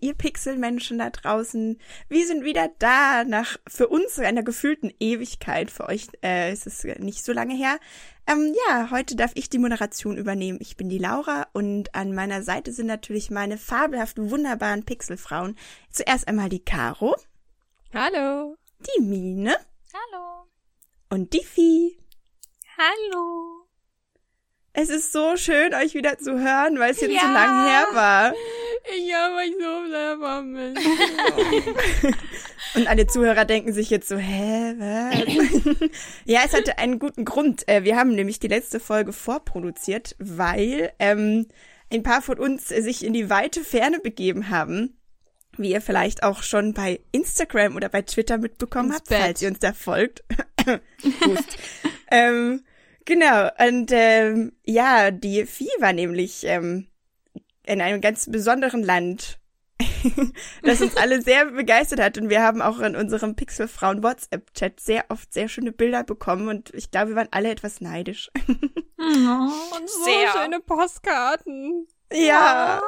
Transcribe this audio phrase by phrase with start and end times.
[0.00, 1.78] Ihr Pixelmenschen da draußen.
[2.08, 5.70] Wir sind wieder da nach für uns einer gefühlten Ewigkeit.
[5.70, 7.78] Für euch äh, ist es nicht so lange her.
[8.26, 10.58] Ähm, ja, heute darf ich die Moderation übernehmen.
[10.60, 15.56] Ich bin die Laura und an meiner Seite sind natürlich meine fabelhaften, wunderbaren Pixelfrauen.
[15.90, 17.16] Zuerst einmal die Caro.
[17.92, 18.56] Hallo.
[18.80, 19.56] Die Mine.
[19.92, 20.46] Hallo.
[21.10, 21.98] Und die Vieh.
[22.78, 23.59] Hallo.
[24.72, 27.22] Es ist so schön, euch wieder zu hören, weil es jetzt ja.
[27.22, 28.34] so lange her war.
[28.96, 30.86] Ich habe euch so sehr vermisst.
[32.76, 35.90] Und alle Zuhörer denken sich jetzt so, hä, was?
[36.24, 37.66] ja, es hatte einen guten Grund.
[37.68, 41.48] Äh, wir haben nämlich die letzte Folge vorproduziert, weil ähm,
[41.92, 44.96] ein paar von uns sich in die weite Ferne begeben haben.
[45.56, 49.20] Wie ihr vielleicht auch schon bei Instagram oder bei Twitter mitbekommen Ins habt, Bett.
[49.20, 50.22] falls ihr uns da folgt.
[52.10, 52.62] ähm,
[53.04, 56.86] Genau, und ähm, ja, die Vieh war nämlich ähm,
[57.64, 59.38] in einem ganz besonderen Land,
[60.62, 62.18] das uns alle sehr begeistert hat.
[62.18, 66.74] Und wir haben auch in unserem Pixelfrauen WhatsApp-Chat sehr oft sehr schöne Bilder bekommen und
[66.74, 68.30] ich glaube, wir waren alle etwas neidisch.
[68.46, 70.32] oh, und so sehr.
[70.32, 71.86] schöne Postkarten.
[72.12, 72.82] Ja.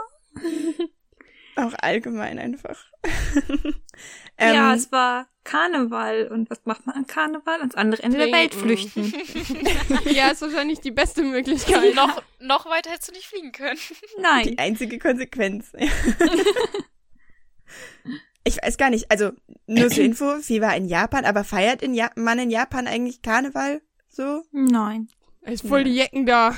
[1.56, 2.84] auch allgemein einfach.
[4.38, 6.28] ähm, ja, es war Karneval.
[6.28, 7.60] Und was macht man an Karneval?
[7.60, 8.32] Ans andere Ende Trinken.
[8.32, 9.14] der Welt flüchten.
[10.12, 11.94] ja, ist wahrscheinlich die beste Möglichkeit.
[11.94, 13.78] noch, noch weiter hättest du nicht fliegen können.
[14.18, 14.48] Nein.
[14.48, 15.72] Die einzige Konsequenz.
[18.44, 19.30] ich weiß gar nicht, also
[19.66, 23.22] nur zur Info, sie war in Japan, aber feiert in ja man in Japan eigentlich
[23.22, 24.42] Karneval so?
[24.52, 25.08] Nein.
[25.42, 25.84] Es ist voll ja.
[25.84, 26.56] die Jecken da.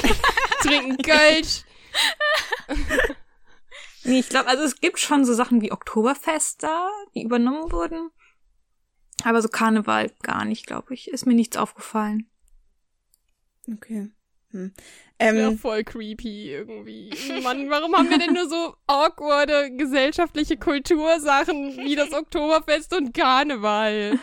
[0.60, 1.64] Trinken Kölsch.
[4.04, 8.10] Nee, ich glaube, also es gibt schon so Sachen wie Oktoberfest da, die übernommen wurden.
[9.24, 11.08] Aber so Karneval gar nicht, glaube ich.
[11.08, 12.28] Ist mir nichts aufgefallen.
[13.72, 14.10] Okay.
[14.50, 14.72] Hm.
[15.18, 17.10] Ähm, ja, voll creepy irgendwie.
[17.42, 24.18] Mann, warum haben wir denn nur so awkwarde gesellschaftliche Kultursachen wie das Oktoberfest und Karneval?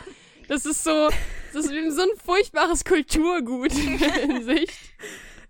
[0.47, 1.09] Das ist so,
[1.53, 4.73] das ist so ein furchtbares Kulturgut in der Hinsicht.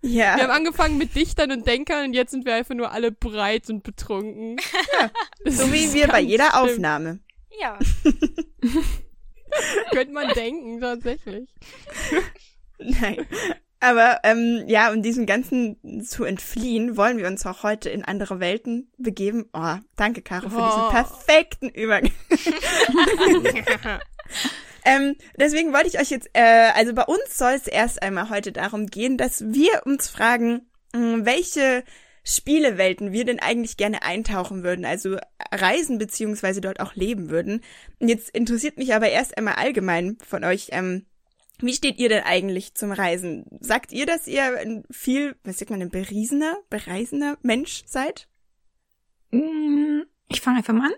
[0.02, 0.36] Ja.
[0.36, 3.70] Wir haben angefangen mit Dichtern und Denkern und jetzt sind wir einfach nur alle breit
[3.70, 4.56] und betrunken.
[5.00, 5.10] Ja,
[5.50, 6.70] so wie wir bei jeder schlimm.
[6.70, 7.20] Aufnahme.
[7.60, 7.78] Ja.
[9.90, 11.48] Könnte man denken, tatsächlich.
[12.78, 13.26] Nein.
[13.80, 18.40] Aber ähm, ja, um diesem Ganzen zu entfliehen, wollen wir uns auch heute in andere
[18.40, 19.48] Welten begeben.
[19.52, 20.66] Oh, danke, Caro, für oh.
[20.66, 22.10] diesen perfekten Übergang.
[24.84, 28.50] ähm, deswegen wollte ich euch jetzt, äh, also bei uns soll es erst einmal heute
[28.50, 31.84] darum gehen, dass wir uns fragen, hm, welche
[32.28, 35.16] Spielewelten wir denn eigentlich gerne eintauchen würden, also
[35.52, 37.60] reisen beziehungsweise dort auch leben würden.
[38.00, 41.06] Jetzt interessiert mich aber erst einmal allgemein von euch, ähm,
[41.60, 43.46] wie steht ihr denn eigentlich zum Reisen?
[43.60, 48.28] Sagt ihr, dass ihr ein viel, was sagt man, ein beriesener, bereisener Mensch seid?
[49.30, 50.94] Mm, ich fange einfach mal an.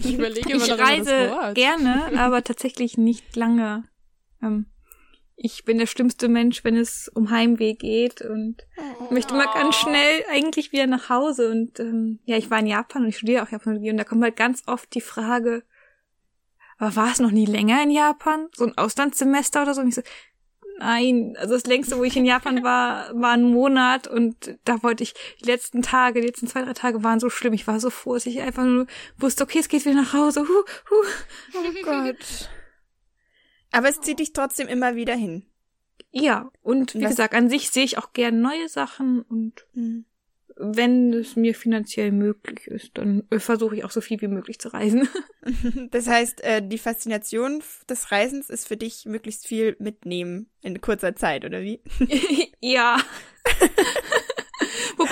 [0.00, 3.84] Ich überlege immer ich reise gerne, aber tatsächlich nicht lange.
[4.42, 4.66] Ähm,
[5.36, 9.12] ich bin der schlimmste Mensch, wenn es um Heimweh geht und oh.
[9.12, 11.50] möchte mal ganz schnell eigentlich wieder nach Hause.
[11.50, 14.22] Und ähm, ja, ich war in Japan und ich studiere auch Japanologie und da kommt
[14.22, 15.62] halt ganz oft die Frage,
[16.78, 18.48] aber war es noch nie länger in Japan?
[18.54, 19.82] So ein Auslandssemester oder so?
[19.82, 20.02] Und ich so,
[20.78, 25.02] nein, also das längste, wo ich in Japan war, war ein Monat und da wollte
[25.02, 27.52] ich, die letzten Tage, die letzten zwei, drei Tage waren so schlimm.
[27.52, 28.86] Ich war so froh, dass ich einfach nur
[29.18, 30.46] wusste, okay, es geht wieder nach Hause.
[30.48, 31.58] Huh, huh.
[31.58, 32.48] Oh Gott.
[33.76, 35.44] Aber es zieht dich trotzdem immer wieder hin.
[36.10, 37.10] Ja, und wie Was?
[37.10, 40.06] gesagt, an sich sehe ich auch gern neue Sachen und mhm.
[40.56, 44.58] wenn es mir finanziell möglich ist, dann äh, versuche ich auch so viel wie möglich
[44.58, 45.06] zu reisen.
[45.90, 51.14] Das heißt, äh, die Faszination des Reisens ist für dich möglichst viel mitnehmen in kurzer
[51.14, 51.82] Zeit, oder wie?
[52.60, 52.96] ja.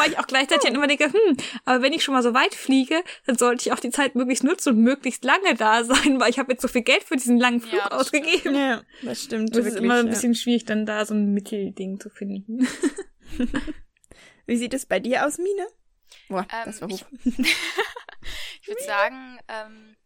[0.05, 0.75] Wobei ich auch gleichzeitig oh.
[0.75, 3.81] immer denke, hm, aber wenn ich schon mal so weit fliege, dann sollte ich auch
[3.81, 6.83] die Zeit möglichst nutzen und möglichst lange da sein, weil ich habe jetzt so viel
[6.83, 8.39] Geld für diesen langen Flug ja, ausgegeben.
[8.39, 8.57] Stimmt.
[8.57, 9.57] Ja, das stimmt.
[9.57, 12.67] Das ist immer ein bisschen schwierig, dann da so ein Mittelding zu finden.
[14.47, 15.67] Wie sieht es bei dir aus, Mine?
[16.29, 17.05] Boah, ähm, das war hoch.
[18.27, 19.97] Ich, ich würde sagen, ähm,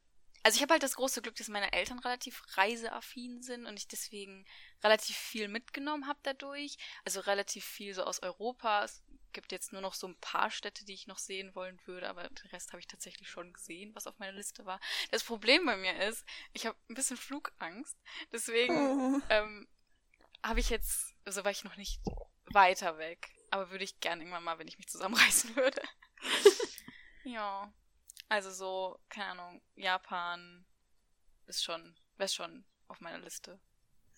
[0.43, 3.87] also ich habe halt das große Glück, dass meine Eltern relativ reiseaffin sind und ich
[3.87, 4.45] deswegen
[4.83, 6.77] relativ viel mitgenommen habe dadurch.
[7.05, 8.87] Also relativ viel so aus Europa.
[9.33, 12.29] Gibt jetzt nur noch so ein paar Städte, die ich noch sehen wollen würde, aber
[12.29, 14.81] den Rest habe ich tatsächlich schon gesehen, was auf meiner Liste war.
[15.11, 17.97] Das Problem bei mir ist, ich habe ein bisschen Flugangst.
[18.33, 19.21] Deswegen oh.
[19.29, 19.69] ähm,
[20.43, 22.01] habe ich jetzt, also war ich noch nicht
[22.47, 23.31] weiter weg.
[23.51, 25.83] Aber würde ich gern irgendwann mal, wenn ich mich zusammenreißen würde.
[27.25, 27.73] ja.
[28.29, 30.67] Also so, keine Ahnung, Japan
[31.47, 33.59] ist schon, wäre schon auf meiner Liste.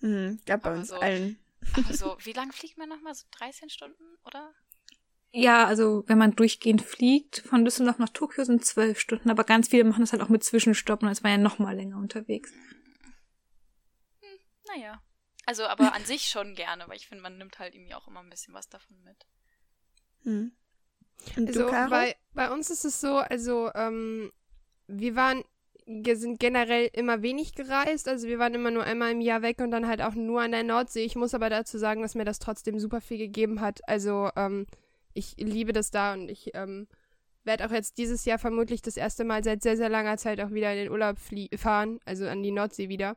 [0.01, 1.39] Mhm, gab bei uns so, allen.
[1.75, 3.15] aber so, wie lange fliegt man nochmal?
[3.15, 4.53] So 13 Stunden, oder?
[5.33, 9.69] Ja, also wenn man durchgehend fliegt, von Düsseldorf nach Tokio sind zwölf Stunden, aber ganz
[9.69, 12.51] viele machen das halt auch mit Zwischenstoppen und es war ja noch mal länger unterwegs.
[14.21, 15.01] Hm, naja.
[15.47, 18.21] Also aber an sich schon gerne, weil ich finde, man nimmt halt irgendwie auch immer
[18.21, 19.27] ein bisschen was davon mit.
[20.23, 20.53] Hm.
[21.37, 24.33] Und Also du, bei, bei uns ist es so, also ähm,
[24.87, 25.45] wir waren,
[25.87, 29.61] wir sind generell immer wenig gereist, also wir waren immer nur einmal im Jahr weg
[29.61, 31.05] und dann halt auch nur an der Nordsee.
[31.05, 33.87] Ich muss aber dazu sagen, dass mir das trotzdem super viel gegeben hat.
[33.89, 34.67] Also ähm,
[35.15, 36.87] ich liebe das da und ich ähm,
[37.45, 40.51] werde auch jetzt dieses Jahr vermutlich das erste Mal seit sehr, sehr langer Zeit auch
[40.51, 41.17] wieder in den Urlaub
[41.57, 43.17] fahren, also an die Nordsee wieder.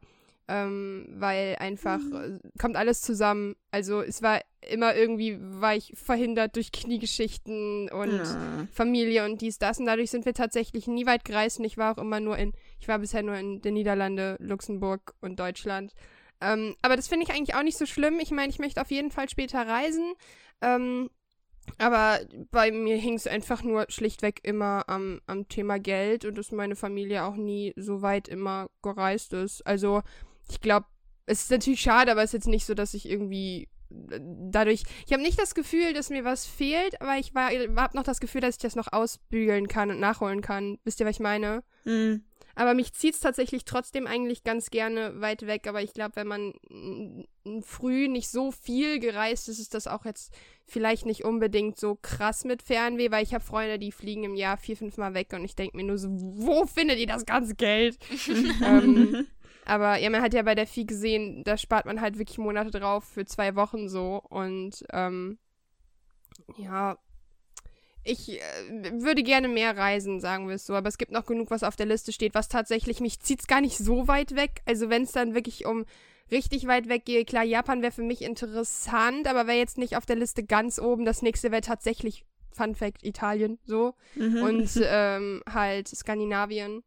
[0.50, 3.56] Ähm, weil einfach äh, kommt alles zusammen.
[3.72, 8.68] Also es war immer irgendwie, war ich verhindert durch Kniegeschichten und Ja.
[8.70, 9.80] Familie und dies, das.
[9.80, 12.52] Und dadurch sind wir tatsächlich nie weit gereist und ich war auch immer nur in,
[12.82, 15.94] ich war bisher nur in den Niederlande, Luxemburg und Deutschland.
[16.42, 18.20] Ähm, aber das finde ich eigentlich auch nicht so schlimm.
[18.20, 20.14] Ich meine, ich möchte auf jeden Fall später reisen.
[20.62, 21.10] Ähm,
[21.78, 22.20] aber
[22.52, 26.76] bei mir hing es einfach nur schlichtweg immer am, am Thema Geld und dass meine
[26.76, 29.66] Familie auch nie so weit immer gereist ist.
[29.66, 30.02] Also,
[30.50, 30.86] ich glaube,
[31.26, 34.84] es ist natürlich schade, aber es ist jetzt nicht so, dass ich irgendwie äh, dadurch.
[35.06, 38.20] Ich habe nicht das Gefühl, dass mir was fehlt, aber ich war, habe noch das
[38.20, 40.78] Gefühl, dass ich das noch ausbügeln kann und nachholen kann.
[40.84, 41.64] Wisst ihr, was ich meine?
[41.84, 42.24] Hm.
[42.56, 45.68] Aber mich zieht's tatsächlich trotzdem eigentlich ganz gerne weit weg.
[45.68, 46.54] Aber ich glaube, wenn man
[47.62, 50.34] früh nicht so viel gereist ist, ist das auch jetzt
[50.66, 54.58] vielleicht nicht unbedingt so krass mit Fernweh, weil ich habe Freunde, die fliegen im Jahr
[54.58, 57.56] vier, fünf Mal weg und ich denke mir nur so, wo findet ihr das ganze
[57.56, 57.98] Geld?
[58.64, 59.28] ähm,
[59.66, 62.72] aber ja, man hat ja bei der Vieh gesehen, da spart man halt wirklich Monate
[62.72, 64.22] drauf für zwei Wochen so.
[64.30, 65.38] Und ähm,
[66.58, 66.98] ja,
[68.04, 68.42] ich äh,
[69.02, 71.76] würde gerne mehr reisen, sagen wir es so, aber es gibt noch genug, was auf
[71.76, 74.62] der Liste steht, was tatsächlich, mich zieht's gar nicht so weit weg.
[74.66, 75.86] Also wenn es dann wirklich um
[76.32, 80.06] richtig weit weg gehe, klar, Japan wäre für mich interessant, aber wäre jetzt nicht auf
[80.06, 81.06] der Liste ganz oben.
[81.06, 83.96] Das nächste wäre tatsächlich, Fun Fact, Italien, so.
[84.16, 84.44] Mhm.
[84.44, 86.84] Und ähm, halt Skandinavien.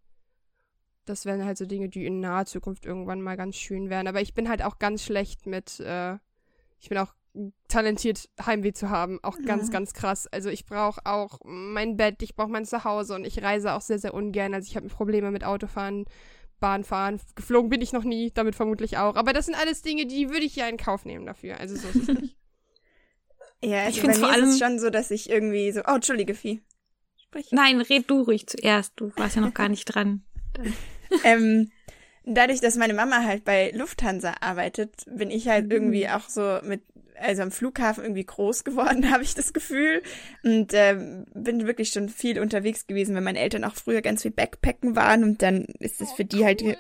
[1.07, 4.09] Das wären halt so Dinge, die in naher Zukunft irgendwann mal ganz schön wären.
[4.09, 6.15] Aber ich bin halt auch ganz schlecht mit, äh,
[6.81, 7.15] ich bin auch
[7.69, 9.19] talentiert, Heimweh zu haben.
[9.23, 9.73] Auch ganz, Ja.
[9.73, 10.27] ganz krass.
[10.27, 13.99] Also ich brauche auch mein Bett, ich brauche mein Zuhause und ich reise auch sehr,
[13.99, 14.55] sehr ungern.
[14.55, 16.05] Also ich habe Probleme mit Autofahren,
[16.61, 17.21] Bahnfahren.
[17.35, 19.17] Geflogen bin ich noch nie, damit vermutlich auch.
[19.17, 21.59] Aber das sind alles Dinge, die würde ich ja in Kauf nehmen dafür.
[21.61, 22.37] Also so ist es nicht.
[23.63, 25.95] ja, also Ich mir vor ist es allem- schon so, dass ich irgendwie so, oh,
[25.97, 26.63] entschuldige, Vieh.
[27.17, 27.49] Sprich.
[27.53, 28.93] Nein, red du ruhig zuerst.
[28.97, 30.23] Du warst ja noch gar nicht dran.
[31.25, 31.71] ähm,
[32.25, 36.83] dadurch, dass meine Mama halt bei Lufthansa arbeitet, bin ich halt irgendwie auch so mit,
[37.21, 40.03] also am Flughafen irgendwie groß geworden, habe ich das Gefühl.
[40.43, 44.31] Und ähm, bin wirklich schon viel unterwegs gewesen, weil meine Eltern auch früher ganz viel
[44.31, 46.77] Backpacken waren und dann ist es für die halt cool.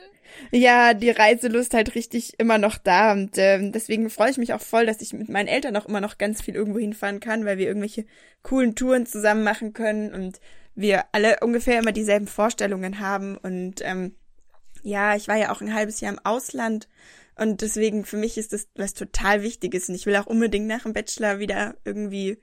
[0.50, 4.60] ja, die Reiselust halt richtig immer noch da und ähm, deswegen freue ich mich auch
[4.60, 7.58] voll, dass ich mit meinen Eltern auch immer noch ganz viel irgendwo hinfahren kann, weil
[7.58, 8.04] wir irgendwelche
[8.42, 10.40] coolen Touren zusammen machen können und
[10.74, 14.14] wir alle ungefähr immer dieselben Vorstellungen haben und ähm,
[14.82, 16.86] ja, ich war ja auch ein halbes Jahr im Ausland
[17.36, 20.82] und deswegen für mich ist das was total Wichtiges und ich will auch unbedingt nach
[20.82, 22.38] dem Bachelor wieder irgendwie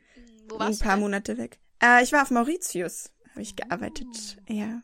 [0.50, 0.98] Wo ein paar?
[0.98, 1.60] Monate weg.
[1.82, 4.38] Äh, ich war auf Mauritius, habe ich gearbeitet.
[4.48, 4.82] Ja.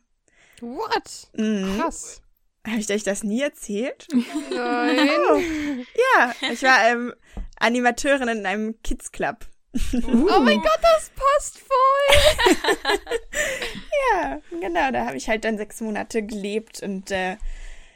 [0.62, 1.30] What?
[1.38, 1.78] Mhm.
[1.80, 2.22] Krass.
[2.68, 4.08] Habe ich euch das nie erzählt?
[4.51, 5.86] Nein.
[6.18, 7.13] Ja, ich war ähm,
[7.58, 9.46] Animateurin in einem Kids Club.
[9.94, 12.58] Oh mein Gott, das passt voll.
[14.12, 17.38] Ja, genau, da habe ich halt dann sechs Monate gelebt und äh,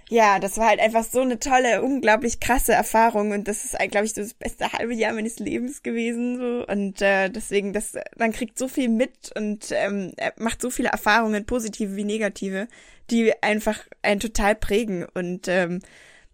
[0.09, 4.05] ja, das war halt einfach so eine tolle, unglaublich krasse Erfahrung und das ist, glaube
[4.05, 8.31] ich, so das beste halbe Jahr meines Lebens gewesen so und äh, deswegen, das, man
[8.31, 12.67] kriegt so viel mit und ähm, macht so viele Erfahrungen, positive wie negative,
[13.09, 15.79] die einfach einen total prägen und ähm,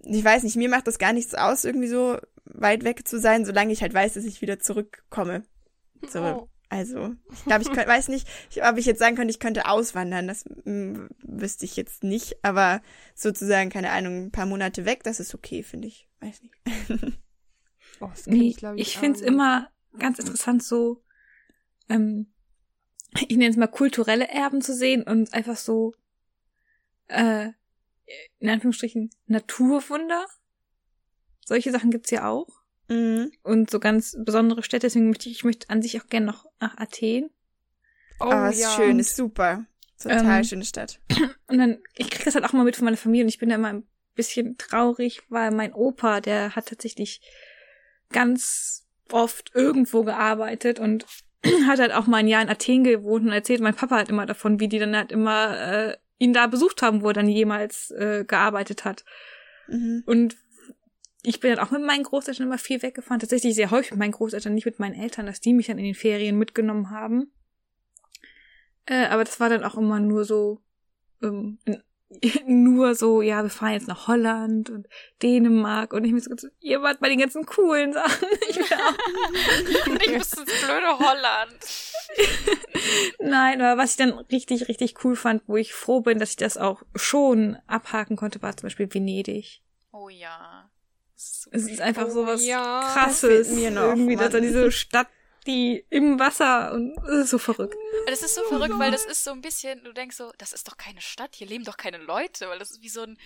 [0.01, 3.45] ich weiß nicht, mir macht das gar nichts aus, irgendwie so weit weg zu sein,
[3.45, 5.43] solange ich halt weiß, dass ich wieder zurückkomme.
[6.09, 6.49] So, Oh.
[6.69, 9.67] Also, ich glaube, ich könnt, weiß nicht, ich, ob ich jetzt sagen könnte, ich könnte
[9.67, 12.81] auswandern, das mm, wüsste ich jetzt nicht, aber
[13.15, 16.07] sozusagen, keine Ahnung, ein paar Monate weg, das ist okay, finde ich.
[16.19, 16.53] Weiß nicht.
[18.01, 21.03] Oh, das Nee, glaub ich auch finde es immer ganz interessant, so,
[21.89, 22.27] ähm,
[23.27, 25.93] ich nenne es mal kulturelle Erben zu sehen und einfach so,
[27.07, 27.49] äh,
[28.39, 30.25] in Anführungsstrichen, Naturwunder.
[31.45, 32.58] Solche Sachen gibt's ja auch.
[32.89, 33.31] Mhm.
[33.43, 36.46] Und so ganz besondere Städte, deswegen möchte ich, ich möchte an sich auch gerne noch
[36.60, 37.29] nach Athen.
[38.19, 38.72] Oh, aber ist ja.
[38.72, 39.65] schön, ist super.
[40.01, 41.00] Total Ähm, schöne Stadt.
[41.48, 43.50] Und dann, ich krieg das halt auch mal mit von meiner Familie und ich bin
[43.50, 47.22] da immer ein bisschen traurig, weil mein Opa, der hat tatsächlich
[48.12, 51.05] ganz oft irgendwo gearbeitet und
[51.67, 54.25] hat halt auch mal ein Jahr in Athen gewohnt und erzählt mein Papa halt immer
[54.25, 57.91] davon, wie die dann halt immer äh, ihn da besucht haben, wo er dann jemals
[57.91, 59.05] äh, gearbeitet hat.
[59.67, 60.03] Mhm.
[60.05, 60.38] Und
[61.29, 63.19] ich bin dann auch mit meinen Großeltern immer viel weggefahren.
[63.19, 65.86] Tatsächlich sehr häufig mit meinen Großeltern, nicht mit meinen Eltern, dass die mich dann in
[65.86, 67.31] den Ferien mitgenommen haben.
[68.88, 70.59] Äh, aber das war dann auch immer nur so,
[71.21, 71.59] ähm,
[72.48, 74.88] nur so, ja, wir fahren jetzt nach Holland und
[75.21, 78.27] Dänemark und ich mir so, ihr wart bei den ganzen coolen Sachen.
[78.50, 79.88] Ich will auch.
[79.88, 81.93] und ich bis ins blöde Holland.
[83.19, 86.38] Nein, aber was ich dann richtig, richtig cool fand, wo ich froh bin, dass ich
[86.38, 89.62] das auch schon abhaken konnte, war zum Beispiel Venedig.
[89.91, 90.71] Oh ja.
[91.51, 93.49] Es ist einfach so was ja, krasses.
[93.49, 94.47] mir noch, irgendwie, dass da Mann.
[94.47, 95.07] diese Stadt,
[95.45, 97.75] die im Wasser und das ist so verrückt.
[98.07, 100.67] Das ist so verrückt, weil das ist so ein bisschen, du denkst so, das ist
[100.67, 103.17] doch keine Stadt, hier leben doch keine Leute, weil das ist wie so ein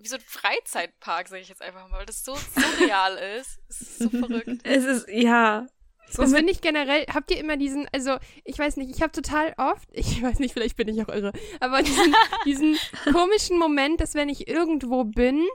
[0.00, 3.58] wie so ein Freizeitpark, sage ich jetzt einfach mal, weil das so surreal ist.
[3.68, 4.60] Es ist so verrückt.
[4.64, 5.66] Es ist, ja.
[6.08, 9.12] So Das finde ich generell, habt ihr immer diesen, also ich weiß nicht, ich habe
[9.12, 12.14] total oft, ich weiß nicht, vielleicht bin ich auch irre, aber diesen,
[12.46, 12.78] diesen
[13.12, 15.46] komischen Moment, dass wenn ich irgendwo bin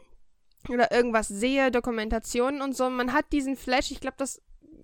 [0.69, 4.41] oder irgendwas sehe, Dokumentationen und so, man hat diesen Flash, ich glaube, das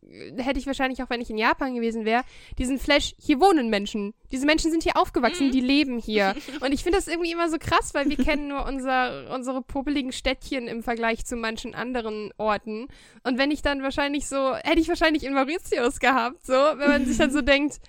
[0.10, 2.24] äh, hätte ich wahrscheinlich auch, wenn ich in Japan gewesen wäre,
[2.58, 4.14] diesen Flash, hier wohnen Menschen.
[4.32, 5.52] Diese Menschen sind hier aufgewachsen, Mhm.
[5.52, 6.36] die leben hier.
[6.62, 10.12] Und ich finde das irgendwie immer so krass, weil wir kennen nur unser, unsere popeligen
[10.12, 12.88] Städtchen im Vergleich zu manchen anderen Orten.
[13.24, 17.06] Und wenn ich dann wahrscheinlich so, hätte ich wahrscheinlich in Mauritius gehabt, so, wenn man
[17.06, 17.80] sich dann so denkt,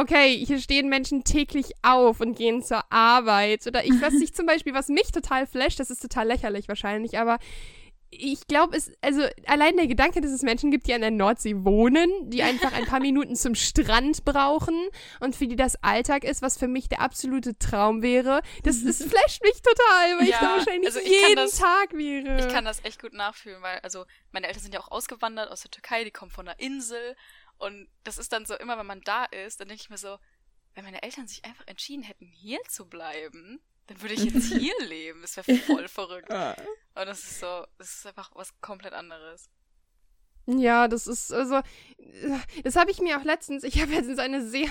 [0.00, 3.66] okay, hier stehen Menschen täglich auf und gehen zur Arbeit.
[3.66, 7.18] Oder ich, was ich zum Beispiel, was mich total flasht, das ist total lächerlich wahrscheinlich,
[7.18, 7.38] aber
[8.08, 11.64] ich glaube, es, also allein der Gedanke, dass es Menschen gibt, die an der Nordsee
[11.64, 14.74] wohnen, die einfach ein paar Minuten zum Strand brauchen
[15.20, 18.98] und für die das Alltag ist, was für mich der absolute Traum wäre, das, das
[19.02, 22.38] flasht mich total, weil ich Ja, da wahrscheinlich also ich jeden das- Tag wäre.
[22.38, 25.62] Ich kann das echt gut nachfühlen, weil, also, meine Eltern sind ja auch ausgewandert aus
[25.62, 27.16] der Türkei, die kommen von einer Insel.
[27.58, 30.18] Und das ist dann so, immer wenn man da ist, dann denke ich mir so,
[30.74, 34.74] wenn meine Eltern sich einfach entschieden hätten, hier zu bleiben, dann würde ich jetzt hier
[34.84, 35.22] leben.
[35.22, 36.30] Das wäre voll verrückt.
[36.30, 39.48] Und das ist so, das ist einfach was komplett anderes.
[40.46, 41.60] Ja, das ist also,
[42.62, 44.68] das habe ich mir auch letztens, ich habe letztens eine sehr,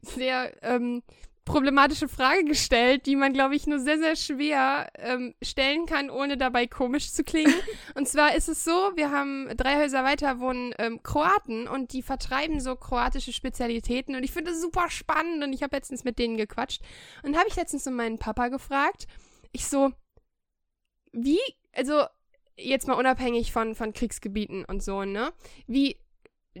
[0.00, 1.02] sehr ähm,
[1.48, 6.36] problematische Frage gestellt, die man, glaube ich, nur sehr, sehr schwer ähm, stellen kann, ohne
[6.36, 7.54] dabei komisch zu klingen.
[7.94, 12.02] Und zwar ist es so, wir haben drei Häuser weiter wohnen ähm, Kroaten und die
[12.02, 16.18] vertreiben so kroatische Spezialitäten und ich finde das super spannend und ich habe letztens mit
[16.18, 16.82] denen gequatscht
[17.22, 19.06] und habe ich letztens so meinen Papa gefragt,
[19.52, 19.92] ich so,
[21.12, 21.40] wie,
[21.72, 22.04] also
[22.56, 25.32] jetzt mal unabhängig von, von Kriegsgebieten und so, ne?
[25.66, 25.96] Wie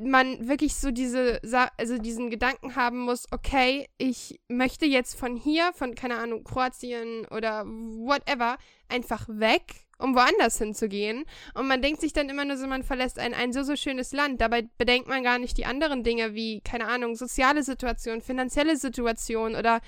[0.02, 1.40] man wirklich so diese,
[1.76, 7.26] also diesen Gedanken haben muss, okay, ich möchte jetzt von hier, von, keine Ahnung, Kroatien
[7.26, 9.62] oder whatever, einfach weg,
[9.98, 11.24] um woanders hinzugehen.
[11.54, 14.12] Und man denkt sich dann immer nur so, man verlässt ein, ein so, so schönes
[14.12, 14.40] Land.
[14.40, 19.56] Dabei bedenkt man gar nicht die anderen Dinge wie, keine Ahnung, soziale Situation, finanzielle Situation
[19.56, 19.80] oder,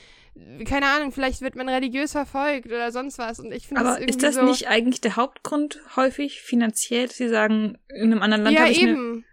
[0.64, 3.38] keine Ahnung, vielleicht wird man religiös verfolgt oder sonst was.
[3.38, 7.06] Und ich finde das aber irgendwie ist das so, nicht eigentlich der Hauptgrund häufig finanziell,
[7.06, 9.24] dass sie sagen, in einem anderen Land ja, habe ich eine eben.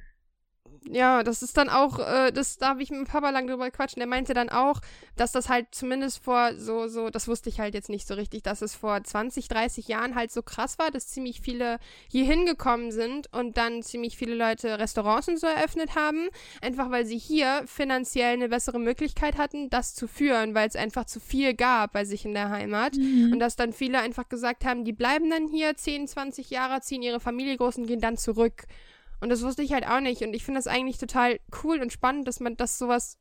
[0.91, 3.69] Ja, das ist dann auch, äh, das, da habe ich mit dem Papa lang drüber
[3.69, 4.81] gequatscht und der meinte dann auch,
[5.15, 8.43] dass das halt zumindest vor so, so, das wusste ich halt jetzt nicht so richtig,
[8.43, 11.79] dass es vor 20, 30 Jahren halt so krass war, dass ziemlich viele
[12.09, 16.29] hier hingekommen sind und dann ziemlich viele Leute Restaurants und so eröffnet haben,
[16.61, 21.05] einfach weil sie hier finanziell eine bessere Möglichkeit hatten, das zu führen, weil es einfach
[21.05, 22.95] zu viel gab bei sich in der Heimat.
[22.95, 23.33] Mhm.
[23.33, 27.01] Und dass dann viele einfach gesagt haben, die bleiben dann hier 10, 20 Jahre, ziehen
[27.01, 28.63] ihre Familie groß und gehen dann zurück.
[29.19, 30.21] Und das wusste ich halt auch nicht.
[30.21, 33.17] Und ich finde das eigentlich total cool und spannend, dass man das sowas,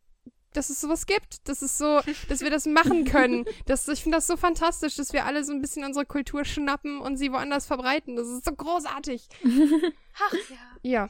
[0.52, 1.48] dass es sowas gibt.
[1.48, 3.44] Das ist so, dass wir das machen können.
[3.66, 7.00] Das, ich finde das so fantastisch, dass wir alle so ein bisschen unsere Kultur schnappen
[7.00, 8.16] und sie woanders verbreiten.
[8.16, 9.28] Das ist so großartig.
[9.44, 10.56] Ach ja.
[10.82, 11.08] Ja.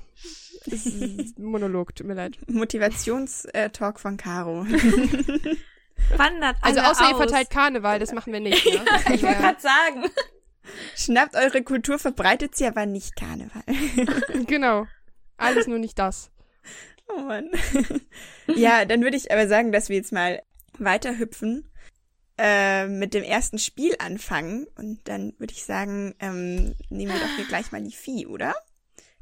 [0.67, 2.39] Das ist ein Monolog, tut mir leid.
[2.49, 4.67] Motivationstalk von Caro.
[6.17, 7.23] wandert Also alle außer ihr aus.
[7.23, 8.65] verteilt Karneval, das machen wir nicht.
[8.67, 8.85] Ne?
[9.15, 10.05] Ich wollte gerade sagen.
[10.97, 13.63] Schnappt eure Kultur, verbreitet sie aber nicht Karneval.
[14.47, 14.87] genau.
[15.37, 16.31] Alles nur nicht das.
[17.09, 17.51] Oh Mann.
[18.57, 20.43] ja, dann würde ich aber sagen, dass wir jetzt mal
[20.79, 21.71] weiter hüpfen,
[22.39, 24.67] äh, mit dem ersten Spiel anfangen.
[24.77, 28.55] Und dann würde ich sagen, ähm, nehmen wir doch hier gleich mal die Vieh, oder?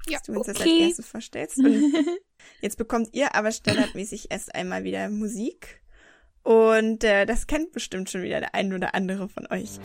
[0.08, 0.86] Ja, Dass du uns das als okay.
[0.86, 1.58] erstes vorstellst.
[1.58, 1.92] Und
[2.60, 5.82] jetzt bekommt ihr aber standardmäßig erst einmal wieder Musik.
[6.44, 9.80] Und äh, das kennt bestimmt schon wieder der ein oder andere von euch.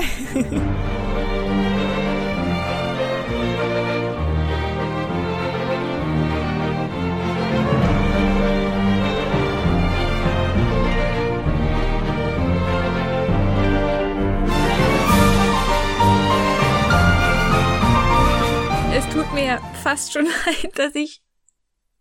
[19.13, 21.21] Tut mir fast schon leid, dass ich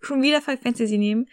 [0.01, 1.27] schon wieder Final Fantasy nehme.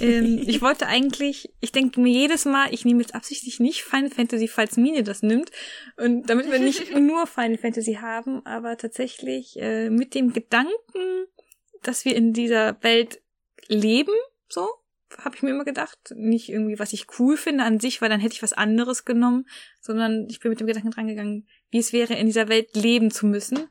[0.00, 4.10] ähm, ich wollte eigentlich, ich denke mir jedes Mal, ich nehme jetzt absichtlich nicht Final
[4.10, 5.50] Fantasy, falls Mine das nimmt.
[5.96, 11.26] Und damit wir nicht nur Final Fantasy haben, aber tatsächlich äh, mit dem Gedanken,
[11.82, 13.20] dass wir in dieser Welt
[13.68, 14.14] leben,
[14.48, 14.68] so,
[15.18, 15.98] habe ich mir immer gedacht.
[16.16, 19.46] Nicht irgendwie, was ich cool finde an sich, weil dann hätte ich was anderes genommen,
[19.80, 23.26] sondern ich bin mit dem Gedanken drangegangen, wie es wäre, in dieser Welt leben zu
[23.26, 23.68] müssen.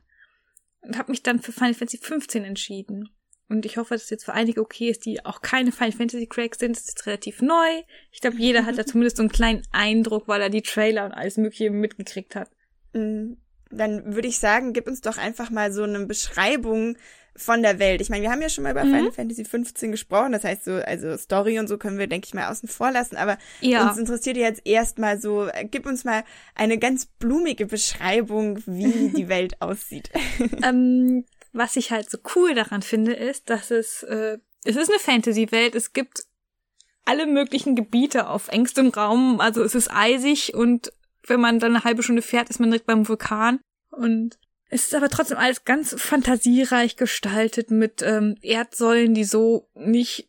[0.86, 3.10] Und habe mich dann für Final Fantasy 15 entschieden.
[3.48, 6.26] Und ich hoffe, dass es jetzt für einige okay ist, die auch keine Final Fantasy
[6.26, 6.76] Cracks sind.
[6.76, 7.82] Es ist jetzt relativ neu.
[8.10, 11.12] Ich glaube, jeder hat da zumindest so einen kleinen Eindruck, weil er die Trailer und
[11.12, 12.50] alles Mögliche mitgekriegt hat.
[12.92, 13.34] Mm,
[13.70, 16.96] dann würde ich sagen, gib uns doch einfach mal so eine Beschreibung
[17.36, 18.00] von der Welt.
[18.00, 18.94] Ich meine, wir haben ja schon mal über mhm.
[18.94, 22.34] Final Fantasy 15 gesprochen, das heißt so, also Story und so können wir, denke ich
[22.34, 23.88] mal, außen vor lassen, aber ja.
[23.88, 26.24] uns interessiert jetzt erstmal so, äh, gib uns mal
[26.54, 30.10] eine ganz blumige Beschreibung, wie die Welt aussieht.
[30.62, 34.98] ähm, was ich halt so cool daran finde, ist, dass es, äh, es ist eine
[34.98, 36.24] Fantasy-Welt, es gibt
[37.04, 40.92] alle möglichen Gebiete auf engstem Raum, also es ist eisig und
[41.26, 44.94] wenn man dann eine halbe Stunde fährt, ist man direkt beim Vulkan und es ist
[44.94, 50.28] aber trotzdem alles ganz fantasiereich gestaltet mit ähm, Erdsäulen, die so nicht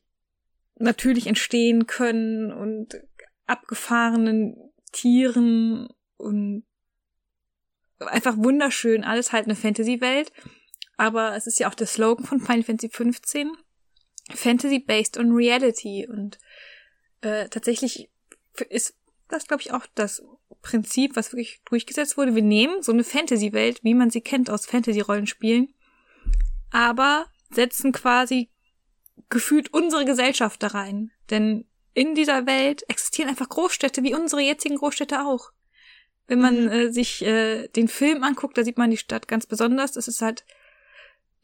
[0.75, 3.01] natürlich entstehen können und
[3.48, 6.65] abgefahrenen Tieren und
[8.00, 10.32] einfach wunderschön, alles halt eine Fantasy-Welt.
[10.98, 13.51] Aber es ist ja auch der Slogan von Final Fantasy 15.
[14.34, 16.08] Fantasy based on reality.
[16.08, 16.38] Und
[17.22, 18.10] äh, tatsächlich
[18.70, 18.96] ist
[19.27, 20.24] das, glaube ich, auch das
[20.68, 22.36] Prinzip, was wirklich durchgesetzt wurde.
[22.36, 25.74] Wir nehmen so eine Fantasy-Welt, wie man sie kennt aus Fantasy-Rollenspielen,
[26.72, 28.50] aber setzen quasi
[29.30, 31.12] gefühlt unsere Gesellschaft da rein.
[31.30, 35.52] Denn in dieser Welt existieren einfach Großstädte, wie unsere jetzigen Großstädte auch.
[36.28, 36.70] Wenn man mhm.
[36.70, 39.96] äh, sich äh, den Film anguckt, da sieht man die Stadt ganz besonders.
[39.96, 40.44] Es ist halt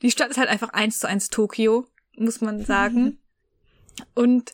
[0.04, 3.20] die Stadt ist halt einfach eins zu eins Tokio, muss man sagen.
[4.14, 4.54] Und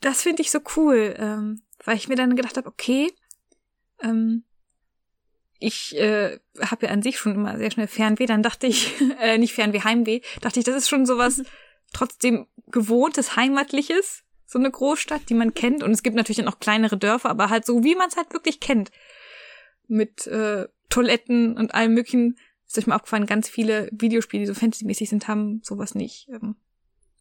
[0.00, 3.12] das finde ich so cool, ähm, weil ich mir dann gedacht habe, okay,
[4.06, 4.44] ähm,
[5.58, 9.38] ich äh, habe ja an sich schon immer sehr schnell Fernweh, dann dachte ich, äh,
[9.38, 11.42] nicht Fernweh, Heimweh, dachte ich, das ist schon sowas
[11.92, 15.82] trotzdem gewohntes, heimatliches, so eine Großstadt, die man kennt.
[15.82, 18.32] Und es gibt natürlich dann auch kleinere Dörfer, aber halt so, wie man es halt
[18.32, 18.90] wirklich kennt.
[19.88, 24.54] Mit äh, Toiletten und allem möglichen ist euch mal aufgefallen, ganz viele Videospiele, die so
[24.54, 26.28] fantasymäßig sind, haben sowas nicht.
[26.28, 26.56] Ähm,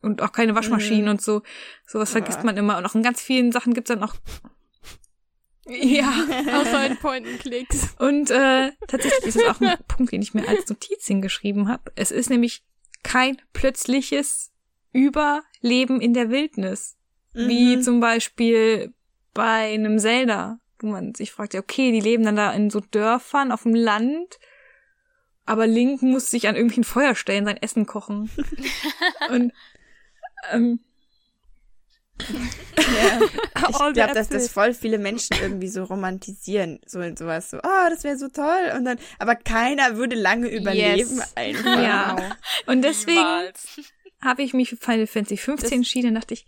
[0.02, 1.12] und auch keine Waschmaschinen mhm.
[1.12, 1.42] und so.
[1.86, 2.20] Sowas ja.
[2.20, 2.78] vergisst man immer.
[2.78, 4.16] Und auch in ganz vielen Sachen gibt's dann auch
[5.66, 6.12] ja,
[6.60, 7.96] außer in Point-and-Clicks.
[8.00, 11.92] Und äh, tatsächlich ist es auch ein Punkt, den ich mir als Notiz hingeschrieben habe.
[11.96, 12.64] Es ist nämlich
[13.04, 14.52] kein plötzliches
[14.92, 16.98] Überleben in der Wildnis.
[17.34, 17.48] Mhm.
[17.48, 18.94] Wie zum Beispiel
[19.34, 22.80] bei einem Zelda, wo man sich fragt, ja, okay, die leben dann da in so
[22.80, 24.40] Dörfern auf dem Land
[25.46, 28.30] aber Link muss sich an irgendwelchen Feuerstellen sein Essen kochen.
[29.30, 29.54] Und
[30.52, 30.80] ähm,
[32.22, 33.20] ja.
[33.68, 37.90] Ich glaube, dass das voll viele Menschen irgendwie so romantisieren, so in sowas, so, oh,
[37.90, 41.34] das wäre so toll, und dann, aber keiner würde lange überleben, yes.
[41.36, 41.82] einfach.
[41.82, 42.36] Ja.
[42.68, 43.52] Und deswegen
[44.22, 46.46] habe ich mich für Final Fantasy 15 das entschieden, und dachte ich,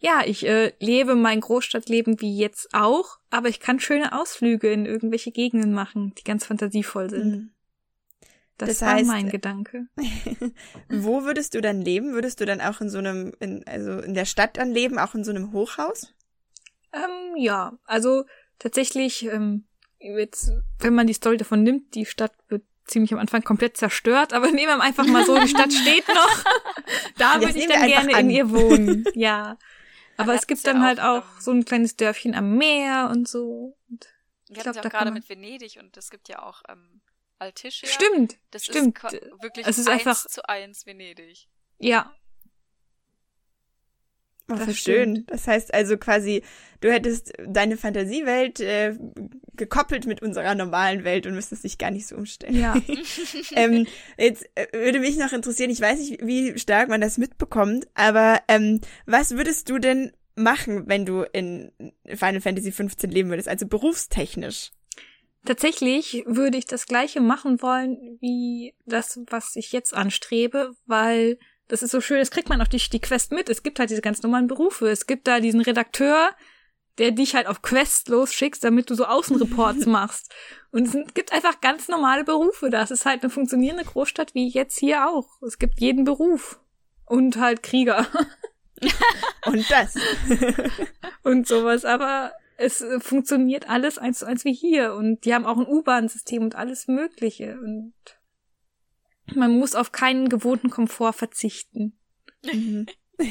[0.00, 4.86] ja, ich äh, lebe mein Großstadtleben wie jetzt auch, aber ich kann schöne Ausflüge in
[4.86, 7.26] irgendwelche Gegenden machen, die ganz fantasievoll sind.
[7.26, 7.50] Mhm.
[8.60, 9.86] Das, das war heißt, mein Gedanke.
[10.90, 12.12] wo würdest du dann leben?
[12.12, 15.14] Würdest du dann auch in so einem, in, also in der Stadt dann leben, auch
[15.14, 16.12] in so einem Hochhaus?
[16.92, 18.24] Ähm, ja, also
[18.58, 19.64] tatsächlich, ähm,
[19.98, 24.34] jetzt, wenn man die Story davon nimmt, die Stadt wird ziemlich am Anfang komplett zerstört,
[24.34, 26.44] aber nehmen wir einfach mal so, die Stadt steht noch.
[27.16, 28.26] da würde ich dann gerne an.
[28.26, 29.04] in ihr wohnen.
[29.14, 29.56] Ja.
[30.18, 33.26] Aber es gibt dann ja halt auch, auch so ein kleines Dörfchen am Meer und
[33.26, 33.74] so.
[33.88, 34.06] Und
[34.50, 37.00] ich glaube, ja gerade mit Venedig und es gibt ja auch ähm,
[37.40, 37.88] Altischia.
[37.88, 38.36] Stimmt.
[38.50, 38.98] Das stimmt.
[39.02, 41.48] ist wirklich es ist eins einfach zu eins Venedig.
[41.78, 42.14] Ja.
[44.50, 45.14] Oh, das schön.
[45.14, 45.30] Stimmt.
[45.30, 46.42] Das heißt also quasi,
[46.80, 48.98] du hättest deine Fantasiewelt äh,
[49.54, 52.56] gekoppelt mit unserer normalen Welt und müsstest dich gar nicht so umstellen.
[52.56, 52.74] Ja.
[53.52, 53.86] ähm,
[54.18, 58.40] jetzt äh, würde mich noch interessieren, ich weiß nicht, wie stark man das mitbekommt, aber
[58.48, 61.72] ähm, was würdest du denn machen, wenn du in
[62.06, 64.72] Final Fantasy 15 leben würdest, also berufstechnisch?
[65.44, 71.82] Tatsächlich würde ich das gleiche machen wollen wie das, was ich jetzt anstrebe, weil das
[71.82, 73.48] ist so schön, das kriegt man auch die, die Quest mit.
[73.48, 74.88] Es gibt halt diese ganz normalen Berufe.
[74.88, 76.30] Es gibt da diesen Redakteur,
[76.98, 80.32] der dich halt auf Quest losschickst, damit du so Außenreports machst.
[80.72, 82.68] Und es gibt einfach ganz normale Berufe.
[82.70, 85.40] Das ist halt eine funktionierende Großstadt wie jetzt hier auch.
[85.46, 86.60] Es gibt jeden Beruf.
[87.06, 88.06] Und halt Krieger.
[89.46, 89.94] Und das.
[91.22, 91.84] und sowas.
[91.84, 95.66] Aber es äh, funktioniert alles eins zu eins wie hier und die haben auch ein
[95.66, 97.94] U-Bahn-System und alles Mögliche und
[99.34, 101.98] man muss auf keinen gewohnten Komfort verzichten.
[102.44, 102.86] Mhm.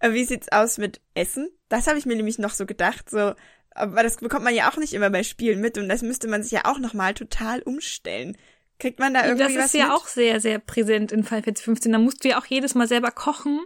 [0.00, 1.48] Wie sieht's aus mit Essen?
[1.68, 3.34] Das habe ich mir nämlich noch so gedacht, so,
[3.70, 6.42] aber das bekommt man ja auch nicht immer bei Spielen mit und das müsste man
[6.42, 8.36] sich ja auch nochmal total umstellen.
[8.78, 9.94] Kriegt man da irgendwie das was ist ja mit?
[9.94, 11.92] auch sehr, sehr präsent in Final Fantasy 15.
[11.92, 13.60] Da musst du ja auch jedes Mal selber kochen.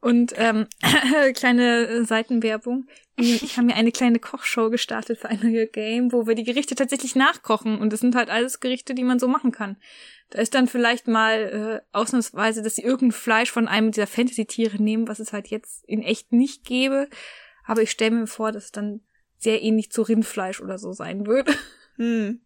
[0.00, 0.66] Und ähm,
[1.34, 2.86] kleine Seitenwerbung.
[3.16, 6.74] Ich habe mir eine kleine Kochshow gestartet für ein neues Game, wo wir die Gerichte
[6.74, 7.78] tatsächlich nachkochen.
[7.78, 9.76] Und das sind halt alles Gerichte, die man so machen kann.
[10.30, 14.82] Da ist dann vielleicht mal äh, ausnahmsweise, dass sie irgendein Fleisch von einem dieser Fantasy-Tiere
[14.82, 17.08] nehmen, was es halt jetzt in echt nicht gäbe.
[17.66, 19.00] Aber ich stelle mir vor, dass es dann
[19.38, 21.54] sehr ähnlich zu Rindfleisch oder so sein würde.
[21.96, 22.40] Hm.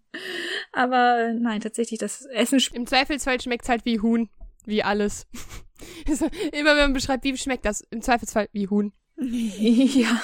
[0.72, 4.28] Aber äh, nein, tatsächlich, das Essen Im Zweifelsfall schmeckt's halt wie Huhn.
[4.64, 5.28] Wie alles.
[6.52, 8.92] Immer wenn man beschreibt, wie schmeckt das, im Zweifelsfall wie Huhn.
[9.16, 10.20] Ja.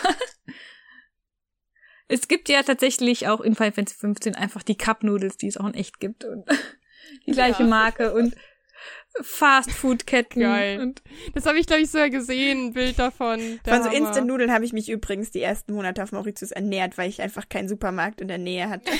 [2.08, 5.56] Es gibt ja tatsächlich auch in Final Fantasy 15 einfach die Cup Noodles, die es
[5.56, 6.44] auch in echt gibt und
[7.26, 7.68] die gleiche Ja.
[7.68, 8.34] Marke und
[9.22, 10.80] Fast Food Ketten Geil.
[10.80, 11.02] und
[11.34, 13.60] Das habe ich, glaube ich, sogar gesehen, ein Bild davon.
[13.66, 13.98] Der Von so Hammer.
[13.98, 17.68] Instant-Nudeln habe ich mich übrigens die ersten Monate auf Mauritius ernährt, weil ich einfach keinen
[17.68, 18.90] Supermarkt in der Nähe hatte.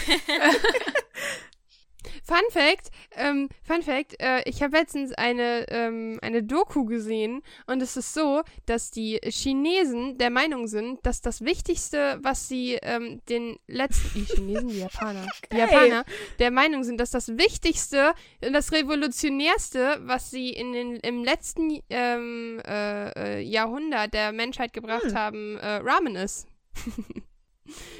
[2.30, 7.82] Fun Fact, ähm, Fun Fact, äh, ich habe letztens eine, ähm, eine Doku gesehen und
[7.82, 13.20] es ist so, dass die Chinesen der Meinung sind, dass das Wichtigste, was sie ähm,
[13.28, 15.56] den letzten, die Chinesen, die Japaner, die.
[15.56, 16.04] Japaner
[16.38, 18.12] der Meinung sind, dass das Wichtigste,
[18.44, 24.72] und das Revolutionärste, was sie in den, im letzten ähm, äh, äh, Jahrhundert der Menschheit
[24.72, 25.14] gebracht Hm.
[25.14, 26.46] haben, äh, Ramen ist.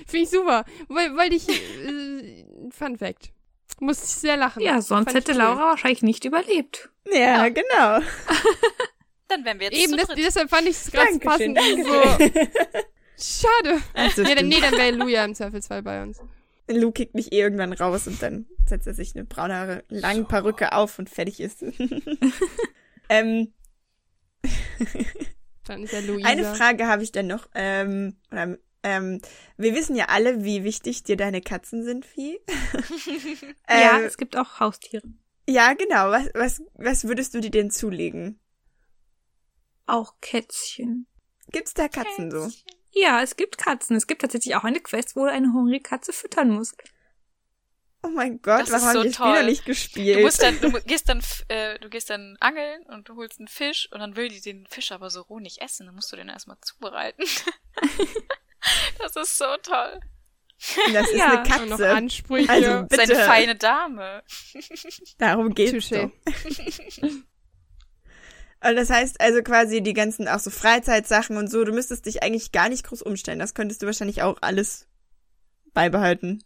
[0.07, 0.65] Finde ich super.
[0.89, 3.33] Woll- Wollte ich, äh, Fun Fact.
[3.81, 4.63] Musste ich sehr lachen.
[4.63, 5.39] ja, sonst hätte cool.
[5.39, 6.91] Laura wahrscheinlich nicht überlebt.
[7.13, 8.01] Ja, genau.
[9.29, 11.59] Dann wären wir jetzt Eben, zu das, deshalb fand ich es gerade passend.
[11.59, 12.03] So,
[13.49, 13.81] schade.
[14.15, 16.19] So Nee, dann, nee, dann wäre Luja im Zweifelsfall bei uns.
[16.69, 20.73] Lou kickt mich eh irgendwann raus und dann setzt er sich eine braunhaare lange Perücke
[20.73, 21.63] auf und fertig ist.
[23.09, 23.53] ähm,
[25.67, 26.29] Dann ist ja Luisa.
[26.29, 27.49] eine Frage habe ich dann noch.
[27.55, 29.21] Ähm, oder, ähm,
[29.57, 32.39] wir wissen ja alle, wie wichtig dir deine Katzen sind, Vieh.
[33.69, 35.03] ja, ähm, es gibt auch Haustiere.
[35.49, 36.11] ja, genau.
[36.11, 38.41] Was, was, was würdest du dir denn zulegen?
[39.87, 41.07] Auch Kätzchen.
[41.53, 42.49] Gibt's da Katzen so?
[42.93, 43.97] Ja, es gibt Katzen.
[43.97, 46.77] Es gibt tatsächlich auch eine Quest, wo du eine hungrige Katze füttern musst.
[48.03, 49.41] Oh mein Gott, Das warum ist haben so wir das Spiel toll.
[49.41, 50.17] noch nicht gespielt?
[50.19, 53.49] Du musst dann, du gehst dann, äh, du gehst dann angeln und du holst einen
[53.49, 55.85] Fisch und dann will die den Fisch aber so roh nicht essen.
[55.87, 57.23] Dann musst du den erstmal zubereiten.
[58.99, 60.01] das ist so toll.
[60.93, 61.91] das ist Ja, eine Und noch Katze.
[61.95, 62.51] Ansprüche.
[62.51, 63.17] Also, Das ist Bitte.
[63.17, 64.23] eine feine Dame.
[65.19, 66.11] Darum geht's Touché.
[67.01, 67.09] doch.
[68.63, 72.23] Und das heißt also quasi die ganzen auch so Freizeitsachen und so, du müsstest dich
[72.23, 73.39] eigentlich gar nicht groß umstellen.
[73.39, 74.87] Das könntest du wahrscheinlich auch alles
[75.73, 76.45] beibehalten.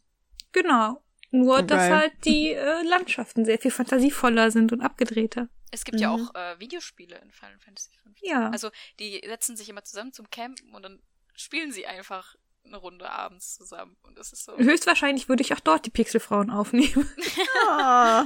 [0.53, 1.03] Genau.
[1.33, 5.49] Nur, Oh, dass halt die äh, Landschaften sehr viel fantasievoller sind und abgedrehter.
[5.73, 6.29] Es gibt ja Mhm.
[6.29, 8.29] auch äh, Videospiele in Final Fantasy 15.
[8.31, 8.49] Ja.
[8.51, 11.03] Also die setzen sich immer zusammen zum Campen und dann
[11.35, 13.97] spielen sie einfach eine Runde abends zusammen.
[14.03, 14.57] Und das ist so.
[14.57, 17.09] Höchstwahrscheinlich würde ich auch dort die Pixelfrauen aufnehmen.
[17.69, 18.23] Oh.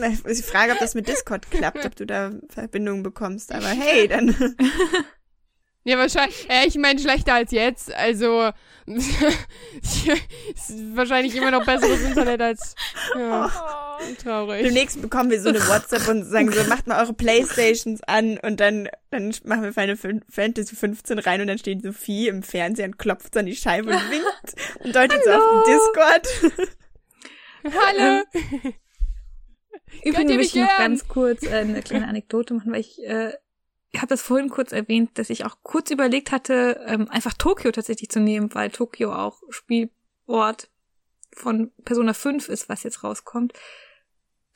[0.00, 3.52] Ist die Frage, ob das mit Discord klappt, ob du da Verbindungen bekommst.
[3.52, 4.56] Aber hey, dann.
[5.84, 6.50] Ja, wahrscheinlich.
[6.50, 7.90] Äh, ich meine, schlechter als jetzt.
[7.94, 8.52] Also.
[10.94, 12.74] wahrscheinlich immer noch besseres Internet als.
[13.16, 13.77] Ja, Oh.
[14.22, 14.62] Traurig.
[14.62, 18.60] Demnächst bekommen wir so eine WhatsApp und sagen so, macht mal eure Playstations an und
[18.60, 22.86] dann, dann machen wir Final Fan- Fantasy 15 rein und dann steht Sophie im Fernseher
[22.86, 26.72] und klopft an die Scheibe und winkt und deutet so auf den Discord.
[27.64, 28.22] Hallo!
[30.04, 33.02] Übrigens ihr möchte ich mich noch ganz kurz äh, eine kleine Anekdote machen, weil ich,
[33.04, 33.32] äh,
[33.90, 37.72] ich habe das vorhin kurz erwähnt, dass ich auch kurz überlegt hatte, ähm, einfach Tokio
[37.72, 40.68] tatsächlich zu nehmen, weil Tokio auch Spielort
[41.34, 43.54] von Persona 5 ist, was jetzt rauskommt.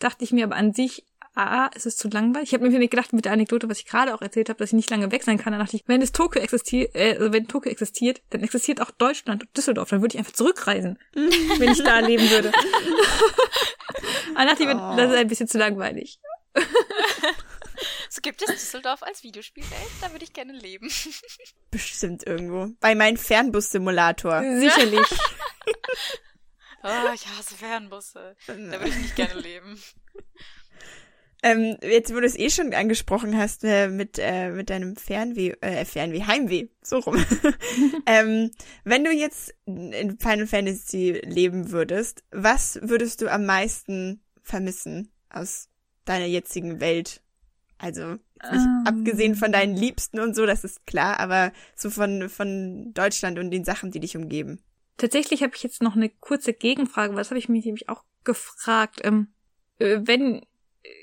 [0.03, 2.49] Dachte ich mir aber an sich, ah, es ist zu langweilig.
[2.49, 4.71] Ich habe mir nicht gedacht mit der Anekdote, was ich gerade auch erzählt habe, dass
[4.71, 5.53] ich nicht lange weg sein kann.
[5.53, 8.91] Dann dachte ich, wenn es Tokio existiert, äh, also wenn Tokio existiert, dann existiert auch
[8.91, 9.91] Deutschland und Düsseldorf.
[9.91, 12.51] Dann würde ich einfach zurückreisen, wenn ich da leben würde.
[14.35, 14.97] Dann dachte ich mir, Oh.
[14.97, 16.19] das ist ein bisschen zu langweilig.
[18.11, 20.89] So gibt es Düsseldorf als Videospielwelt, da würde ich gerne leben.
[21.71, 22.69] Bestimmt irgendwo.
[22.81, 24.43] Bei meinem Fernbus-Simulator.
[24.59, 25.07] Sicherlich.
[26.85, 28.37] Oh, ich hasse Fernbusse.
[28.47, 29.81] Da würde ich nicht gerne leben.
[31.45, 35.55] Ähm, jetzt, wo du es eh schon angesprochen hast, äh, mit, äh, mit deinem Fernweh,
[35.61, 37.17] äh, Fernweh, Heimweh, so rum.
[38.07, 38.53] ähm,
[38.85, 45.69] wenn du jetzt in Final Fantasy leben würdest, was würdest du am meisten vermissen aus
[46.05, 47.23] deiner jetzigen Welt?
[47.77, 48.85] Also, nicht Ähm.
[48.87, 53.51] abgesehen von deinen Liebsten und so, das ist klar, aber so von, von Deutschland und
[53.51, 54.63] den Sachen, die dich umgeben.
[54.97, 58.05] Tatsächlich habe ich jetzt noch eine kurze Gegenfrage, weil das habe ich mich nämlich auch
[58.25, 59.01] gefragt.
[59.05, 59.33] Ähm,
[59.79, 60.45] äh, wenn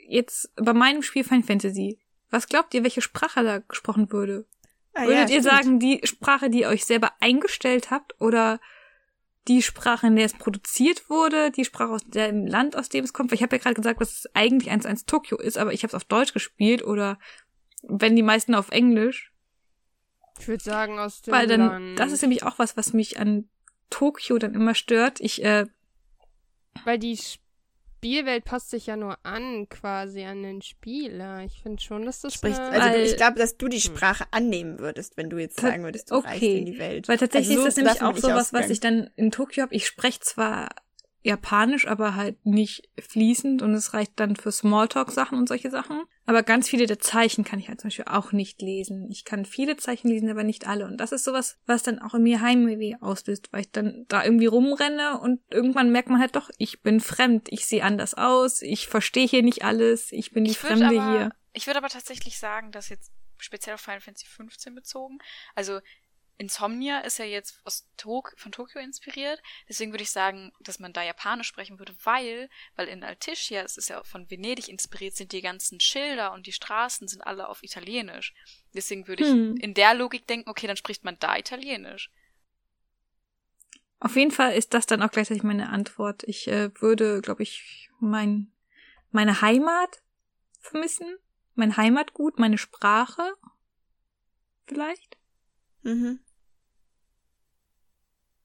[0.07, 1.99] jetzt bei meinem Spiel Final Fantasy
[2.29, 4.45] Was glaubt ihr, welche Sprache da gesprochen würde?
[4.93, 5.43] Ah, Würdet ja, ihr stimmt.
[5.43, 8.59] sagen, die Sprache, die ihr euch selber eingestellt habt, oder
[9.47, 13.13] die Sprache, in der es produziert wurde, die Sprache aus dem Land, aus dem es
[13.13, 13.31] kommt?
[13.31, 15.89] Weil ich habe ja gerade gesagt, dass es eigentlich 1-1 Tokio ist, aber ich habe
[15.89, 17.17] es auf Deutsch gespielt oder
[17.81, 19.31] wenn die meisten auf Englisch.
[20.39, 21.99] Ich würde sagen, aus dem Weil dann, Land.
[21.99, 23.49] das ist nämlich auch was, was mich an
[23.89, 25.19] Tokio dann immer stört.
[25.19, 25.65] Ich, äh,
[26.85, 31.43] Weil die Spielwelt passt sich ja nur an, quasi an den Spieler.
[31.43, 33.95] Ich finde schon, dass das Spricht, eine- also ich glaube, dass du die Hm.
[33.95, 36.27] Sprache annehmen würdest, wenn du jetzt sagen würdest, du okay.
[36.29, 37.07] reist in die Welt.
[37.09, 39.75] Weil tatsächlich Also so ist das nämlich auch sowas, was ich dann in Tokio habe.
[39.75, 40.69] Ich spreche zwar
[41.21, 46.03] Japanisch, aber halt nicht fließend und es reicht dann für Smalltalk-Sachen und solche Sachen.
[46.25, 49.09] Aber ganz viele der Zeichen kann ich halt zum Beispiel auch nicht lesen.
[49.11, 50.85] Ich kann viele Zeichen lesen, aber nicht alle.
[50.85, 54.23] Und das ist sowas, was dann auch in mir Heimweh auslöst, weil ich dann da
[54.23, 58.61] irgendwie rumrenne und irgendwann merkt man halt doch, ich bin fremd, ich sehe anders aus,
[58.61, 61.31] ich verstehe hier nicht alles, ich bin die Ich Fremde aber, hier.
[61.51, 65.17] Ich würde aber tatsächlich sagen, dass jetzt speziell auf Final Fantasy 15 bezogen,
[65.55, 65.79] also
[66.39, 70.93] Insomnia ist ja jetzt aus Tok von Tokio inspiriert, deswegen würde ich sagen, dass man
[70.93, 75.33] da Japanisch sprechen würde, weil, weil in Altischia, es ist ja von Venedig inspiriert, sind
[75.33, 78.33] die ganzen Schilder und die Straßen sind alle auf Italienisch.
[78.73, 79.57] Deswegen würde ich Hm.
[79.57, 82.09] in der Logik denken, okay, dann spricht man da Italienisch.
[83.99, 86.23] Auf jeden Fall ist das dann auch gleichzeitig meine Antwort.
[86.23, 88.49] Ich äh, würde, glaube ich, mein,
[89.11, 90.01] meine Heimat
[90.61, 91.17] vermissen,
[91.55, 93.33] mein Heimatgut, meine Sprache
[94.67, 95.17] vielleicht.
[95.81, 96.19] Mhm.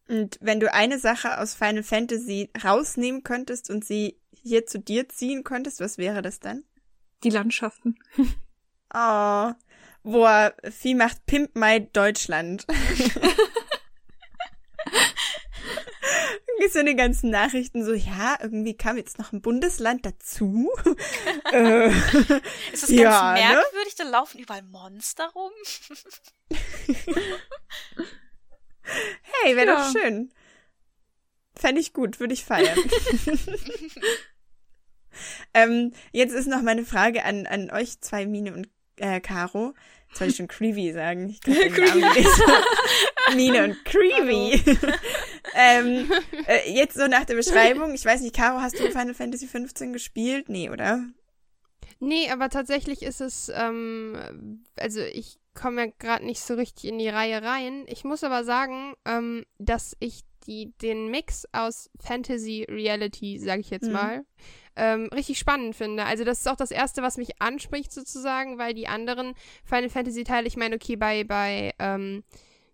[0.09, 5.09] Und wenn du eine Sache aus Final Fantasy rausnehmen könntest und sie hier zu dir
[5.09, 6.65] ziehen könntest, was wäre das dann?
[7.23, 7.97] Die Landschaften.
[8.97, 9.51] Oh,
[10.05, 12.65] boah, Vieh macht Pimp My Deutschland.
[16.73, 20.73] So die ganzen Nachrichten so, ja, irgendwie kam jetzt noch ein Bundesland dazu.
[21.53, 23.41] äh, Ist das ganz Ja, ne?
[23.41, 25.53] merkwürdig, da laufen überall Monster rum?
[29.43, 29.77] hey, wäre Ja.
[29.77, 30.31] doch schön.
[31.57, 32.77] Fände ich gut, würde ich feiern.
[35.55, 39.75] ähm, jetzt ist noch meine Frage an, an euch zwei, Mine und äh, Caro.
[40.09, 41.31] Jetzt wollte ich schon Creevy sagen.
[41.31, 41.41] Ich.
[43.35, 44.63] Mine und Creevy.
[45.55, 46.11] ähm,
[46.47, 47.95] äh, jetzt so nach der Beschreibung.
[47.95, 50.49] Ich weiß nicht, Caro, hast du Final Fantasy 15 gespielt?
[50.49, 51.05] Nee, oder?
[52.01, 56.99] Nee, aber tatsächlich ist es, ähm, also ich komme ja gerade nicht so richtig in
[56.99, 57.85] die Reihe rein.
[57.87, 63.71] Ich muss aber sagen, ähm, dass ich die, den Mix aus Fantasy Reality, sage ich
[63.71, 63.93] jetzt Mhm.
[63.93, 64.25] mal,
[64.77, 66.05] ähm, richtig spannend finde.
[66.05, 70.25] Also das ist auch das Erste, was mich anspricht sozusagen, weil die anderen Final Fantasy
[70.25, 72.25] Teile, ich meine, okay, bei, bei, ähm,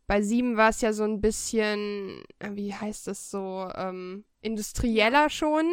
[0.07, 5.31] bei sieben war es ja so ein bisschen, äh, wie heißt das so, ähm, industrieller
[5.31, 5.73] schon.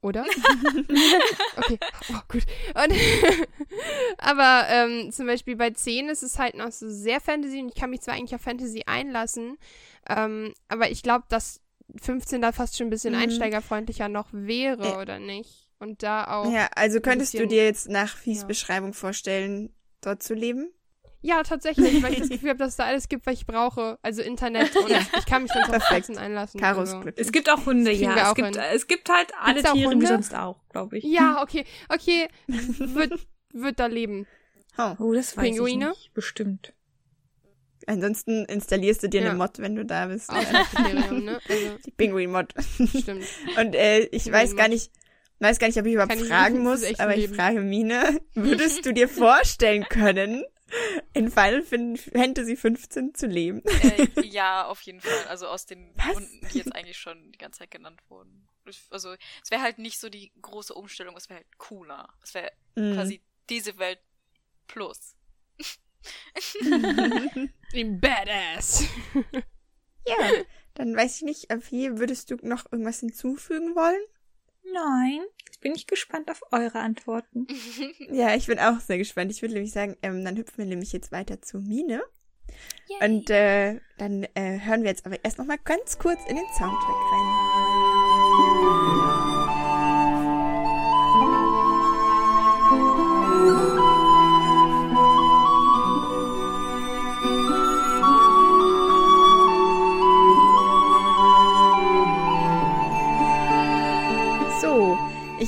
[0.00, 0.24] Oder?
[1.56, 1.78] okay,
[2.12, 2.44] oh, gut.
[2.74, 2.92] Und
[4.18, 7.74] aber ähm, zum Beispiel bei 10 ist es halt noch so sehr Fantasy und ich
[7.74, 9.58] kann mich zwar eigentlich auf Fantasy einlassen,
[10.08, 11.60] ähm, aber ich glaube, dass
[12.00, 13.22] 15 da fast schon ein bisschen Mhm.
[13.22, 15.02] einsteigerfreundlicher noch wäre, Äh.
[15.02, 15.68] oder nicht?
[15.80, 16.50] Und da auch.
[16.52, 18.46] Ja, also könntest du bisschen- dir jetzt nach Fies ja.
[18.46, 20.70] Beschreibung vorstellen, dort zu leben?
[21.20, 23.98] Ja, tatsächlich, weil ich das Gefühl habe, dass es da alles gibt, was ich brauche.
[24.02, 25.00] Also Internet und Ja.
[25.18, 26.06] ich kann mich dann auf Perfekt.
[26.06, 26.60] 15 einlassen.
[26.60, 27.10] Caro ist also.
[27.16, 28.14] Es gibt auch Hunde, ja.
[28.16, 28.64] Es auch gibt, hin.
[28.72, 30.06] es gibt halt alle Gibt's auch Tiere wie Hunde?
[30.06, 31.04] sonst auch, glaube ich.
[31.04, 32.28] Ja, okay, okay.
[32.46, 33.14] Wird,
[33.52, 34.26] wird da leben.
[34.78, 34.94] Oh.
[35.00, 35.90] Oh, das weiß Pinguine?
[35.92, 36.14] ich nicht.
[36.14, 36.72] Bestimmt.
[37.86, 39.30] Ansonsten installierst du dir Ja.
[39.30, 40.28] eine Mod, wenn du da bist.
[40.30, 41.40] Ausschlusskriterium, ne?
[41.48, 42.52] Also, Die Pinguin-Mod.
[42.96, 43.24] stimmt.
[43.58, 44.32] Und äh, ich Pinguin-Mod.
[44.32, 44.92] weiß gar nicht,
[45.40, 47.34] weiß gar nicht, ob ich überhaupt Kann ich fragen nicht muss, aber ich Leben.
[47.34, 50.44] frage Mine, würdest du dir vorstellen können,
[51.14, 53.62] in Final Fan- Fantasy 15 zu leben?
[53.64, 55.26] Äh, ja, auf jeden Fall.
[55.28, 56.12] Also aus den Was?
[56.14, 58.46] Gründen, die jetzt eigentlich schon die ganze Zeit genannt wurden.
[58.90, 62.08] Also es wäre halt nicht so die große Umstellung, es wäre halt cooler.
[62.22, 62.94] Es wäre Mhm.
[62.94, 63.98] quasi diese Welt
[64.66, 65.14] plus.
[67.72, 68.84] Im Badass.
[70.06, 70.16] Ja,
[70.74, 74.00] dann weiß ich nicht, äh, wie würdest du noch irgendwas hinzufügen wollen?
[74.72, 75.20] Nein.
[75.46, 77.46] Jetzt bin ich gespannt auf eure Antworten.
[78.10, 79.30] Ja, ich bin auch sehr gespannt.
[79.30, 82.02] Ich würde nämlich sagen, ähm, dann hüpfen wir nämlich jetzt weiter zu Mine.
[82.88, 83.10] Yay.
[83.10, 86.46] Und äh, dann äh, hören wir jetzt aber erst noch mal ganz kurz in den
[86.56, 87.37] Soundtrack rein.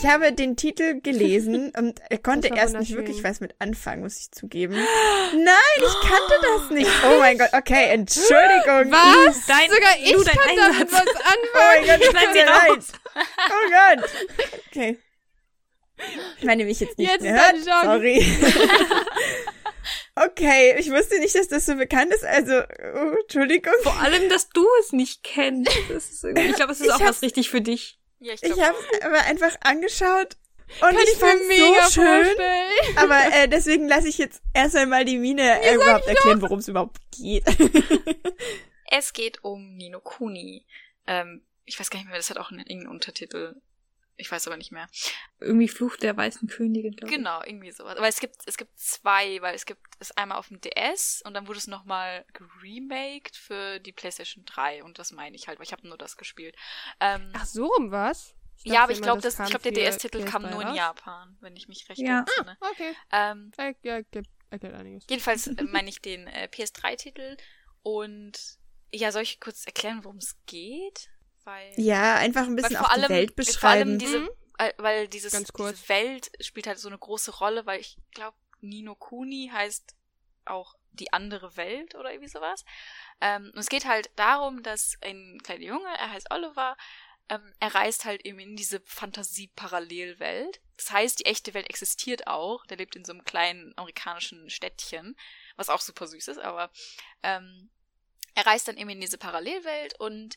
[0.02, 4.30] Ich habe den Titel gelesen und konnte erst nicht wirklich was mit anfangen, muss ich
[4.32, 4.74] zugeben.
[4.74, 6.90] Nein, ich kannte das nicht.
[7.04, 8.90] Oh mein Gott, okay, Entschuldigung.
[8.92, 9.46] Was?
[9.46, 10.92] Dein- Sogar ich kann damit Einsatz.
[10.92, 11.22] was Oh
[11.64, 12.00] mein anfangen.
[12.00, 12.70] Gott, mir sie leid.
[12.70, 12.86] raus.
[13.16, 14.10] Oh Gott.
[14.68, 14.98] Okay.
[16.38, 17.56] Ich meine mich jetzt nicht Jetzt mehr hört.
[17.62, 18.24] Sorry.
[20.16, 22.24] okay, ich wusste nicht, dass das so bekannt ist.
[22.24, 22.54] Also,
[22.94, 23.74] oh, Entschuldigung.
[23.82, 25.70] Vor allem, dass du es nicht kennst.
[25.90, 27.99] Das ist irgendwie, ich glaube, es ist Ich auch was richtig für dich.
[28.20, 30.36] Ja, ich Ich habe aber einfach angeschaut
[30.68, 32.24] und Kann ich ich fand mega so schön.
[32.24, 32.96] vorstellen.
[32.96, 36.68] Aber äh, deswegen lasse ich jetzt erst einmal die Mine äh, überhaupt erklären, worum es
[36.68, 37.44] überhaupt geht.
[38.92, 40.66] Es geht um Nino Kuni.
[41.06, 43.54] Ähm, ich weiß gar nicht mehr, das hat auch einen irgendeinen Untertitel.
[44.20, 44.86] Ich weiß aber nicht mehr.
[45.40, 47.16] Irgendwie Fluch der weißen Königin, glaube ich.
[47.16, 47.96] Genau, irgendwie sowas.
[47.96, 51.34] Aber es gibt, es gibt zwei, weil es gibt es einmal auf dem DS und
[51.34, 55.64] dann wurde es nochmal geremaked für die PlayStation 3 und das meine ich halt, weil
[55.66, 56.54] ich habe nur das gespielt.
[57.00, 58.34] Ähm, Ach, so rum was?
[58.62, 60.76] ja, aber ich dachte glaube, glaube, der DS-Titel kam PS3 nur in raus.
[60.76, 62.18] Japan, wenn ich mich recht Ja.
[62.20, 62.58] entsinne.
[62.60, 62.94] Okay.
[63.10, 63.50] Ähm,
[63.82, 65.06] Ja, gibt- erklärt einiges.
[65.08, 67.36] jedenfalls äh, meine ich den äh, PS3-Titel
[67.82, 68.58] und
[68.92, 71.08] ja, soll ich kurz erklären, worum es geht?
[71.44, 73.98] Weil ja, einfach ein bisschen allem, die Welt vor allem beschreiben.
[73.98, 74.30] diese, Mhm.
[74.58, 75.76] äh, weil dieses, Ganz kurz.
[75.76, 79.94] diese Welt spielt halt so eine große Rolle, weil ich glaube, Nino Kuni heißt
[80.44, 82.64] auch die andere Welt oder irgendwie sowas.
[83.20, 86.76] Ähm, und es geht halt darum, dass ein kleiner Junge, er heißt Oliver,
[87.28, 88.80] ähm, er reist halt eben in diese
[89.60, 90.60] Fantasie-Parallelwelt.
[90.76, 92.66] Das heißt, die echte Welt existiert auch.
[92.66, 95.16] Der lebt in so einem kleinen amerikanischen Städtchen,
[95.56, 96.70] was auch super süß ist, aber
[97.22, 97.70] ähm,
[98.34, 100.36] er reist dann eben in diese Parallelwelt und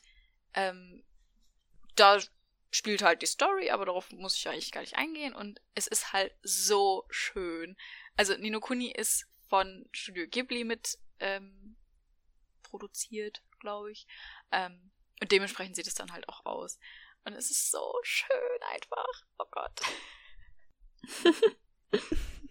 [0.54, 1.04] ähm,
[1.96, 2.20] da
[2.70, 6.12] spielt halt die Story, aber darauf muss ich eigentlich gar nicht eingehen und es ist
[6.12, 7.76] halt so schön.
[8.16, 11.76] Also Nino Kuni ist von Studio Ghibli mit ähm,
[12.62, 14.06] produziert, glaube ich.
[14.50, 14.90] Ähm,
[15.20, 16.78] und dementsprechend sieht es dann halt auch aus.
[17.24, 19.22] Und es ist so schön einfach.
[19.38, 19.80] Oh Gott.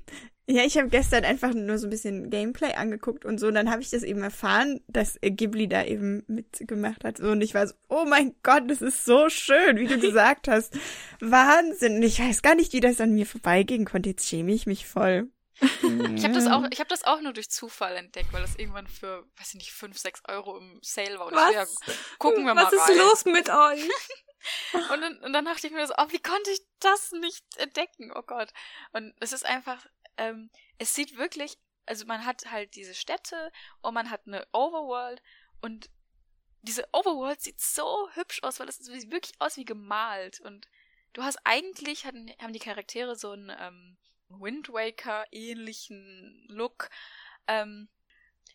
[0.45, 3.47] Ja, ich habe gestern einfach nur so ein bisschen Gameplay angeguckt und so.
[3.47, 7.17] Und dann habe ich das eben erfahren, dass Ghibli da eben mitgemacht hat.
[7.17, 10.49] So, und ich war so, oh mein Gott, das ist so schön, wie du gesagt
[10.49, 10.77] hast.
[11.21, 11.95] Wahnsinn.
[11.95, 14.09] Und ich weiß gar nicht, wie das an mir vorbeigehen konnte.
[14.09, 15.29] Jetzt schäme ich mich voll.
[16.15, 18.87] Ich habe das auch, ich habe das auch nur durch Zufall entdeckt, weil das irgendwann
[18.87, 21.27] für, weiß ich nicht, 5, 6 Euro im Sale war.
[21.27, 22.17] Und ich so, ja, Was?
[22.19, 22.97] gucken wir mal Was ist rein.
[22.97, 23.89] los mit euch?
[24.73, 28.11] Und dann, und dann dachte ich mir so, oh, wie konnte ich das nicht entdecken?
[28.13, 28.49] Oh Gott.
[28.91, 29.85] Und es ist einfach,
[30.17, 35.21] ähm, es sieht wirklich, also man hat halt diese Städte und man hat eine Overworld
[35.61, 35.89] und
[36.63, 40.39] diese Overworld sieht so hübsch aus, weil es sieht wirklich aus wie gemalt.
[40.39, 40.67] Und
[41.11, 43.97] du hast eigentlich, hatten, haben die Charaktere so einen ähm,
[44.29, 46.89] Wind Waker ähnlichen Look.
[47.47, 47.89] Ähm,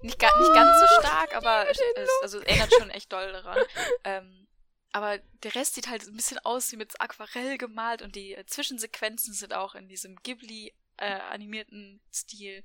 [0.01, 3.33] nicht, ga, nicht ganz so stark, aber es, es, also es erinnert schon echt doll
[3.33, 3.59] daran.
[4.05, 4.47] Ähm,
[4.93, 8.47] aber der Rest sieht halt ein bisschen aus wie mit Aquarell gemalt und die äh,
[8.47, 12.63] Zwischensequenzen sind auch in diesem Ghibli äh, animierten Stil.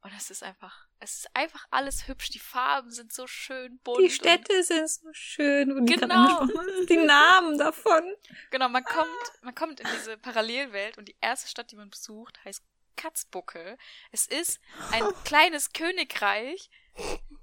[0.00, 2.30] Und es ist einfach, es ist einfach alles hübsch.
[2.30, 3.98] Die Farben sind so schön bunt.
[4.00, 5.72] Die Städte sind so schön.
[5.72, 6.46] Und die, Genau.
[6.88, 8.04] die Namen davon.
[8.50, 9.08] Genau, man kommt,
[9.42, 12.62] man kommt in diese Parallelwelt und die erste Stadt, die man besucht, heißt
[12.96, 13.76] Katzbuckel.
[14.12, 14.60] Es ist
[14.92, 16.70] ein kleines Königreich,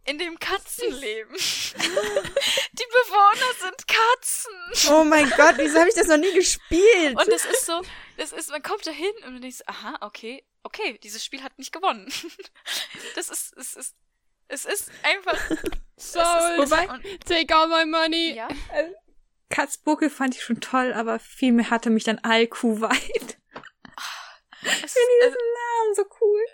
[0.06, 1.34] in dem Katzen leben.
[1.36, 4.92] Die Bewohner sind Katzen.
[4.94, 7.18] Oh mein Gott, wieso habe ich das noch nie gespielt?
[7.18, 7.82] Und es ist so,
[8.18, 11.44] das ist, man kommt da hin und man denkt, so, aha, okay, okay, dieses Spiel
[11.44, 12.12] hat nicht gewonnen.
[13.16, 13.96] Das ist, es ist,
[14.48, 15.40] es ist einfach.
[15.98, 16.88] So, Wobei-
[17.26, 18.34] take all my money.
[18.36, 18.50] ja,
[19.50, 23.38] Katzbuckel fand ich schon toll, aber viel mehr hatte mich dann Alkuweit.
[24.62, 26.46] es, Diese also, Namen so cool.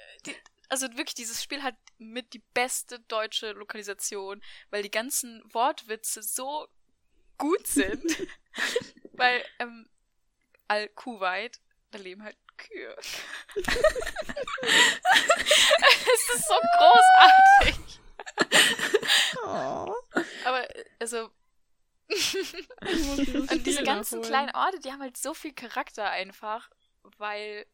[0.69, 6.67] also wirklich, dieses Spiel hat mit die beste deutsche Lokalisation, weil die ganzen Wortwitze so
[7.39, 8.03] gut sind.
[9.13, 9.89] weil, ähm,
[10.71, 11.59] Al-Kuwait,
[11.91, 12.95] da leben halt Kühe.
[16.05, 17.99] es ist so großartig.
[19.43, 19.93] Oh.
[20.45, 20.67] Aber,
[20.99, 21.29] also,
[22.09, 24.23] Und diese ganzen nachholen.
[24.23, 26.69] kleinen Orte, die haben halt so viel Charakter einfach,
[27.17, 27.65] weil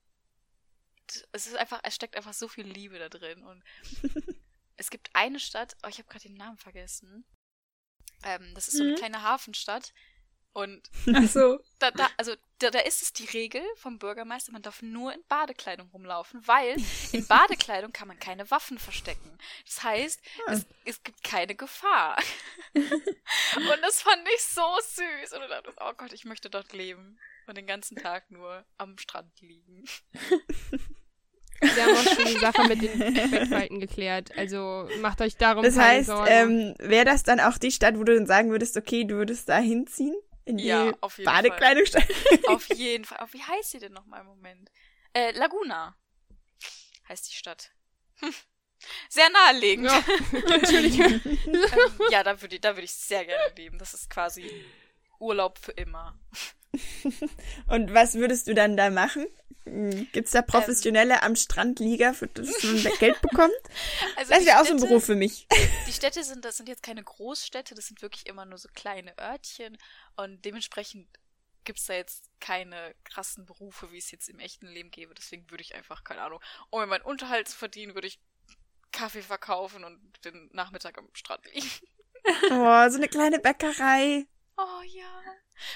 [1.31, 3.43] es ist einfach, es steckt einfach so viel Liebe da drin.
[3.43, 3.63] Und
[4.77, 7.25] es gibt eine Stadt, oh, ich habe gerade den Namen vergessen.
[8.23, 8.98] Ähm, das ist so eine Mhm.
[8.98, 9.93] kleine Hafenstadt.
[10.58, 11.60] Und Ach so.
[11.79, 15.21] da, da, also da, da ist es die Regel vom Bürgermeister, man darf nur in
[15.29, 16.75] Badekleidung rumlaufen, weil
[17.12, 19.37] in Badekleidung kann man keine Waffen verstecken.
[19.67, 22.17] Das heißt, es, es gibt keine Gefahr.
[22.73, 25.33] und das fand ich so süß.
[25.33, 27.19] Und ich dachte, oh Gott, ich möchte dort leben.
[27.45, 29.85] Und den ganzen Tag nur am Strand liegen.
[31.62, 34.35] Wir haben auch schon die Sache mit den Speckfalten geklärt.
[34.35, 36.31] Also macht euch darum Das keine heißt, Sorgen.
[36.31, 39.49] ähm, wäre das dann auch die Stadt, wo du dann sagen würdest, okay, du würdest
[39.49, 40.15] da hinziehen?
[40.48, 42.08] In die Ja, auf jeden Badekleidungsstadt?
[42.48, 43.19] Auf jeden Fall.
[43.21, 44.71] Oh, wie heißt sie denn noch mal im Moment?
[45.13, 45.95] Äh, Laguna
[47.10, 47.71] heißt die Stadt.
[48.19, 48.33] Hm.
[49.10, 49.87] Sehr naheliegend.
[49.87, 50.04] ja,
[50.48, 51.00] natürlich.
[51.00, 51.39] ähm,
[52.12, 53.77] ja, da würde ich, da würde ich sehr gerne leben.
[53.79, 54.65] Das ist quasi
[55.19, 56.17] Urlaub für immer.
[57.67, 59.25] Und was würdest du dann da machen?
[59.65, 63.53] Hm, Gibt's da Professionelle am Strandliga, für das man Geld bekommt?
[64.15, 65.47] Also Das wäre auch so ein Beruf für mich.
[65.87, 69.17] Die Städte sind, das sind jetzt keine Großstädte, das sind wirklich immer nur so kleine
[69.19, 69.77] Örtchen
[70.15, 71.07] und dementsprechend
[71.63, 75.13] gibt's da jetzt keine krassen Berufe, wie es jetzt im echten Leben gäbe.
[75.13, 76.39] Deswegen würde ich einfach, keine Ahnung,
[76.69, 78.19] um mir meinen Unterhalt zu verdienen, würde ich
[78.91, 81.69] Kaffee verkaufen und den Nachmittag am Strand liegen.
[82.49, 84.27] Oh, so eine kleine Bäckerei.
[84.58, 85.21] Oh ja.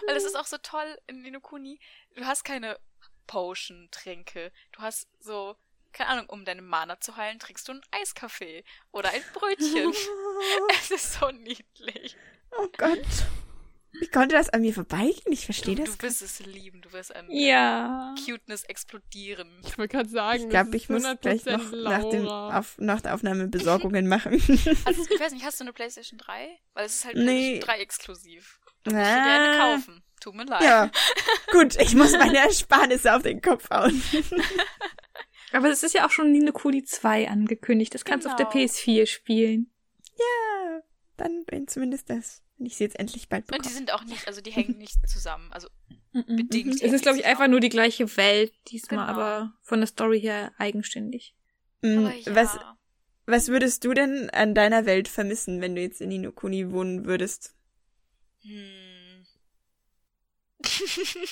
[0.05, 1.79] Weil das ist auch so toll in Ninokuni.
[2.15, 2.79] Du hast keine
[3.27, 4.51] Potion-Tränke.
[4.71, 5.55] Du hast so,
[5.93, 9.93] keine Ahnung, um deine Mana zu heilen, trinkst du einen Eiskaffee oder ein Brötchen.
[10.79, 12.15] es ist so niedlich.
[12.57, 13.05] Oh Gott.
[13.99, 15.31] Wie konnte das an mir vorbeigehen?
[15.33, 15.97] Ich verstehe das.
[15.97, 16.81] du wirst es lieben.
[16.81, 18.15] Du wirst an Ja.
[18.25, 19.61] Cuteness explodieren.
[19.65, 23.01] Ich wollte gerade sagen, Ich glaube, ich muss gleich 100% noch nach, dem, auf, nach
[23.01, 24.33] der Aufnahme Besorgungen machen.
[24.85, 26.57] Also, ich weiß nicht, hast du eine PlayStation 3?
[26.73, 27.59] Weil es ist halt Nee.
[27.59, 28.60] PlayStation 3 exklusiv.
[28.83, 29.75] Du musst dir eine Ah.
[29.75, 30.03] kaufen.
[30.19, 30.61] Tut mir leid.
[30.63, 30.91] Ja,
[31.51, 34.01] gut, ich muss meine Ersparnisse auf den Kopf hauen.
[35.53, 37.93] Aber es ist ja auch schon Nino Kuni 2 angekündigt.
[37.93, 38.65] Das kannst du auf der Genau.
[38.65, 39.69] PS4 spielen.
[40.17, 40.79] Ja,
[41.17, 42.41] dann bin zumindest das.
[42.57, 43.75] Wenn ich sie jetzt endlich bald Und die bekomme.
[43.75, 45.51] sind auch nicht, also die hängen nicht zusammen.
[45.51, 45.67] Also
[46.13, 46.35] Mhm.
[46.35, 46.81] bedingt.
[46.81, 49.11] Es ist, glaube ich, einfach nur die gleiche Welt diesmal, Genau.
[49.19, 51.33] aber von der Story her eigenständig.
[51.81, 52.35] Mm, Aber ja.
[52.35, 52.59] was,
[53.25, 57.55] was würdest du denn an deiner Welt vermissen, wenn du jetzt in Inokuni wohnen würdest?
[58.43, 59.25] Hm.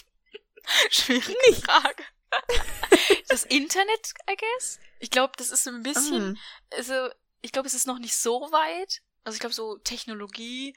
[0.90, 2.04] Schwierige Frage.
[3.28, 4.80] das Internet, I guess?
[5.00, 6.76] Ich glaube, das ist so ein bisschen, Ah.
[6.78, 7.10] also,
[7.42, 9.02] ich glaube, es ist noch nicht so weit.
[9.24, 10.76] Also ich glaube, so Technologie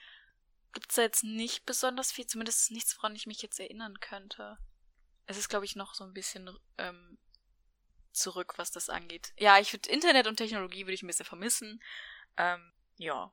[0.73, 2.27] gibt's da jetzt nicht besonders viel.
[2.27, 4.57] Zumindest nichts, woran ich mich jetzt erinnern könnte.
[5.27, 7.19] Es ist, glaube ich, noch so ein bisschen ähm,
[8.13, 9.33] zurück, was das angeht.
[9.39, 11.83] Ja, ich würde Internet und Technologie würde ich ein bisschen vermissen.
[12.37, 13.33] Ähm, ja.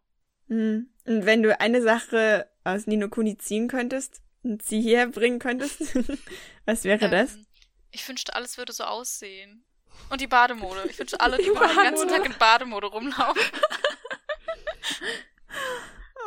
[0.49, 0.89] Hm.
[1.05, 5.79] Und wenn du eine Sache aus Ninokuni ziehen könntest und sie hierher bringen könntest,
[6.65, 7.35] was wäre das?
[7.35, 7.45] Ähm,
[7.91, 9.63] ich wünschte, alles würde so aussehen.
[10.09, 10.87] Und die Bademode.
[10.89, 12.09] Ich wünschte, alle, die Die den ganzen.
[12.09, 13.41] Tag in Bademode rumlaufen.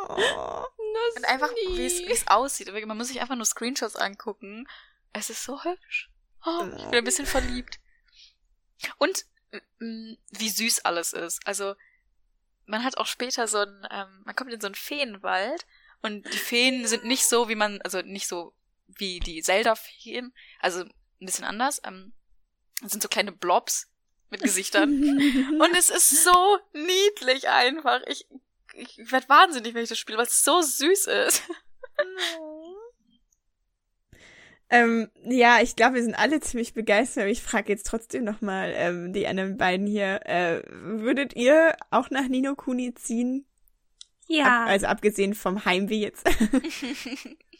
[0.09, 0.65] Oh.
[1.15, 2.71] Und einfach, wie es, wie es aussieht.
[2.85, 4.67] Man muss sich einfach nur Screenshots angucken.
[5.13, 6.09] Es ist so hübsch.
[6.45, 7.79] Oh, ich bin ein bisschen verliebt.
[8.97, 9.25] Und
[9.79, 11.45] mm, wie süß alles ist.
[11.47, 11.75] Also,
[12.65, 15.65] man hat auch später so ein, ähm, man kommt in so einen Feenwald
[16.01, 18.53] und die Feen sind nicht so, wie man, also nicht so
[18.87, 21.81] wie die Zelda-Feen, also ein bisschen anders.
[21.85, 22.13] Ähm,
[22.83, 23.89] es sind so kleine Blobs
[24.29, 24.91] mit Gesichtern.
[25.61, 28.01] Und es ist so niedlich einfach.
[28.07, 28.27] Ich,
[28.73, 31.43] ich werde wahnsinnig, wenn ich das spiele, weil es so süß ist.
[34.73, 38.73] Ähm, ja, ich glaube, wir sind alle ziemlich begeistert, aber ich frage jetzt trotzdem nochmal
[38.75, 40.21] ähm, die anderen beiden hier.
[40.25, 43.45] Äh, würdet ihr auch nach Ninokuni ziehen?
[44.27, 44.63] Ja.
[44.63, 46.27] Ab, also abgesehen vom Heimweh jetzt.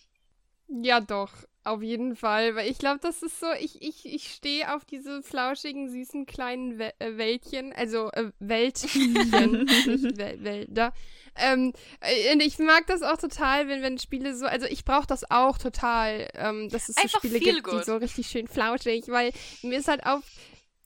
[0.82, 1.32] Ja, doch.
[1.66, 2.56] Auf jeden Fall.
[2.56, 6.78] Weil ich glaube, das ist so, ich, ich, ich stehe auf diese flauschigen, süßen kleinen
[6.78, 9.14] Wel äh, Wäldchen, also äh, Wäldchen,
[9.88, 10.94] nicht Wel Wälder.
[11.36, 15.08] Ähm, äh, und ich mag das auch total, wenn, wenn Spiele so, also ich brauche
[15.08, 17.86] das auch total, ähm, dass es so Einfach Spiele feel gibt, die good.
[17.86, 20.22] so richtig schön flauschig, weil mir ist halt auf,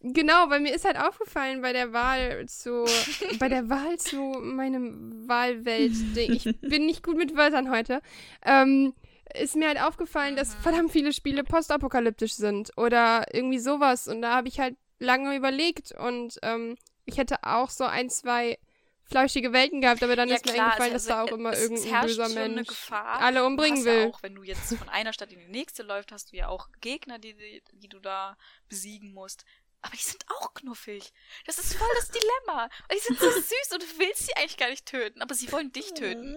[0.01, 2.85] Genau, weil mir ist halt aufgefallen bei der Wahl zu,
[3.39, 6.33] bei der Wahl zu meinem Wahlwelt-Ding.
[6.33, 8.01] Ich bin nicht gut mit Wörtern heute.
[8.45, 8.93] Ähm,
[9.33, 10.61] ist mir halt aufgefallen, dass Mhm.
[10.61, 14.07] verdammt viele Spiele postapokalyptisch sind oder irgendwie sowas.
[14.07, 18.57] Und da habe ich halt lange überlegt und ähm, ich hätte auch so ein, zwei
[19.03, 21.55] flauschige Welten gehabt, aber dann Ja, ist mir klar, eingefallen, also, dass da auch immer
[21.57, 23.19] irgendein böser Mensch Gefahr.
[23.21, 24.01] alle umbringen will.
[24.01, 26.49] Ja auch, wenn du jetzt von einer Stadt in die nächste läufst, hast du ja
[26.49, 29.45] auch Gegner, die, die, die du da besiegen musst.
[29.81, 31.13] Aber die sind auch knuffig.
[31.45, 32.63] Das ist voll das Dilemma.
[32.65, 35.49] Und die sind so süß und du willst sie eigentlich gar nicht töten, aber sie
[35.53, 36.35] wollen dich töten.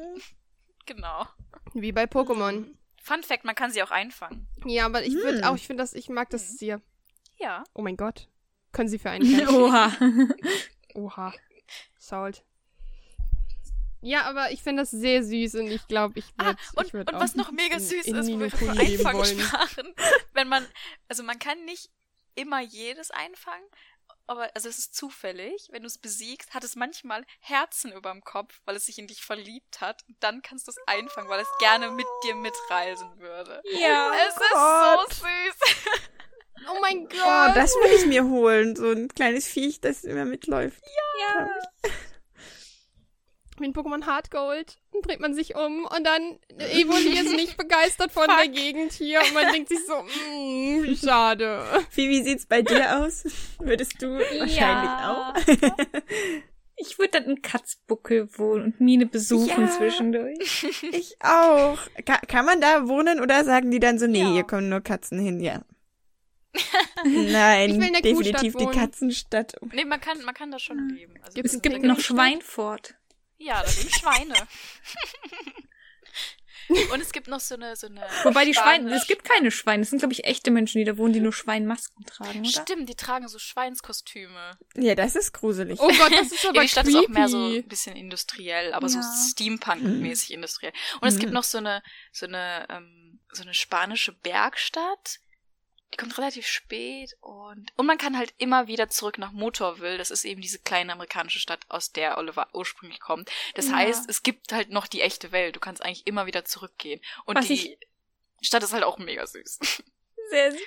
[0.87, 1.27] Genau.
[1.75, 2.67] Wie bei Pokémon.
[3.13, 4.47] Fun Fact, man kann sie auch einfangen.
[4.67, 5.45] Ja, aber ich würde Hm.
[5.45, 6.33] auch, ich finde das, ich mag Mhm.
[6.33, 6.81] das sehr.
[7.39, 7.65] Ja.
[7.75, 8.29] Oh mein Gott.
[8.73, 9.25] Können Sie für einen?
[9.49, 9.93] Oha.
[10.95, 11.33] Oha.
[11.99, 12.45] Salt.
[14.03, 16.93] Ja, aber ich finde das sehr süß und ich glaube, ich Ah, würde und, ich
[16.95, 19.95] würd und auch was noch mega in- süß in ist, wo wir von Einfangen sprachen,
[20.33, 20.65] wenn man,
[21.09, 21.91] also man kann nicht
[22.35, 23.65] immer jedes einfangen,
[24.31, 28.61] aber also es ist zufällig, wenn du es besiegst, hat es manchmal Herzen überm Kopf,
[28.65, 30.05] weil es sich in dich verliebt hat.
[30.07, 33.61] Und dann kannst du es einfangen, weil es gerne mit dir mitreisen würde.
[33.73, 34.13] ja.
[34.29, 35.11] es Gott.
[35.11, 35.95] ist so süß.
[36.69, 37.19] Oh mein Gott.
[37.19, 38.77] Oh, das würde ich mir holen.
[38.77, 40.81] So ein kleines Viech, das immer mitläuft.
[41.21, 41.49] ja.
[43.61, 47.57] Wie in Pokémon Hard Gold dann dreht man sich um und dann Evoli ist nicht
[47.57, 48.49] begeistert von der.
[48.49, 51.63] Gegend hier und man denkt sich so, mm, wie schade.
[51.95, 53.25] Wie, wie sieht's bei dir aus?
[53.61, 55.35] Würdest du wahrscheinlich Ja.
[55.35, 55.35] auch?
[56.83, 59.71] Ich würde dann in Katzbuckel wohnen und Mine besuchen Ja.
[59.71, 60.65] zwischendurch.
[60.93, 61.77] Ich auch.
[62.07, 64.33] Ka kann man da wohnen oder sagen die dann so, nee, Ja.
[64.33, 65.61] hier kommen nur Katzen hin, ja.
[67.05, 68.65] Nein, definitiv die.
[68.67, 69.55] Katzenstadt.
[69.73, 71.15] Nee, man kann, man kann da schon leben.
[71.23, 72.17] Also, Es gibt noch Stadt?
[72.17, 72.95] Schweinfurt.
[73.41, 74.35] Ja, da leben Schweine.
[76.93, 78.01] Und es gibt noch so eine, so eine.
[78.23, 79.83] Wobei die Schweine, es gibt keine Schweine.
[79.83, 82.49] Es sind, glaube ich, echte Menschen, die da wohnen, die nur Schweinmasken tragen, oder?
[82.49, 84.57] Stimmt, die tragen so Schweinskostüme.
[84.77, 85.81] Ja, das ist gruselig.
[85.81, 86.99] Oh Gott, das ist aber Ja, die Stadt creepy.
[87.01, 89.15] ist auch mehr so ein bisschen industriell, aber so Ja.
[89.31, 90.73] Steampunk-mäßig industriell.
[91.01, 91.35] Und es gibt Mhm.
[91.35, 91.83] noch so eine,
[92.13, 95.19] so eine, ähm, so eine spanische Bergstadt.
[95.93, 99.99] Die kommt relativ spät und, und man kann halt immer wieder zurück nach Motorville.
[99.99, 103.29] Das ist eben diese kleine amerikanische Stadt, aus der Oliver ursprünglich kommt.
[103.55, 103.77] Das Ja.
[103.77, 105.57] heißt, es gibt halt noch die echte Welt.
[105.57, 107.01] Du kannst eigentlich immer wieder zurückgehen.
[107.25, 107.79] Und Was die ich-
[108.41, 109.59] Stadt ist halt auch mega süß.
[110.31, 110.61] Sehr, sehr,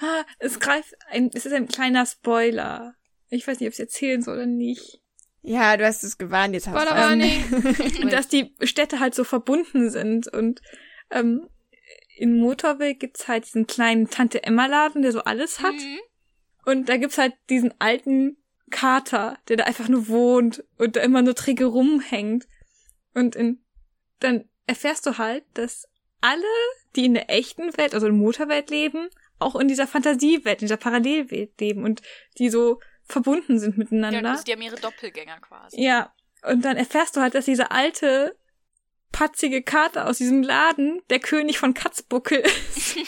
[0.00, 2.94] ah, es greift ein, es ist ein kleiner Spoiler.
[3.28, 4.98] Ich weiß nicht, ob ich es erzählen soll oder nicht.
[5.42, 8.00] Ja, du hast es gewarnt, jetzt hast du.
[8.02, 10.62] Und dass die Städte halt so verbunden sind und
[11.10, 11.50] ähm,
[12.16, 15.74] in Motorville gibt's halt diesen kleinen Tante-Emma-Laden, der so alles hat.
[15.74, 15.98] Mhm.
[16.64, 18.36] Und da gibt's halt diesen alten
[18.70, 22.46] Kater, der da einfach nur wohnt und da immer nur träge rumhängt.
[23.14, 23.62] Und in,
[24.20, 25.86] dann erfährst du halt, dass
[26.20, 26.42] alle,
[26.96, 29.08] die in der echten Welt, also in Motorwelt leben,
[29.38, 32.00] auch in dieser Fantasiewelt, in dieser Parallelwelt leben und
[32.38, 34.30] die so verbunden sind Ja, miteinander.
[34.30, 35.82] also die haben ihre Doppelgänger quasi.
[35.82, 38.36] Ja, und dann erfährst du halt, dass dieser alte,
[39.14, 42.96] patzige Kater aus diesem Laden der König von Katzbuckel ist.
[42.96, 43.06] und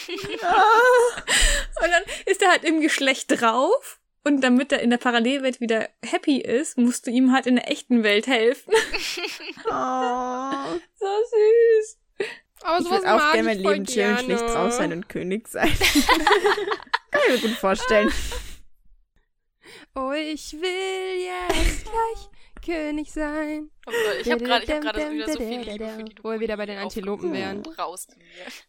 [1.81, 3.99] dann ist er halt im Geschlecht drauf.
[4.23, 7.69] Und damit er in der Parallelwelt wieder happy ist, musst du ihm halt in der
[7.69, 8.73] echten Welt helfen.
[9.69, 10.79] Oh.
[10.99, 11.97] So süß.
[12.61, 15.47] Aber Ich sowas würde auch gerne mein ich Leben chillen, schlecht drauf sein und König
[15.47, 15.71] sein.
[17.11, 18.11] Kann ich mir gut vorstellen.
[19.95, 22.36] Oh, ich will jetzt gleich
[22.67, 23.69] König sein.
[23.87, 26.31] Oh Gott, ich habe gerade ich hab gerade wieder so viel Liebe für die Wo
[26.31, 27.63] wir wieder bei den Antilopen wären.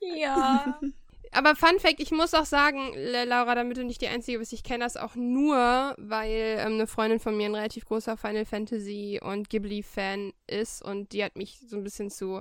[0.01, 0.79] Ja.
[1.33, 4.55] Aber Fun Fact, ich muss auch sagen, La- Laura, damit du nicht die Einzige bist,
[4.55, 8.47] ich kenne das auch nur, weil ähm, eine Freundin von mir ein relativ großer Final
[8.47, 12.41] Fantasy und Ghibli-Fan ist und die hat mich so ein bisschen zu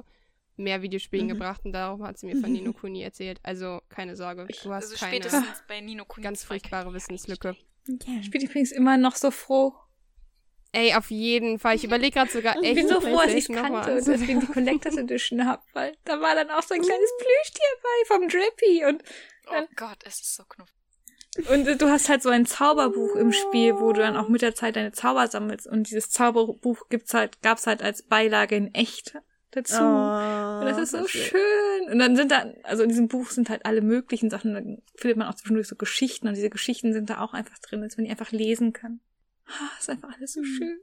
[0.56, 1.32] mehr Videospielen Mhm.
[1.32, 3.40] gebracht und darum hat sie mir von Nino Kuni erzählt.
[3.44, 7.58] Also keine Sorge, du hast Also keine spätestens bei Nino Kuni ganz 2 furchtbare Wissenslücke.
[7.88, 7.96] Ja.
[8.22, 9.74] Ich bin übrigens immer noch so froh.
[10.74, 11.76] Ey, auf jeden Fall.
[11.76, 12.66] Ich überlege gerade sogar echt.
[12.66, 15.96] Ich bin so froh, dass ich es kannte und deswegen die Collectors Edition hab, weil
[16.06, 19.04] da war dann auch so ein kleines Plüschtier bei vom Drippy und
[19.50, 20.74] Oh Gott, es ist so knuffig.
[21.50, 24.42] Und äh, du hast halt so ein Zauberbuch im Spiel, wo du dann auch mit
[24.42, 25.68] der Zeit deine Zauber sammelst.
[25.68, 29.18] Und dieses Zauberbuch gibt's halt, gab's halt als Beilage in echt
[29.52, 29.82] dazu.
[29.82, 31.92] Oh, und das ist so was schön.
[31.92, 34.54] Und dann sind da, also in diesem Buch sind halt alle möglichen Sachen.
[34.54, 36.28] Dann findet man auch zwischendurch so Geschichten.
[36.28, 39.00] Und diese Geschichten sind da auch einfach drin, als man die einfach lesen kann.
[39.48, 40.46] Ah, ist einfach alles so Hm.
[40.58, 40.80] schön.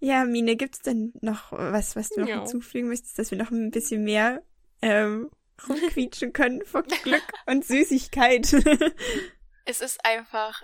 [0.00, 2.38] Ja, Mine, gibt's denn noch was, was du noch Ja.
[2.40, 4.42] hinzufügen möchtest, dass wir noch ein bisschen mehr
[4.82, 5.30] ähm,
[5.66, 8.52] rumquietschen können vor Glück und Süßigkeit?
[9.68, 10.62] Es ist einfach,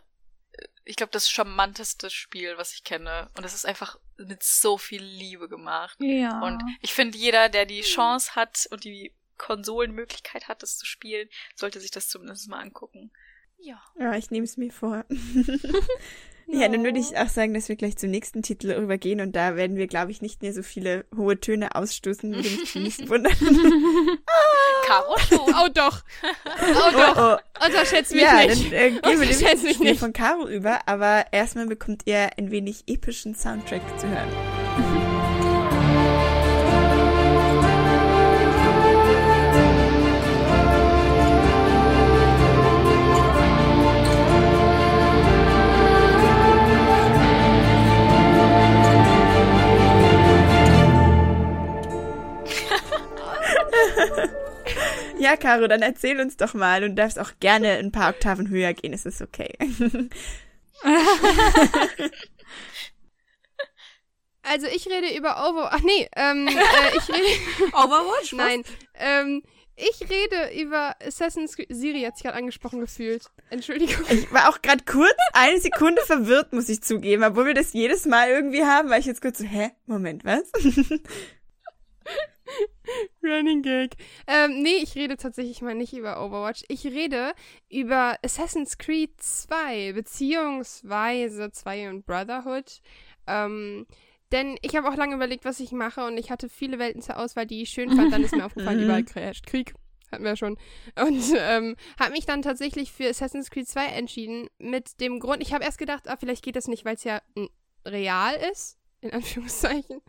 [0.85, 3.31] ich glaube, das charmanteste Spiel, was ich kenne.
[3.37, 5.97] Und es ist einfach mit so viel Liebe gemacht.
[6.01, 6.41] Ja.
[6.41, 11.29] Und ich finde, jeder, der die Chance hat und die Konsolenmöglichkeit hat, das zu spielen,
[11.57, 13.11] sollte sich das zumindest mal angucken.
[13.59, 13.83] Ja.
[13.99, 15.05] ja, ich nehme es mir vor.
[16.49, 19.57] Ja, dann würde ich auch sagen, dass wir gleich zum nächsten Titel rübergehen und da
[19.57, 23.33] werden wir, glaube ich, nicht mehr so viele hohe Töne ausstoßen, würde mich nicht wundern.
[24.87, 25.39] Caro schon.
[25.41, 26.03] Oh doch.
[26.25, 27.39] Oh Oh, doch.
[27.39, 27.65] oh.
[27.67, 28.67] Unterschätzt mich Ja, nicht.
[28.67, 30.01] dann äh, gehen wir Unterschätzt nämlich mich nicht.
[30.01, 35.12] von Caro über, aber erstmal bekommt ihr ein wenig epischen Soundtrack zu hören.
[55.19, 58.73] Ja, Caro, dann erzähl uns doch mal und darfst auch gerne ein paar Oktaven höher
[58.75, 59.53] gehen, es ist okay.
[64.45, 65.71] Also ich rede über Over...
[65.73, 67.73] Ach nee, ähm, äh, ich rede...
[67.77, 68.33] Overwatch?
[68.33, 68.65] Nein,
[68.97, 69.43] ähm,
[69.77, 71.69] ich rede über Assassin's Creed...
[71.71, 73.31] Siri hat sich gerade angesprochen gefühlt.
[73.51, 74.05] Entschuldigung.
[74.11, 78.05] Ich war auch gerade kurz eine Sekunde verwirrt, muss ich zugeben, obwohl wir das jedes
[78.05, 79.71] Mal irgendwie haben, war ich jetzt kurz so, hä?
[79.87, 80.43] Moment, was?
[83.23, 83.97] Running Gag.
[84.27, 86.65] Ähm, nee, ich rede tatsächlich mal nicht über Overwatch.
[86.69, 87.33] Ich rede
[87.69, 92.81] über Assassin's Creed 2, beziehungsweise 2 und Brotherhood.
[93.27, 93.87] Ähm,
[94.33, 97.19] denn ich habe auch lange überlegt, was ich mache und ich hatte viele Welten zur
[97.19, 98.13] Auswahl, die ich schön fand.
[98.13, 98.85] Dann ist mir aufgefallen, Mhm.
[98.85, 99.75] überall crasht Krieg.
[100.11, 100.59] Hatten wir ja schon.
[101.01, 104.49] Und ähm, habe mich dann tatsächlich für Assassin's Creed 2 entschieden.
[104.59, 107.23] Mit dem Grund, ich habe erst gedacht, ah, vielleicht geht das nicht, weil es ja
[107.87, 110.01] real ist, in Anführungszeichen.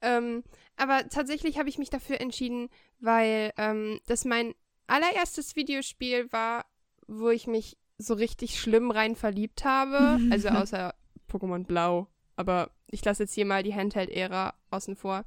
[0.00, 0.44] Ähm,
[0.76, 2.68] aber tatsächlich habe ich mich dafür entschieden,
[3.00, 4.54] weil ähm, das mein
[4.86, 6.66] allererstes Videospiel war,
[7.06, 10.20] wo ich mich so richtig schlimm rein verliebt habe.
[10.30, 10.94] Also außer
[11.30, 12.08] Pokémon Blau.
[12.36, 15.24] Aber ich lasse jetzt hier mal die Handheld-Ära außen vor.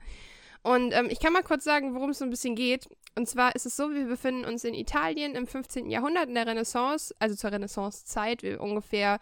[0.63, 2.87] Und ähm, ich kann mal kurz sagen, worum es so ein bisschen geht.
[3.15, 5.89] Und zwar ist es so, wir befinden uns in Italien im 15.
[5.89, 9.19] Jahrhundert in der Renaissance, also zur Renaissancezeit, ungefähr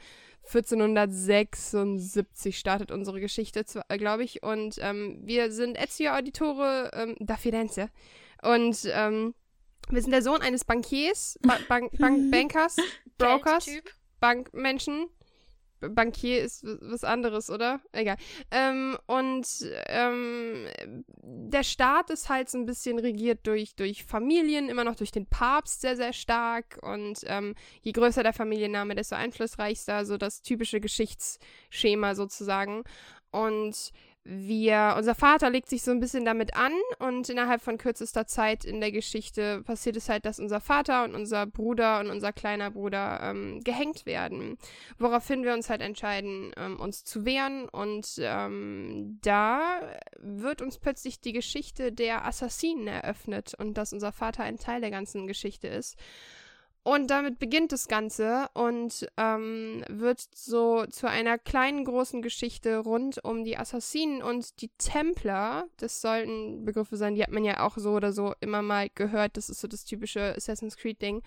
[0.47, 4.43] 1476 startet unsere Geschichte, äh, glaube ich.
[4.43, 7.89] Und ähm, wir sind Ezio Auditore ähm, da Firenze.
[8.41, 9.33] Und ähm,
[9.89, 12.77] wir sind der Sohn eines Bankiers, ba Bank Bank Bankers,
[13.17, 13.69] Brokers,
[14.19, 15.07] Bankmenschen.
[15.79, 17.81] Bankier ist was anderes, oder?
[17.91, 18.17] Egal.
[18.51, 19.47] Ähm, und
[19.87, 20.67] ähm,
[21.21, 25.27] der Staat ist halt so ein bisschen regiert durch, durch Familien, immer noch durch den
[25.27, 26.79] Papst sehr, sehr stark.
[26.81, 32.83] Und ähm, je größer der Familienname, desto einflussreichster, so das typische Geschichtsschema sozusagen.
[33.31, 33.91] Und
[34.27, 38.65] wir, unser Vater legt sich so ein bisschen damit an und innerhalb von kürzester Zeit
[38.65, 42.71] in der Geschichte passiert es halt, dass unser Vater und unser Bruder und unser kleiner
[42.71, 44.57] Bruder ähm, gehängt werden.
[44.97, 49.79] Woraufhin wir uns halt entscheiden, ähm, uns zu wehren und ähm, da
[50.17, 54.91] wird uns plötzlich die Geschichte der Assassinen eröffnet und dass unser Vater ein Teil der
[54.91, 55.97] ganzen Geschichte ist.
[56.87, 63.25] Und damit beginnt das Ganze und ähm, wird so zu einer kleinen, großen Geschichte rund
[63.25, 65.65] um die Assassinen und die Templer.
[65.77, 69.35] Das sollten Begriffe sein, die hat man ja auch so oder so immer mal gehört.
[69.35, 71.23] Das ist so das typische Assassin's Creed-Ding.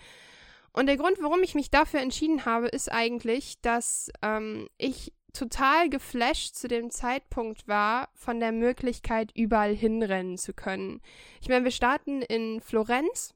[0.71, 5.89] Und der Grund, warum ich mich dafür entschieden habe, ist eigentlich, dass ähm, ich total
[5.89, 11.01] geflasht zu dem Zeitpunkt war von der Möglichkeit, überall hinrennen zu können.
[11.41, 13.35] Ich meine, wir starten in Florenz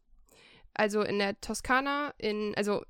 [0.74, 2.84] also in der Toskana, in, also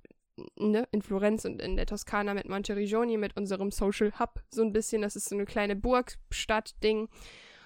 [0.58, 4.74] ne, in Florenz und in der Toskana mit Monteriggioni, mit unserem Social Hub so ein
[4.74, 5.02] bisschen.
[5.02, 7.10] Das ist so eine kleine Burgstadt-Ding.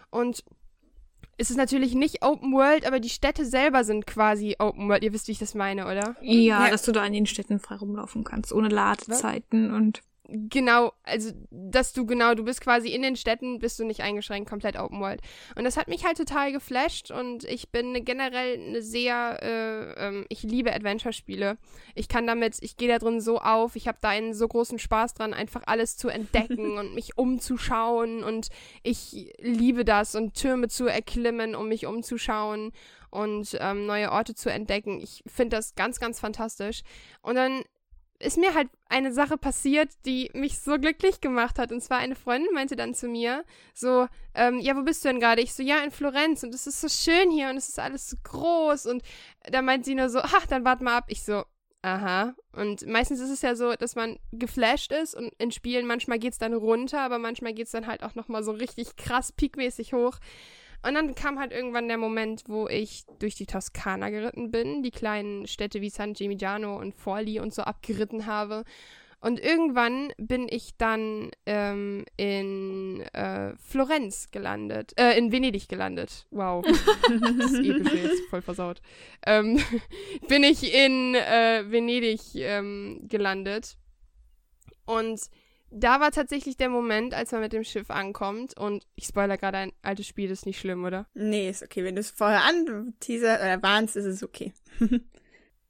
[0.09, 0.43] Und
[1.38, 5.03] es ist natürlich nicht Open World, aber die Städte selber sind quasi Open World.
[5.03, 6.15] Ihr wisst, wie ich das meine, oder?
[6.22, 6.70] Ja, ja.
[6.70, 9.78] dass du da in den Städten frei rumlaufen kannst, ohne Ladezeiten Was?
[9.78, 14.02] und Genau, also dass du genau, du bist quasi in den Städten, bist du nicht
[14.02, 15.22] eingeschränkt, komplett Open World.
[15.56, 20.26] Und das hat mich halt total geflasht und ich bin generell eine sehr, äh, ähm,
[20.28, 21.58] ich liebe Adventure-Spiele.
[21.96, 24.80] Ich kann damit, ich gehe da drin so auf, ich habe da einen so großen
[24.80, 28.50] Spaß dran, einfach alles zu entdecken und mich umzuschauen und
[28.84, 32.74] ich liebe das und Türme zu erklimmen, um mich umzuschauen
[33.12, 35.00] und ähm, neue Orte zu entdecken.
[35.00, 36.82] Ich finde das ganz, ganz fantastisch.
[37.22, 37.64] Und dann
[38.20, 41.72] ist mir halt eine Sache passiert, die mich so glücklich gemacht hat.
[41.72, 43.43] Und zwar eine Freundin meinte dann zu mir
[43.74, 45.41] so, ähm, ja, wo bist du denn gerade?
[45.41, 48.09] Ich so, ja, in Florenz und es ist so schön hier und es ist alles
[48.09, 48.88] so groß.
[48.88, 49.03] Und
[49.49, 51.05] da meint sie nur so, ach, dann warte mal ab.
[51.09, 51.43] Ich so,
[51.84, 52.36] aha.
[52.53, 56.39] Und meistens ist es ja so, dass man geflasht ist und in Spielen manchmal geht's
[56.39, 60.18] dann runter, aber manchmal geht's dann halt auch nochmal so richtig krass peakmäßig hoch.
[60.88, 64.92] Und dann kam halt irgendwann der Moment, wo ich durch die Toskana geritten bin, die
[64.92, 68.64] kleinen Städte wie San Gimignano und Forli und so abgeritten habe.
[69.20, 76.26] Und irgendwann bin ich dann ähm, in äh, Florenz gelandet, äh, in Venedig gelandet.
[76.32, 76.64] Wow,
[77.38, 78.82] das ist episch jetzt voll versaut.
[79.26, 79.60] Ähm,
[80.30, 83.76] bin ich in äh, Venedig ähm, gelandet.
[84.86, 85.20] Und
[85.70, 89.57] da war tatsächlich der Moment, als man mit dem Schiff ankommt und ich spoiler gerade
[89.57, 91.07] ein altes Spiel, das ist nicht schlimm, oder?
[91.13, 91.84] Nee, ist okay.
[91.84, 94.53] Wenn du es vorher an teaser oder warnst, ist es okay.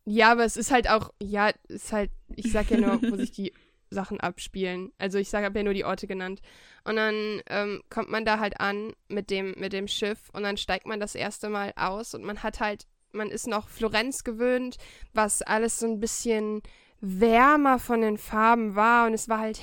[0.05, 3.31] ja, aber es ist halt auch, ja, ist halt, ich sag ja nur, wo sich
[3.31, 3.53] die
[3.89, 4.91] Sachen abspielen.
[4.97, 6.41] Also ich sage, habe ja nur die Orte genannt.
[6.83, 10.57] Und dann ähm, kommt man da halt an mit dem, mit dem Schiff und dann
[10.57, 14.77] steigt man das erste Mal aus und man hat halt, man ist noch Florenz gewöhnt,
[15.13, 16.61] was alles so ein bisschen
[16.99, 19.59] wärmer von den Farben war und es war halt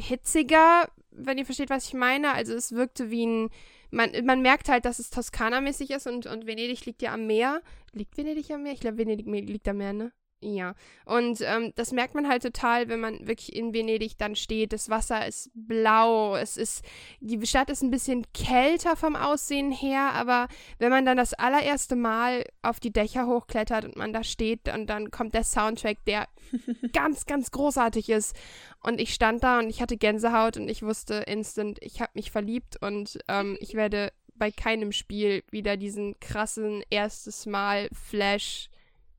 [0.00, 2.32] hitziger, wenn ihr versteht, was ich meine.
[2.32, 3.50] Also es wirkte wie ein.
[3.92, 7.60] Man, man merkt halt, dass es Toskana-mäßig ist und, und Venedig liegt ja am Meer.
[7.92, 8.72] Liegt Venedig am Meer?
[8.72, 10.12] Ich glaube, Venedig liegt am Meer, ne?
[10.42, 10.74] Ja,
[11.04, 14.72] und ähm, das merkt man halt total, wenn man wirklich in Venedig dann steht.
[14.72, 16.82] Das Wasser ist blau, es ist,
[17.20, 21.94] die Stadt ist ein bisschen kälter vom Aussehen her, aber wenn man dann das allererste
[21.94, 26.26] Mal auf die Dächer hochklettert und man da steht und dann kommt der Soundtrack, der
[26.94, 28.34] ganz, ganz großartig ist.
[28.82, 32.30] Und ich stand da und ich hatte Gänsehaut und ich wusste instant, ich habe mich
[32.30, 38.69] verliebt und ähm, ich werde bei keinem Spiel wieder diesen krassen erstes Mal Flash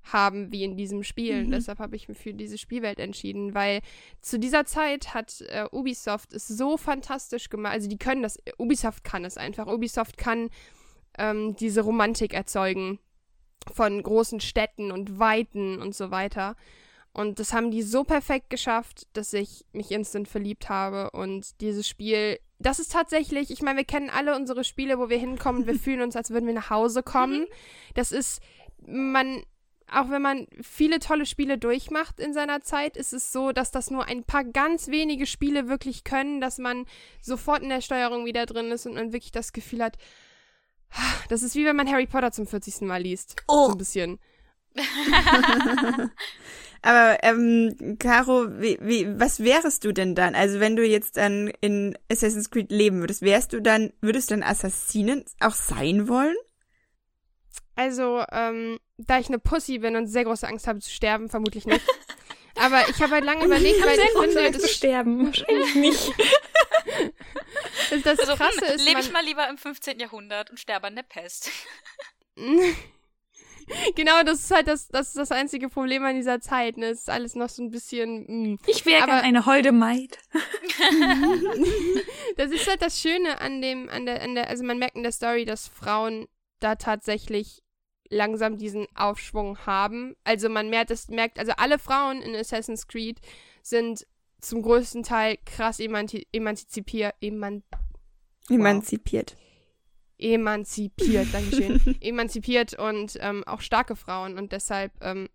[0.03, 1.45] haben wie in diesem Spiel.
[1.45, 1.51] Mhm.
[1.51, 3.81] Deshalb habe ich mich für diese Spielwelt entschieden, weil
[4.21, 7.73] zu dieser Zeit hat äh, Ubisoft es so fantastisch gemacht.
[7.73, 9.67] Also die können das, Ubisoft kann es einfach.
[9.67, 10.49] Ubisoft kann
[11.17, 12.99] ähm, diese Romantik erzeugen
[13.73, 16.55] von großen Städten und Weiten und so weiter.
[17.13, 21.11] Und das haben die so perfekt geschafft, dass ich mich instant verliebt habe.
[21.11, 25.17] Und dieses Spiel, das ist tatsächlich, ich meine, wir kennen alle unsere Spiele, wo wir
[25.17, 27.45] hinkommen, wir fühlen uns, als würden wir nach Hause kommen.
[27.95, 28.41] Das ist,
[28.85, 29.43] man,
[29.91, 33.91] auch wenn man viele tolle Spiele durchmacht in seiner Zeit, ist es so, dass das
[33.91, 36.85] nur ein paar ganz wenige Spiele wirklich können, dass man
[37.21, 39.97] sofort in der Steuerung wieder drin ist und man wirklich das Gefühl hat,
[41.29, 42.81] das ist wie wenn man Harry Potter zum 40.
[42.81, 43.35] Mal liest.
[43.47, 43.67] Oh.
[43.67, 44.19] So ein bisschen.
[46.83, 50.33] Aber, ähm, Caro, wie, wie, was wärst du denn dann?
[50.33, 54.35] Also, wenn du jetzt dann in Assassin's Creed leben würdest, wärst du dann, würdest du
[54.35, 56.35] dann Assassinen auch sein wollen?
[57.75, 61.65] Also, ähm, da ich eine Pussy bin und sehr große Angst habe zu sterben, vermutlich
[61.65, 61.81] nicht.
[62.55, 65.25] Aber ich habe halt lange überlegt, weil sehr ich gut finde, Leute zu sterben.
[65.27, 66.13] Wahrscheinlich nicht.
[67.89, 69.99] das, das Also, Krasse hm, ist, lebe ich mal lieber im 15.
[69.99, 71.49] Jahrhundert und sterbe an der Pest.
[73.95, 76.77] genau, das ist halt das, das ist das einzige Problem an dieser Zeit.
[76.77, 76.87] Ne?
[76.87, 78.25] Es ist alles noch so ein bisschen.
[78.53, 78.57] Mh.
[78.67, 80.17] Ich wäre Aber- gern eine holde Maid.
[82.37, 85.03] Das ist halt das Schöne an dem, an der, an der, also man merkt in
[85.03, 86.27] der Story, dass Frauen
[86.59, 87.63] da tatsächlich
[88.11, 90.15] langsam diesen Aufschwung haben.
[90.23, 93.19] Also man merkt, es merkt, also alle Frauen in Assassin's Creed
[93.63, 94.05] sind
[94.39, 97.63] zum größten Teil krass emanzi emanzipiert, eman
[98.49, 99.37] Emanzipiert.
[100.17, 105.29] emanzipiert, Dankeschön, emanzipiert und ähm, auch starke Frauen und deshalb ähm,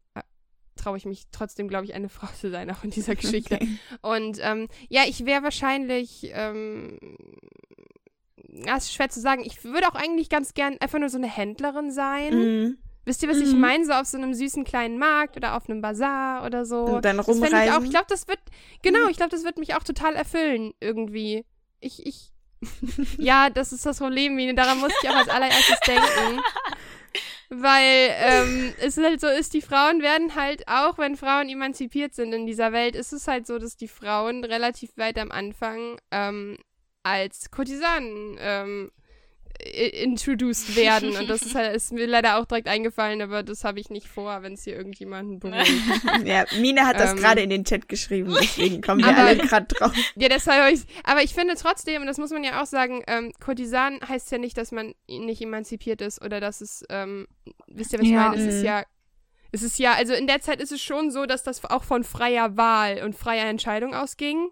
[0.76, 3.56] traue ich mich trotzdem, glaube ich, eine Frau zu sein, auch in dieser Geschichte.
[3.56, 3.78] Okay.
[4.02, 6.98] Und ähm, ja, ich wäre wahrscheinlich, ähm,
[8.64, 9.42] ja, ist schwer zu sagen.
[9.44, 12.34] Ich würde auch eigentlich ganz gern einfach nur so eine Händlerin sein.
[12.34, 12.78] Mhm.
[13.04, 13.60] Wisst ihr, was ich Mhm.
[13.60, 13.84] meine?
[13.84, 16.84] So auf so einem süßen kleinen Markt oder auf einem Bazar oder so.
[16.84, 17.56] Und dann das fänd ich auch.
[17.56, 17.84] rumreisen.
[17.84, 18.40] Ich glaube, das wird,
[18.82, 21.44] genau, ich glaube, das wird mich auch total erfüllen irgendwie.
[21.80, 22.32] Ich, ich,
[23.18, 24.54] ja, das ist das Problem, Mine.
[24.54, 26.40] Daran musste ich auch als allererstes denken.
[27.48, 32.32] Weil ähm, es halt so ist, die Frauen werden halt, auch wenn Frauen emanzipiert sind
[32.32, 36.58] in dieser Welt, ist es halt so, dass die Frauen relativ weit am Anfang ähm,
[37.06, 38.90] als Kurtisanen ähm,
[39.92, 41.16] introduced werden.
[41.16, 44.06] Und das ist halt, ist mir leider auch direkt eingefallen, aber das habe ich nicht
[44.06, 45.72] vor, wenn es hier irgendjemanden beruhigt.
[46.24, 47.16] Ja, Mine hat das Ähm.
[47.16, 49.92] gerade in den Chat geschrieben, deswegen kommen wir Aber- alle gerade drauf.
[50.16, 53.02] Ja, deshalb habe ich Aber ich finde trotzdem, und das muss man ja auch sagen,
[53.06, 57.26] ähm, Kurtisan heißt ja nicht, dass man nicht emanzipiert ist oder dass es, ähm,
[57.66, 58.28] wisst ihr, was ich Ja.
[58.28, 58.42] meine?
[58.42, 58.66] Es ist Mhm.
[58.66, 58.82] ja,
[59.52, 62.04] es ist ja, also in der Zeit ist es schon so, dass das auch von
[62.04, 64.50] freier Wahl und freier Entscheidung ausging.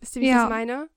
[0.00, 0.42] Wisst ihr, wie ich Ja.
[0.42, 0.88] das meine?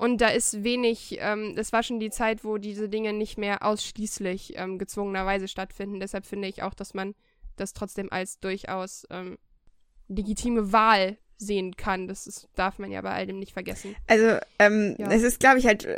[0.00, 3.62] Und da ist wenig, ähm, das war schon die Zeit, wo diese Dinge nicht mehr
[3.62, 6.00] ausschließlich ähm, gezwungenerweise stattfinden.
[6.00, 7.14] Deshalb finde ich auch, dass man
[7.56, 9.36] das trotzdem als durchaus ähm,
[10.08, 12.06] legitime Wahl sehen kann.
[12.06, 13.96] Das ist, darf man ja bei all dem nicht vergessen.
[14.06, 15.10] Also, ähm, Ja.
[15.10, 15.88] es ist, glaube ich, halt,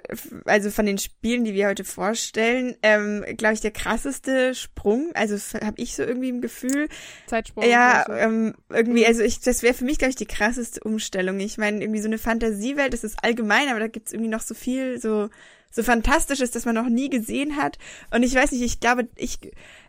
[0.44, 5.10] also von den Spielen, die wir heute vorstellen, ähm, glaube ich, der krasseste Sprung.
[5.14, 6.88] Also habe ich so irgendwie im Gefühl.
[7.26, 7.64] Zeitsprung.
[7.68, 9.06] Ja, ähm, irgendwie, Mhm.
[9.08, 11.40] also ich, das wäre für mich, glaube ich, die krasseste Umstellung.
[11.40, 14.54] Ich meine, irgendwie so eine Fantasiewelt, das ist allgemein, aber da gibt's irgendwie noch so
[14.54, 15.28] viel, so,
[15.72, 17.78] so Fantastisches, das man noch nie gesehen hat.
[18.14, 19.38] Und ich weiß nicht, ich glaube, ich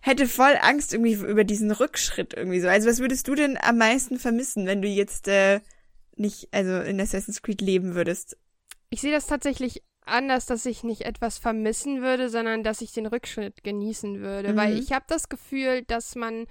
[0.02, 2.70] hätte voll Angst irgendwie über diesen Rückschritt irgendwie so.
[2.70, 5.60] Also was würdest du denn am meisten vermissen, wenn du jetzt äh,
[6.16, 8.38] nicht, also in Assassin's Creed leben würdest?
[8.90, 13.06] Ich sehe das tatsächlich anders, dass ich nicht etwas vermissen würde, sondern dass ich den
[13.06, 14.54] Rückschritt genießen würde.
[14.54, 14.58] Mhm.
[14.58, 16.46] Weil ich habe das Gefühl, dass man,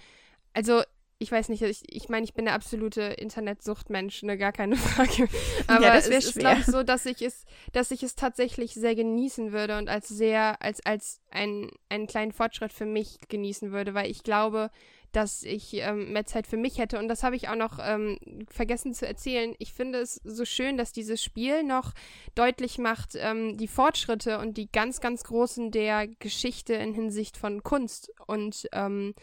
[0.53, 0.83] also
[1.23, 5.29] ich weiß nicht, ich, ich meine, ich bin der absolute Internetsuchtmensch, ne, gar keine Frage.
[5.69, 6.41] Aber wär es ist, schwer.
[6.41, 10.09] glaube ich, so, dass ich es, dass ich es tatsächlich sehr genießen würde und als
[10.09, 14.71] sehr, als, als ein, einen kleinen Fortschritt für mich genießen würde, weil ich glaube,
[15.13, 16.99] dass ich ähm, mehr Zeit für mich hätte.
[16.99, 18.19] Und das habe ich auch noch ähm,
[18.49, 19.55] vergessen zu erzählen.
[19.59, 21.93] Ich finde es so schön, dass dieses Spiel noch
[22.35, 27.63] deutlich macht, ähm, die Fortschritte und die ganz, ganz großen der Geschichte in Hinsicht von
[27.63, 28.11] Kunst.
[28.27, 29.15] Und ähm,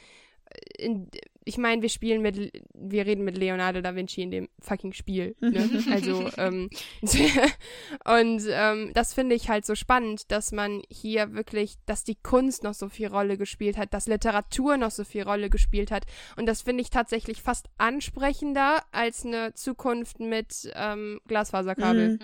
[0.77, 1.09] in,
[1.45, 5.35] ich meine, wir spielen mit, wir reden mit Leonardo da Vinci in dem fucking Spiel.
[5.39, 5.69] Ne?
[5.89, 6.69] Also, ähm,
[8.05, 12.63] und ähm, das finde ich halt so spannend, dass man hier wirklich, dass die Kunst
[12.63, 16.05] noch so viel Rolle gespielt hat, dass Literatur noch so viel Rolle gespielt hat.
[16.35, 22.13] Und das finde ich tatsächlich fast ansprechender als eine Zukunft mit ähm, Glasfaserkabel.
[22.13, 22.19] Mhm.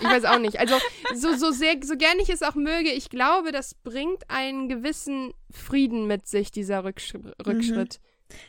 [0.00, 0.58] Ich weiß auch nicht.
[0.58, 0.76] Also,
[1.14, 5.34] so, so sehr, so gern ich es auch möge, ich glaube, das bringt einen gewissen
[5.50, 7.14] Frieden mit sich, dieser Rücksch
[7.46, 8.00] Rückschritt.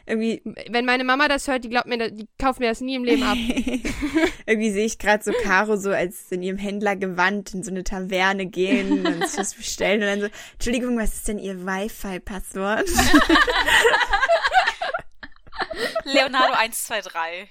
[0.05, 3.03] Irgendwie, Wenn meine Mama das hört, die glaubt mir, die kauft mir das nie im
[3.03, 3.38] Leben ab.
[4.45, 8.45] irgendwie sehe ich gerade so Caro so als in ihrem Händlergewand in so eine Taverne
[8.45, 12.88] gehen und sich was bestellen und dann so, Entschuldigung, was ist denn ihr Wi-Fi-Passwort?
[16.03, 17.47] Leonardo 123.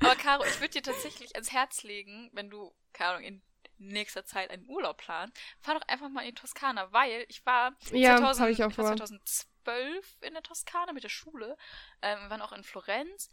[0.00, 3.42] Aber Caro, ich würde dir tatsächlich ans Herz legen, wenn du, keine Ahnung, in in
[3.78, 7.76] nächster Zeit einen Urlaub planst, fahr doch einfach mal in die Toskana, weil ich war
[7.92, 8.96] Ja, 2000, hab ich auch ich war vor.
[8.96, 11.56] 2012 in der Toskana mit der Schule.
[12.02, 13.28] Ähm, wir waren auch in Florenz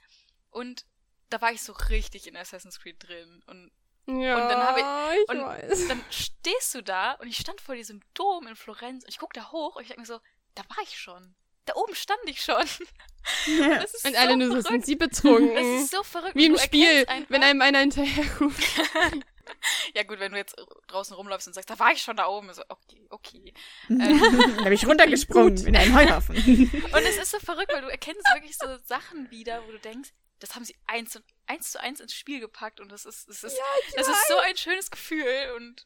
[0.50, 0.86] und
[1.30, 3.72] da war ich so richtig in Assassin's Creed drin und
[4.06, 5.88] Ja, Und dann hab ich, und weiß.
[5.88, 9.34] dann stehst du da und ich stand vor diesem Dom in Florenz und ich guck
[9.34, 10.20] da hoch und ich denk mir so,
[10.56, 11.36] da war ich schon.
[11.66, 12.66] Da oben stand ich schon.
[13.48, 13.78] Ja.
[13.82, 14.68] Das ist Und so alle nur so, verrückt.
[14.68, 15.56] sind sie betrunken.
[15.56, 16.36] Das ist so verrückt.
[16.36, 18.62] Wie im und Spiel, wenn einem einer hinterherruft.
[19.94, 20.56] Ja gut, wenn du jetzt
[20.88, 22.54] draußen rumläufst und sagst, da war ich schon da oben.
[22.54, 23.54] So, okay, okay.
[23.90, 26.36] da bin ich runtergesprungen in einen Heuhaufen.
[26.36, 30.12] Und es ist so verrückt, weil du erkennst wirklich so Sachen wieder, wo du denkst,
[30.40, 33.44] das haben sie eins, und, eins zu eins ins Spiel gepackt und das ist, das
[33.46, 33.58] ist,
[33.96, 35.86] das ist so ein schönes Gefühl und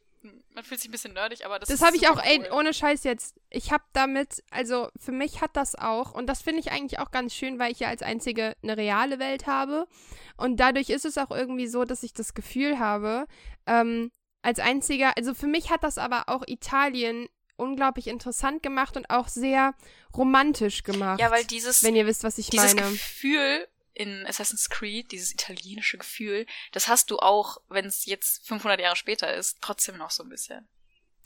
[0.54, 2.58] man fühlt sich ein bisschen nerdig, aber das, Das habe ich auch, super ey, cool.
[2.58, 3.36] ohne Scheiß jetzt.
[3.50, 7.12] Ich habe damit, also für mich hat das auch, und das finde ich eigentlich auch
[7.12, 9.88] ganz schön, weil ich ja als einzige eine reale Welt habe.
[10.36, 13.26] Und dadurch ist es auch irgendwie so, dass ich das Gefühl habe,
[13.66, 14.12] ähm,
[14.42, 19.28] als einziger, also für mich hat das aber auch Italien unglaublich interessant gemacht und auch
[19.28, 19.74] sehr
[20.16, 21.20] romantisch gemacht.
[21.20, 22.90] Ja, weil dieses, wenn ihr wisst, was ich dieses meine.
[22.92, 28.80] Gefühl in Assassin's Creed, dieses italienische Gefühl, das hast du auch, wenn es jetzt 500
[28.80, 30.68] Jahre später ist, trotzdem noch so ein bisschen.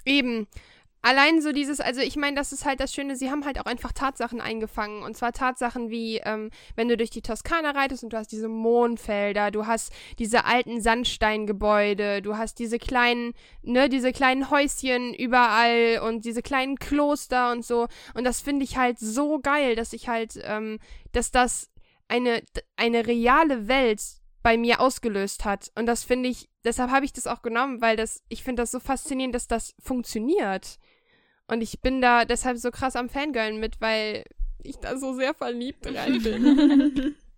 [0.06, 0.48] Eben.
[1.04, 3.66] Allein so dieses, also ich meine, das ist halt das Schöne, sie haben halt auch
[3.66, 5.02] einfach Tatsachen eingefangen.
[5.02, 8.48] Und zwar Tatsachen wie, ähm, wenn du durch die Toskana reitest und du hast diese
[8.48, 16.02] Mondfelder, du hast diese alten Sandsteingebäude, du hast diese kleinen, ne, diese kleinen Häuschen überall
[16.06, 17.88] und diese kleinen Kloster und so.
[18.14, 20.78] Und das finde ich halt so geil, dass ich halt, ähm,
[21.14, 21.71] dass das
[22.12, 22.44] eine,
[22.76, 24.02] eine reale Welt
[24.44, 25.72] bei mir ausgelöst hat.
[25.76, 28.72] Und das finde ich, deshalb habe ich das auch genommen, weil das, ich finde das
[28.72, 30.78] so faszinierend, dass das funktioniert.
[31.48, 34.26] Und ich bin da deshalb so krass am Fangirlen mit, weil
[34.62, 37.16] ich da so sehr verliebt rein bin.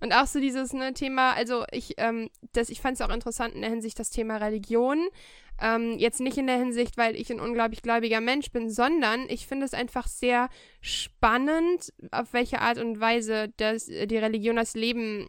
[0.00, 3.54] Und auch so dieses ne, Thema, also ich, ähm, das, ich fand es auch interessant
[3.54, 5.08] in der Hinsicht das Thema Religion.
[5.60, 9.46] Ähm, jetzt nicht in der Hinsicht, weil ich ein unglaublich gläubiger Mensch bin, sondern ich
[9.46, 10.48] finde es einfach sehr
[10.80, 15.28] spannend, auf welche Art und Weise das, die Religion das Leben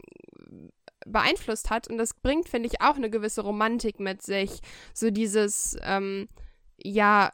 [1.05, 1.89] beeinflusst hat.
[1.89, 4.61] Und das bringt, finde ich, auch eine gewisse Romantik mit sich.
[4.93, 6.29] So dieses, ähm,
[6.77, 7.33] ja,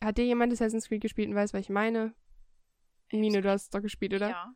[0.00, 2.14] hat dir jemand Assassin's Creed gespielt und weiß, was ich meine?
[3.12, 4.30] Mine, du hast es doch gespielt, oder?
[4.30, 4.54] Ja.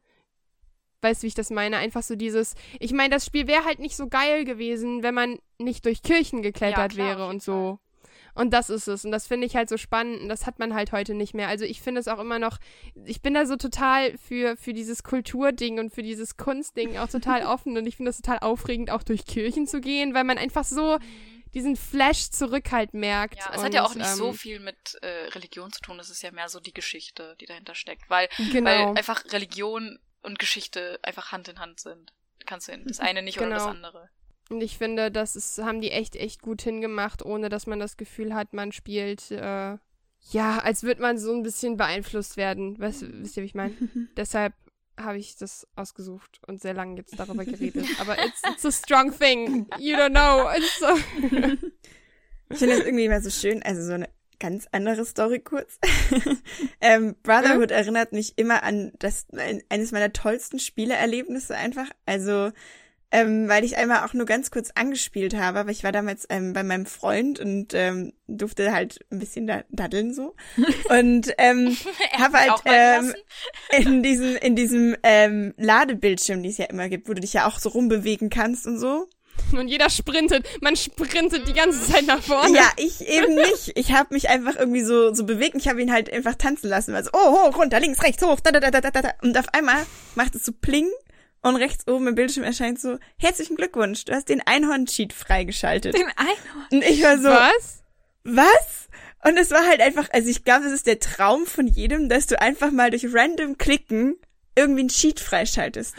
[1.05, 1.77] Weißt du, wie ich das meine?
[1.77, 2.55] Einfach so dieses.
[2.81, 6.43] Ich meine, das Spiel wäre halt nicht so geil gewesen, wenn man nicht durch Kirchen
[6.43, 7.79] geklettert Ja, klar, wäre und so.
[8.35, 9.05] Und das ist es.
[9.05, 10.23] Und das finde ich halt so spannend.
[10.23, 11.49] Und das hat man halt heute nicht mehr.
[11.49, 12.59] Also ich finde es auch immer noch.
[13.05, 17.43] Ich bin da so total für, für dieses Kulturding und für dieses Kunstding auch total
[17.47, 17.77] offen.
[17.77, 20.99] Und ich finde es total aufregend, auch durch Kirchen zu gehen, weil man einfach so
[21.55, 23.39] diesen Flash zurück halt merkt.
[23.39, 26.01] Ja, es und, hat ja auch nicht so ähm, viel mit äh, Religion zu tun,
[26.01, 28.11] es ist ja mehr so die Geschichte, die dahinter steckt.
[28.11, 28.71] Weil, Genau.
[28.71, 32.13] weil einfach Religion und Geschichte einfach Hand in Hand sind.
[32.47, 33.71] Kannst du das eine nicht oder das Genau.
[33.75, 34.09] andere.
[34.51, 37.97] Und ich finde, das ist, haben die echt, echt gut hingemacht, ohne dass man das
[37.97, 39.79] Gefühl hat, man spielt, äh,
[40.31, 42.79] ja, als würde man so ein bisschen beeinflusst werden.
[42.79, 43.75] Weißt, wisst ihr, wie ich meine?
[44.17, 44.53] Deshalb
[44.99, 47.87] habe ich das ausgesucht und sehr lange jetzt darüber geredet.
[47.99, 49.67] Aber it's, it's a strong thing.
[49.79, 50.51] You don't know.
[50.55, 50.87] It's so
[52.51, 54.09] Ich finde das irgendwie immer so schön, also so eine
[54.39, 55.79] ganz andere Story kurz.
[56.81, 59.27] ähm, Brotherhood erinnert mich immer an das
[59.69, 61.89] eines meiner tollsten Spieleerlebnisse einfach.
[62.07, 62.53] Also
[63.15, 66.53] ähm, weil ich einmal auch nur ganz kurz angespielt habe, aber ich war damals ähm,
[66.53, 70.35] bei meinem Freund und ähm, durfte halt ein bisschen da daddeln so
[70.89, 71.77] und ähm,
[72.19, 73.15] habe halt ähm,
[73.71, 77.47] in diesem in diesem ähm, Ladebildschirm, die es ja immer gibt, wo du dich ja
[77.47, 79.07] auch so rumbewegen kannst und so.
[79.53, 80.47] Und jeder sprintet.
[80.61, 82.57] Man sprintet die ganze Zeit nach vorne.
[82.57, 83.73] Ja, ich eben nicht.
[83.77, 86.95] Ich habe mich einfach irgendwie so so bewegt ich habe ihn halt einfach tanzen lassen.
[86.95, 89.11] Also, oh, hoch, runter, links, rechts, hoch, da, da, da, da, da, da.
[89.23, 90.89] Und auf einmal macht es so pling
[91.45, 95.95] und rechts oben im Bildschirm erscheint so, herzlichen Glückwunsch, du hast den Einhorn-Cheat freigeschaltet.
[95.95, 96.67] Den Einhorn.
[96.73, 97.83] Und ich war so, Was?
[98.25, 98.89] was?
[99.27, 102.27] Und es war halt einfach, also ich glaube, es ist der Traum von jedem, dass
[102.27, 104.17] du einfach mal durch random Klicken
[104.57, 105.95] irgendwie einen Cheat freischaltest.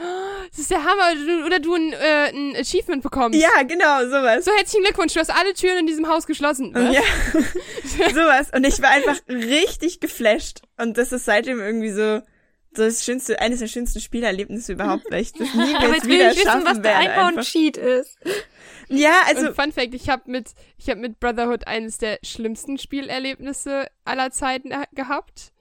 [0.50, 1.12] Das ist der Hammer.
[1.12, 3.40] Oder du, oder du ein, äh, ein Achievement bekommst.
[3.40, 4.46] Ja, genau, sowas.
[4.46, 5.14] So, herzlichen Glückwunsch.
[5.14, 6.74] Du hast alle Türen in diesem Haus geschlossen.
[6.74, 6.96] Was?
[6.96, 7.02] ja,
[8.10, 8.50] sowas.
[8.54, 10.62] Und ich war einfach richtig geflasht.
[10.78, 12.20] Und das ist seitdem irgendwie so,
[12.74, 16.06] so das schönste, eines der schönsten Spielerlebnisse überhaupt, weil ich das nie Aber jetzt jetzt
[16.06, 16.98] will wieder ich wissen, schaffen was der werde.
[17.10, 17.28] einfach.
[17.28, 18.18] Einhorn-Cheat ist.
[18.88, 22.78] Ja, also, und Fun Fact, ich habe mit, ich hab mit Brotherhood eines der schlimmsten
[22.78, 25.52] Spielerlebnisse aller Zeiten gehabt.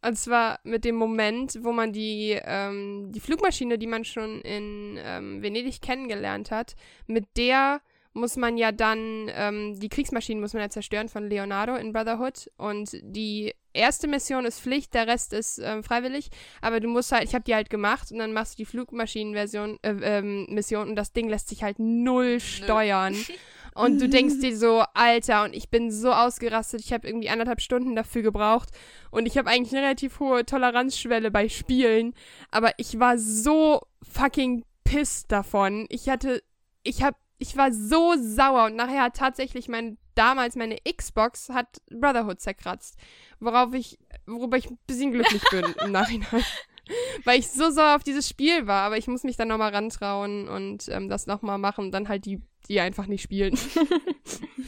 [0.00, 4.98] Und zwar mit dem Moment, wo man die, ähm, die Flugmaschine, die man schon in
[5.02, 6.76] ähm, Venedig kennengelernt hat,
[7.06, 7.80] mit der
[8.12, 12.50] muss man ja dann, ähm, die Kriegsmaschinen muss man ja zerstören von Leonardo in Brotherhood.
[12.56, 16.30] Und die erste Mission ist Pflicht, der Rest ist ähm, freiwillig.
[16.60, 19.78] Aber du musst halt, ich habe die halt gemacht und dann machst du die Flugmaschinenversion,
[19.82, 23.14] äh, ähm, Mission und das Ding lässt sich halt null steuern.
[23.78, 26.80] Und du denkst dir so, Alter, und ich bin so ausgerastet.
[26.80, 28.70] Ich habe irgendwie anderthalb Stunden dafür gebraucht.
[29.12, 32.12] Und ich habe eigentlich eine relativ hohe Toleranzschwelle bei Spielen.
[32.50, 35.86] Aber ich war so fucking pissed davon.
[35.90, 36.42] Ich hatte,
[36.82, 38.64] ich hab, ich war so sauer.
[38.64, 42.96] Und nachher hat tatsächlich mein, damals meine Xbox hat Brotherhood zerkratzt.
[43.38, 46.44] Worauf ich, worüber ich ein bisschen glücklich bin im Nachhinein.
[47.24, 48.82] Weil ich so sauer auf dieses Spiel war.
[48.82, 52.24] Aber ich muss mich dann nochmal rantrauen und ähm, das nochmal machen und dann halt
[52.24, 53.58] die die einfach nicht spielen.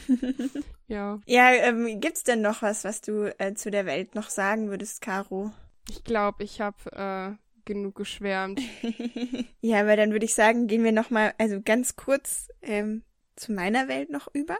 [0.87, 1.19] ja.
[1.25, 5.01] Ja, ähm, gibt's denn noch was, was du äh, zu der Welt noch sagen würdest,
[5.01, 5.51] Caro?
[5.89, 8.59] Ich glaube, ich habe äh, genug geschwärmt.
[9.61, 13.03] ja, aber dann würde ich sagen, gehen wir noch mal, also ganz kurz ähm,
[13.35, 14.57] zu meiner Welt noch über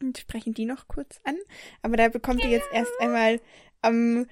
[0.00, 1.36] und sprechen die noch kurz an.
[1.82, 3.40] Aber da bekommt ihr jetzt erst einmal
[3.82, 4.26] ähm,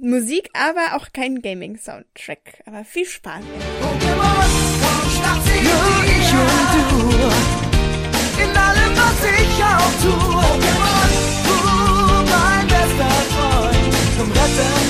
[0.00, 2.62] Musik, aber auch keinen Gaming-Soundtrack.
[2.66, 3.42] Aber viel Spaß.
[3.80, 4.48] Pokémon,
[5.62, 10.12] nur ich und du in allem, was ich auch tue.
[10.32, 11.10] Pokémon,
[11.46, 11.56] du
[12.30, 14.87] mein bester Freund, zum Retten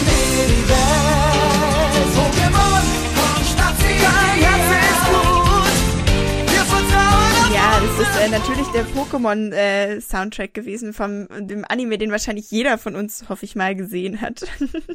[7.99, 12.94] das ist äh, natürlich der Pokémon-Soundtrack äh, gewesen vom dem Anime, den wahrscheinlich jeder von
[12.94, 14.44] uns, hoffe ich mal, gesehen hat.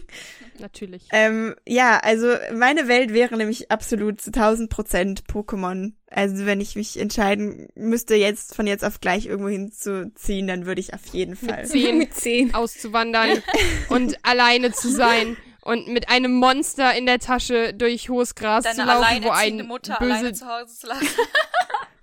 [0.59, 1.03] natürlich.
[1.11, 6.75] Ähm, ja, also meine Welt wäre nämlich absolut zu 1000 Prozent Pokémon also wenn ich
[6.75, 11.35] mich entscheiden müsste, jetzt von jetzt auf gleich irgendwo hinzuziehen, dann würde ich auf jeden
[11.35, 12.53] Fall mit zehn, mit zehn.
[12.53, 13.41] auszuwandern
[13.89, 18.75] und alleine zu sein und mit einem Monster in der Tasche durch hohes Gras Deine
[18.75, 21.07] zu laufen, wo ein Mutter böse zu Hause zu lassen.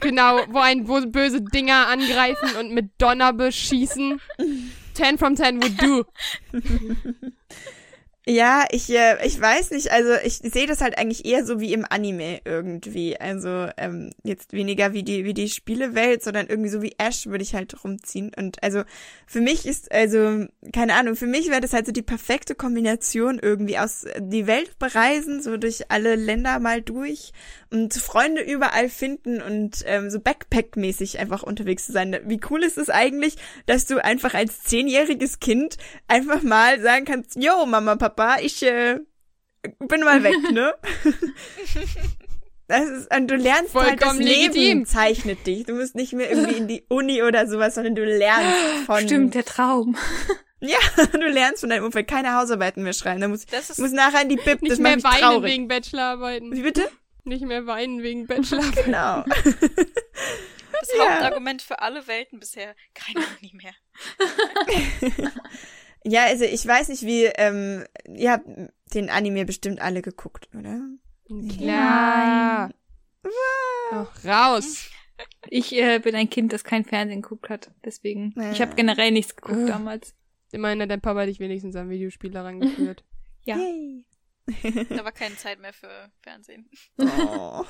[0.01, 4.21] genau, wo ein wo böse Dinger angreifen und mit Donner beschießen.
[4.95, 6.05] Ten from ten would do.
[8.27, 11.73] Ja, ich, äh, ich weiß nicht, also ich sehe das halt eigentlich eher so wie
[11.73, 13.19] im Anime irgendwie.
[13.19, 17.43] Also ähm, jetzt weniger wie die, wie die Spielewelt, sondern irgendwie so wie Ash würde
[17.43, 18.31] ich halt rumziehen.
[18.37, 18.83] Und also
[19.27, 23.39] für mich ist, also, keine Ahnung, für mich wäre das halt so die perfekte Kombination
[23.39, 27.33] irgendwie aus äh, die Welt bereisen, so durch alle Länder mal durch
[27.71, 32.19] und Freunde überall finden und ähm, so Backpack-mäßig einfach unterwegs zu sein.
[32.27, 37.37] Wie cool ist es eigentlich, dass du einfach als zehnjähriges Kind einfach mal sagen kannst,
[37.37, 38.10] yo, Mama, Papa,
[38.43, 38.99] ich äh,
[39.79, 40.75] bin mal weg, ne?
[42.71, 44.63] Das ist, und du lernst Vollkommen halt das legitim.
[44.63, 45.65] Leben zeichnet dich.
[45.65, 49.01] Du musst nicht mehr irgendwie in die Uni oder sowas, sondern du lernst von.
[49.01, 49.97] Stimmt, der Traum.
[50.63, 50.77] Ja,
[51.13, 53.23] du lernst von deinem Umfeld keine Hausarbeiten mehr schreiben.
[53.23, 54.61] Du musst, das ist musst nachher in die Bib.
[54.61, 55.51] Nicht das mehr weinen traurig.
[55.51, 56.53] wegen Bachelorarbeiten.
[56.53, 56.87] Wie bitte?
[57.25, 58.71] Nicht mehr weinen wegen Bachelor.
[58.85, 59.25] genau.
[60.81, 61.11] Das ja.
[61.11, 62.75] Hauptargument für alle Welten bisher.
[62.95, 63.73] Kein Uni mehr.
[66.05, 68.47] Ja, also ich weiß nicht, wie, ähm, ihr habt
[68.95, 70.81] den Anime bestimmt alle geguckt, oder?
[71.57, 72.71] Klar.
[73.93, 74.91] Ach, raus.
[75.49, 77.71] Ich äh, bin ein Kind, das kein Fernsehen geguckt hat.
[77.85, 78.35] Deswegen.
[78.37, 78.53] Ja.
[78.53, 80.15] Ich habe generell nichts geguckt damals.
[80.53, 83.05] Immerhin hat dein Papa dich wenigstens am Videospiel daran geführt.
[83.45, 83.57] ja.
[83.57, 84.05] Yay.
[84.89, 86.69] Da war keine Zeit mehr für Fernsehen.
[86.99, 87.65] Oh.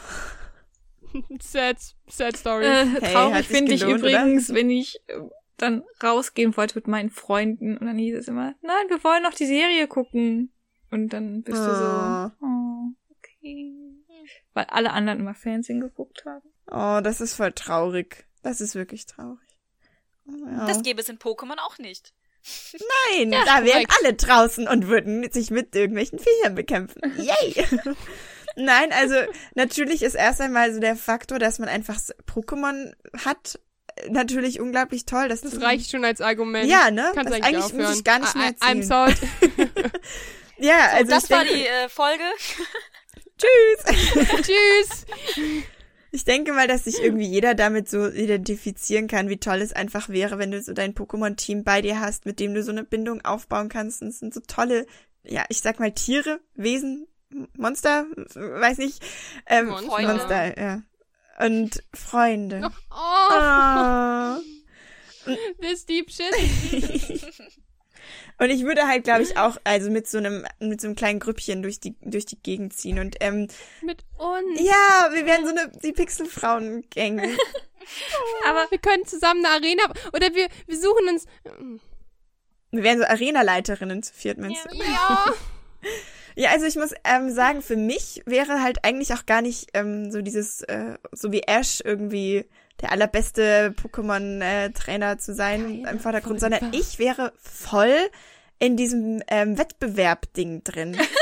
[1.40, 1.76] sad,
[2.08, 2.64] sad story.
[2.64, 4.58] Äh, hey, traurig finde ich übrigens, oder?
[4.58, 5.18] wenn ich äh,
[5.60, 9.34] dann rausgehen wollte mit meinen Freunden und dann hieß es immer, nein, wir wollen noch
[9.34, 10.52] die Serie gucken.
[10.90, 11.64] Und dann bist oh.
[11.64, 12.30] du so, oh.
[12.40, 13.72] oh, okay.
[14.54, 16.48] Weil alle anderen immer Fernsehen geguckt haben.
[16.66, 18.26] Oh, das ist voll traurig.
[18.42, 19.38] Das ist wirklich traurig.
[20.26, 20.66] Oh, ja.
[20.66, 22.12] Das gäbe es in Pokémon auch nicht.
[22.72, 27.00] Nein, ja, da wären alle draußen und würden sich mit irgendwelchen Viechern bekämpfen.
[27.18, 27.66] Yay!
[28.56, 29.14] Nein, also
[29.54, 32.94] natürlich ist erst einmal so der Faktor, dass man einfach Pokémon
[33.24, 33.60] hat,
[34.08, 35.28] natürlich unglaublich toll.
[35.28, 36.68] Dass das reicht schon als Argument.
[36.68, 37.10] Ja, ne?
[37.14, 38.82] Kannst das eigentlich, eigentlich muss ich gar nicht mehr erzählen.
[38.82, 39.14] I'm sorry.
[40.58, 42.24] ja, so, also das war denke, die äh, Folge.
[43.38, 44.42] Tschüss.
[44.42, 45.06] Tschüss.
[46.12, 50.08] Ich denke mal, dass sich irgendwie jeder damit so identifizieren kann, wie toll es einfach
[50.08, 53.24] wäre, wenn du so dein Pokémon-Team bei dir hast, mit dem du so eine Bindung
[53.24, 54.02] aufbauen kannst.
[54.02, 54.86] Und es sind so tolle,
[55.22, 57.06] ja, ich sag mal Tiere, Wesen,
[57.56, 59.02] Monster, weiß nicht,
[59.46, 60.82] ähm, Monster, Monster ja.
[61.40, 62.70] Und Freunde.
[62.90, 63.28] Oh.
[63.30, 64.36] oh.
[65.60, 66.32] This deep shit.
[68.38, 71.20] Und ich würde halt, glaube ich, auch, also mit so einem, mit so einem kleinen
[71.20, 73.48] Grüppchen durch die, durch die Gegend ziehen und, ähm.
[73.82, 74.58] Mit uns.
[74.58, 77.20] Ja, wir wären so eine, die Pixelfrauen-Gang.
[78.48, 79.82] Aber wir können zusammen eine Arena,
[80.14, 81.26] oder wir, wir suchen uns.
[81.44, 81.80] Ähm,
[82.70, 84.76] wir wären so Arenaleiterinnen zu viert, meinst du?
[84.76, 85.34] Ja.
[86.40, 90.10] Ja, also ich muss ähm, sagen, für mich wäre halt eigentlich auch gar nicht ähm,
[90.10, 92.46] so dieses, äh, so wie Ash irgendwie
[92.80, 97.94] der allerbeste Pokémon-Trainer zu sein Keine im Vordergrund, sondern ich wäre voll
[98.58, 100.96] in diesem ähm, Wettbewerb-Ding drin.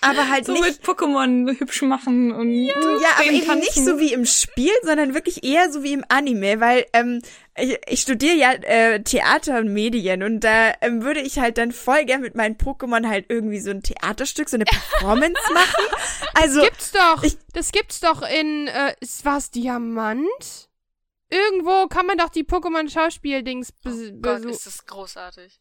[0.00, 2.74] aber halt So nicht mit Pokémon hübsch machen und Ja,
[3.16, 3.84] aber Denen eben nicht tanzen.
[3.84, 7.20] so wie im Spiel, sondern wirklich eher so wie im Anime, weil ähm,
[7.56, 11.72] ich, ich studiere ja äh, Theater und Medien und da ähm, würde ich halt dann
[11.72, 15.84] voll gern mit meinen Pokémon halt irgendwie so ein Theaterstück, so eine Performance machen.
[16.34, 17.22] Also Gibt's doch.
[17.22, 18.94] ich- das gibt's doch in, äh,
[19.24, 20.68] was, Diamant?
[21.28, 25.58] Irgendwo kann man doch die Pokémon-Schauspiel-Dings Oh bes- Gott, besu- ist das großartig.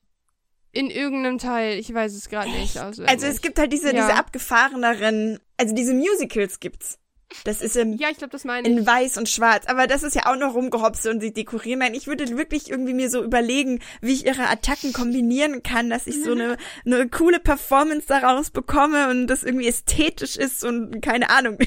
[0.76, 1.80] In irgendeinem Teil.
[1.80, 2.78] Ich weiß es gerade nicht.
[2.78, 4.06] Also, also es gibt halt diese Ja.
[4.08, 7.00] diese abgefahreneren, also diese Musicals gibt's.
[7.44, 8.76] Das ist im Ja, ich glaube, das meine ich.
[8.78, 9.66] in weiß und schwarz.
[9.68, 11.80] Aber das ist ja auch noch rumgehopst und sie dekorieren.
[11.80, 16.08] Nein, ich würde wirklich irgendwie mir so überlegen, wie ich ihre Attacken kombinieren kann, dass
[16.08, 21.30] ich so eine, eine coole Performance daraus bekomme und das irgendwie ästhetisch ist und keine
[21.30, 21.58] Ahnung,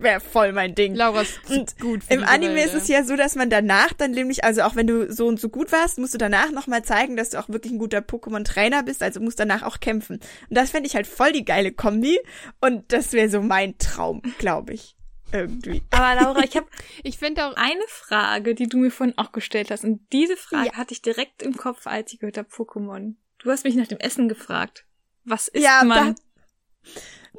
[0.00, 0.94] wäre voll mein Ding.
[0.94, 4.12] Lauras Und gut für Im Anime Welt, ist es ja so, dass man danach dann
[4.12, 7.16] nämlich, also auch wenn du so und so gut warst, musst du danach nochmal zeigen,
[7.16, 10.16] dass du auch wirklich ein guter Pokémon-Trainer bist, also musst danach auch kämpfen.
[10.16, 12.18] Und das fände ich halt voll die geile Kombi
[12.60, 14.96] und das wäre so mein Traum, glaube ich.
[15.32, 15.82] Irgendwie.
[15.90, 16.66] Aber Laura, ich habe
[17.02, 19.84] Ich finde auch, eine Frage, die du mir vorhin auch gestellt hast.
[19.84, 23.14] Und diese Frage hatte ich direkt im Kopf, als ich gehört habe, Pokémon.
[23.38, 24.86] Du hast mich nach dem Essen gefragt.
[25.24, 26.14] Was isst Ja, man?
[26.14, 26.90] Da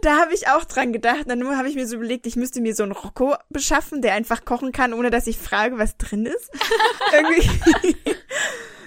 [0.06, 1.26] habe ich auch dran gedacht.
[1.28, 4.46] Dann habe ich mir so überlegt, ich müsste mir so einen Rocco beschaffen, der einfach
[4.46, 6.50] kochen kann, ohne dass ich frage, was drin ist.
[7.14, 7.96] Irgendwie.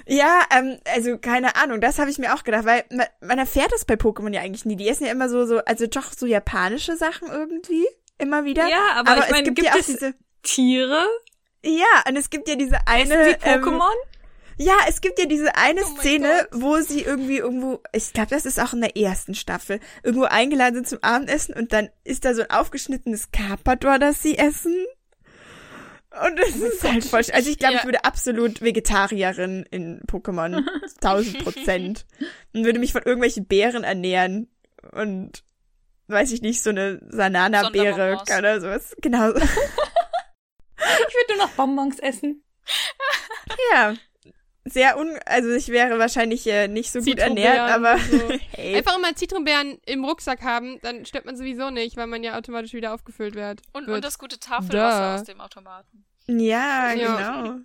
[0.06, 3.72] ja, ähm, also keine Ahnung, das habe ich mir auch gedacht, weil man, man erfährt
[3.72, 4.76] das bei Pokémon ja eigentlich nie.
[4.76, 7.86] Die essen ja immer so, so, also doch so japanische Sachen irgendwie.
[8.18, 8.68] Immer wieder.
[8.68, 10.14] Ja, aber, ich es meine, gibt, gibt ja auch es diese.
[10.42, 11.06] Tiere?
[11.64, 13.14] Ja, und es gibt ja diese eine.
[13.14, 13.94] Essen die ähm, Pokémon?
[14.58, 16.62] Ja, es gibt ja diese eine Oh Szene, Gott.
[16.62, 20.74] wo sie irgendwie irgendwo, ich glaube, das ist auch in der ersten Staffel, irgendwo eingeladen
[20.76, 24.74] sind zum Abendessen und dann ist da so ein aufgeschnittenes Carpador, das sie essen.
[26.26, 27.20] Und das ist halt voll.
[27.20, 27.78] sch- Also ich glaube, Ja.
[27.80, 30.62] ich würde absolut Vegetarierin in Pokémon.
[31.00, 32.06] 1000 Prozent.
[32.52, 34.50] Und würde mich von irgendwelchen Beeren ernähren.
[34.92, 35.42] Und
[36.08, 38.94] weiß ich nicht, so eine Sanana-Beere oder sowas.
[39.00, 39.32] Genau.
[40.84, 42.42] Ich würde nur noch Bonbons essen.
[43.72, 43.94] ja.
[44.64, 48.18] Sehr un, also ich wäre wahrscheinlich äh, nicht so gut ernährt, aber so.
[48.52, 48.76] hey.
[48.76, 52.72] einfach immer Zitronbeeren im Rucksack haben, dann stirbt man sowieso nicht, weil man ja automatisch
[52.72, 53.62] wieder aufgefüllt wird.
[53.72, 53.96] Und, wird.
[53.96, 55.20] und das gute Tafelwasser Duh.
[55.20, 56.04] aus dem Automaten.
[56.28, 57.42] Ja, Ja.
[57.42, 57.56] genau.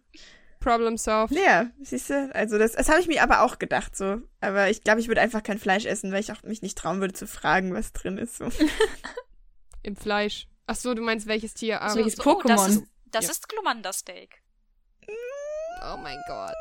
[0.60, 1.38] Problem solved.
[1.38, 4.22] Ja, siehst du, also das, das habe ich mir aber auch gedacht so.
[4.42, 7.00] Aber ich glaube, ich würde einfach kein Fleisch essen, weil ich auch mich nicht trauen
[7.00, 8.38] würde zu fragen, was drin ist.
[8.38, 8.50] So.
[9.84, 10.48] Im Fleisch.
[10.66, 11.82] Ach so, du meinst welches Tier?
[11.82, 12.70] Ah, welches oh, das Pokémon?
[12.70, 13.32] ist, das Ja.
[13.32, 14.42] ist Glumanda-Steak.
[15.84, 16.56] Oh mein Gott.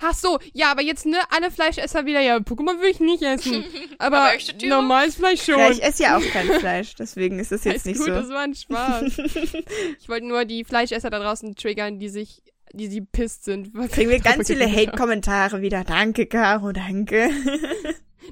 [0.00, 3.64] Ach so, ja, aber jetzt ne, alle Fleischesser wieder, ja, Pokémon will ich nicht essen.
[3.98, 5.58] Aber, Aber normales Fleisch schon.
[5.58, 8.12] Ja, ich esse ja auch kein Fleisch, deswegen ist es jetzt Alles nicht gut, so.
[8.12, 9.18] das war ein Spaß.
[10.00, 13.74] ich wollte nur die Fleischesser da draußen triggern, die sich, die sie pisst sind.
[13.90, 14.70] Kriegen wir ganz viele.
[14.70, 15.84] Hate-Kommentare wieder.
[15.84, 17.30] Danke, Caro, danke.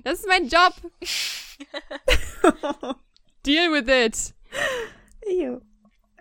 [0.04, 0.74] Das ist mein Job.
[3.44, 4.34] Deal with it.
[5.28, 5.60] Jo.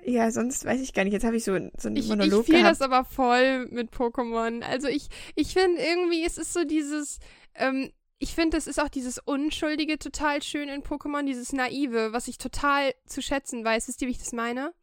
[0.08, 1.14] Ja, sonst weiß ich gar nicht.
[1.14, 2.80] Jetzt habe ich so, so einen Ich, ich Monolog fühle gehabt.
[2.80, 4.62] das aber voll mit Pokémon.
[4.62, 7.18] Also ich, ich finde irgendwie, es ist so dieses,
[7.56, 12.28] ähm, ich finde, es ist auch dieses Unschuldige total schön in Pokémon, dieses Naive, was
[12.28, 13.88] ich total zu schätzen weiß.
[13.88, 14.74] Wisst ihr, wie ich das meine?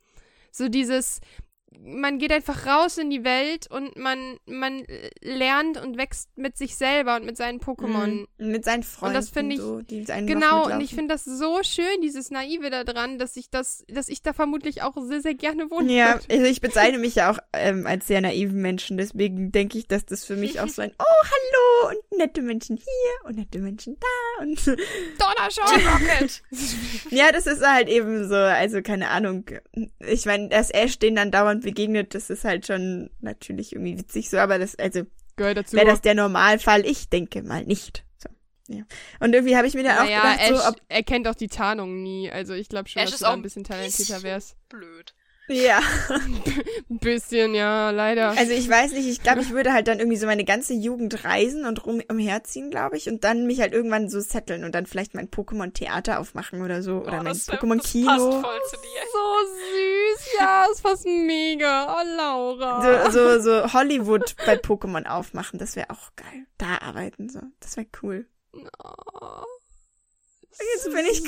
[0.51, 1.21] So dieses,
[1.85, 4.85] man geht einfach raus in die Welt und man, man
[5.21, 8.27] lernt und wächst mit sich selber und mit seinen Pokémon.
[8.39, 8.51] Mhm.
[8.51, 9.15] Mit seinen Freunden.
[9.15, 13.19] das finde ich- so, Genau, und ich finde das so schön, dieses Naive da dran,
[13.19, 16.27] dass ich das, dass ich da vermutlich auch sehr, sehr gerne wohnen Ja, würde.
[16.35, 20.05] also ich bezeichne mich ja auch ähm, als sehr naiven Menschen, deswegen denke ich, dass
[20.07, 23.97] das für mich auch so ein Oh, hallo und nette Menschen hier und nette Menschen
[23.99, 24.67] da und
[25.19, 25.63] Donnerschau!
[25.91, 26.43] Rocket!
[27.11, 29.45] ja, das ist halt eben so, also keine Ahnung.
[30.01, 34.31] Ich meine, dass Ash den dann dauernd begegnet, das ist halt schon natürlich irgendwie witzig
[34.31, 35.03] so, aber das, also
[35.37, 35.77] Gehört dazu.
[35.77, 38.05] wäre das der Normalfall, ich denke mal nicht.
[38.19, 38.29] So,
[38.69, 38.85] ja.
[39.21, 41.49] Und irgendwie habe ich mir dann auch naja, gedacht, Ash so, ob, erkennt auch die
[41.49, 42.31] Tarnung nie.
[42.31, 44.57] Also ich glaube schon, Ash dass ist du da auch ein bisschen talentierter wärst.
[44.69, 45.15] Blöd.
[45.53, 45.81] Ja.
[46.09, 48.31] Ein bisschen, ja, leider.
[48.31, 51.25] Also ich weiß nicht, ich glaube, ich würde halt dann irgendwie so meine ganze Jugend
[51.25, 54.87] reisen und rum umherziehen, glaube ich, und dann mich halt irgendwann so setteln und dann
[54.87, 58.09] vielleicht mein Pokémon-Theater aufmachen oder so, oder Oh, mein Pokémon-Kino.
[58.09, 59.03] passt voll zu dir.
[59.13, 61.97] so süß, ja, ist fast mega.
[62.01, 63.11] Oh, Laura.
[63.11, 66.47] So, so, so Hollywood bei Pokémon aufmachen, das wäre auch geil.
[66.59, 67.41] Da arbeiten, so.
[67.61, 68.27] Das wäre cool.
[68.55, 69.45] Oh.
[70.75, 71.25] Jetzt bin ich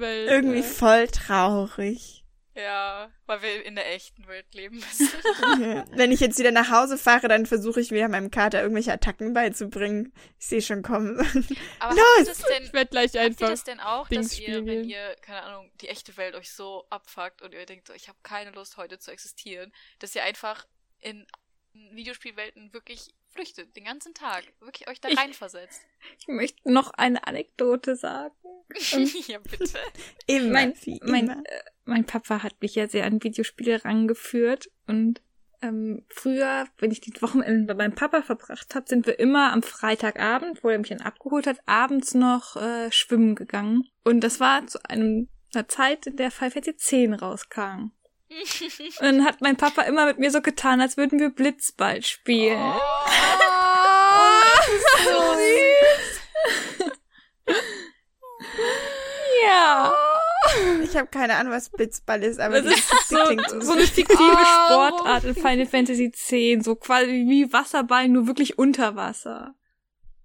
[0.00, 0.30] Welt.
[0.30, 2.19] Irgendwie voll traurig.
[2.54, 5.08] Ja, weil wir in der echten Welt leben müssen.
[5.96, 9.32] Wenn ich jetzt wieder nach Hause fahre, dann versuche ich wieder meinem Kater irgendwelche Attacken
[9.34, 10.12] beizubringen.
[10.38, 11.18] Ich sehe schon kommen.
[11.78, 12.26] Aber Los!
[12.26, 13.48] das denn, Ich werde gleich habt ihr einfach.
[13.50, 16.50] das denn auch, Dings dass ihr, spielen wenn ihr, keine Ahnung, die echte Welt euch
[16.52, 20.24] so abfuckt und ihr denkt so, ich habe keine Lust heute zu existieren, dass ihr
[20.24, 20.66] einfach
[20.98, 21.26] in
[21.72, 25.82] Videospielwelten wirklich flüchtet, den ganzen Tag, wirklich euch da Ich- reinversetzt.
[26.18, 28.34] Ich möchte noch eine Anekdote sagen.
[29.26, 29.78] ja, bitte.
[30.26, 31.42] Immer, mein, mein, immer.
[31.44, 35.20] äh, mein Papa hat mich ja sehr an Videospiele rangeführt und
[35.62, 39.62] ähm, früher, wenn ich die Wochenende bei meinem Papa verbracht habe, sind wir immer am
[39.62, 43.84] Freitagabend, wo er mich dann abgeholt hat, abends noch äh, schwimmen gegangen.
[44.02, 47.92] Und das war zu einem, einer Zeit, in der Five Fantasy 10 rauskam.
[48.30, 52.72] Und dann hat mein Papa immer mit mir so getan, als würden wir Blitzball spielen.
[52.72, 53.44] so
[59.50, 59.94] Ja.
[60.82, 63.82] Ich habe keine Ahnung, was Blitzball ist, aber Das die ist so, klingt so eine
[63.82, 64.36] fiktive Oh.
[64.66, 69.54] Sportart in Final Fantasy X, so quasi wie Wasserball, nur wirklich unter Wasser.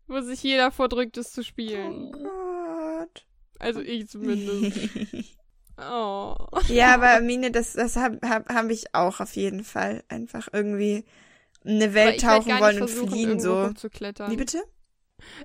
[0.08, 2.12] Wo sich jeder vordrückt, es zu spielen.
[2.14, 3.26] Gott.
[3.60, 5.36] Also ich zumindest.
[5.78, 6.36] Oh.
[6.70, 10.06] ja, aber Mine, das, das hab, hab, hab ich auch auf jeden Fall.
[10.08, 11.04] Einfach irgendwie
[11.66, 13.72] in eine Welt tauchen wollen und fliehen so.
[14.30, 14.64] Wie bitte?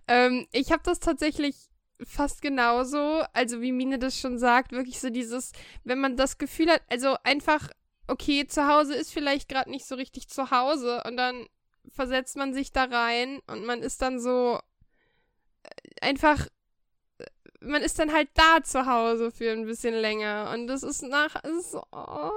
[0.06, 1.56] Ähm, ich habe das tatsächlich
[2.04, 5.52] fast genauso, also wie Mine das schon sagt, wirklich so dieses,
[5.84, 7.70] wenn man das Gefühl hat, also einfach,
[8.06, 11.46] okay, zu Hause ist vielleicht gerade nicht so richtig zu Hause und dann
[11.88, 14.60] versetzt man sich da rein und man ist dann so
[15.62, 16.46] äh, einfach,
[17.18, 17.26] äh,
[17.60, 21.36] man ist dann halt da zu Hause für ein bisschen länger und das ist nach,
[21.44, 22.30] es ist oh,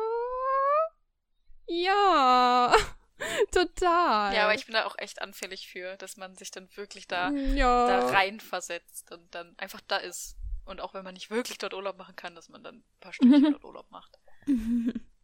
[1.68, 2.74] ja,
[3.52, 4.34] total.
[4.34, 7.30] Ja, aber ich bin da auch echt anfällig für, dass man sich dann wirklich da,
[7.32, 7.88] ja.
[7.88, 10.36] da reinversetzt und dann einfach da ist.
[10.66, 13.12] Und auch wenn man nicht wirklich dort Urlaub machen kann, dass man dann ein paar
[13.14, 14.18] Stündchen dort Urlaub macht.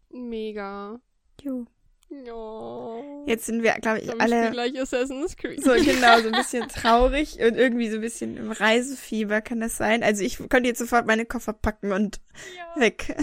[0.10, 1.00] Mega.
[1.42, 1.66] Jo.
[2.12, 3.04] Ja.
[3.28, 5.64] Jetzt sind wir, glaube ich, Dann alle gleich Assassin's Creed.
[5.64, 9.78] so genau, so ein bisschen traurig und irgendwie so ein bisschen im Reisefieber kann das
[9.78, 10.02] sein.
[10.02, 12.20] Also ich könnte jetzt sofort meine Koffer packen und
[12.58, 12.82] Ja.
[12.82, 13.16] weg.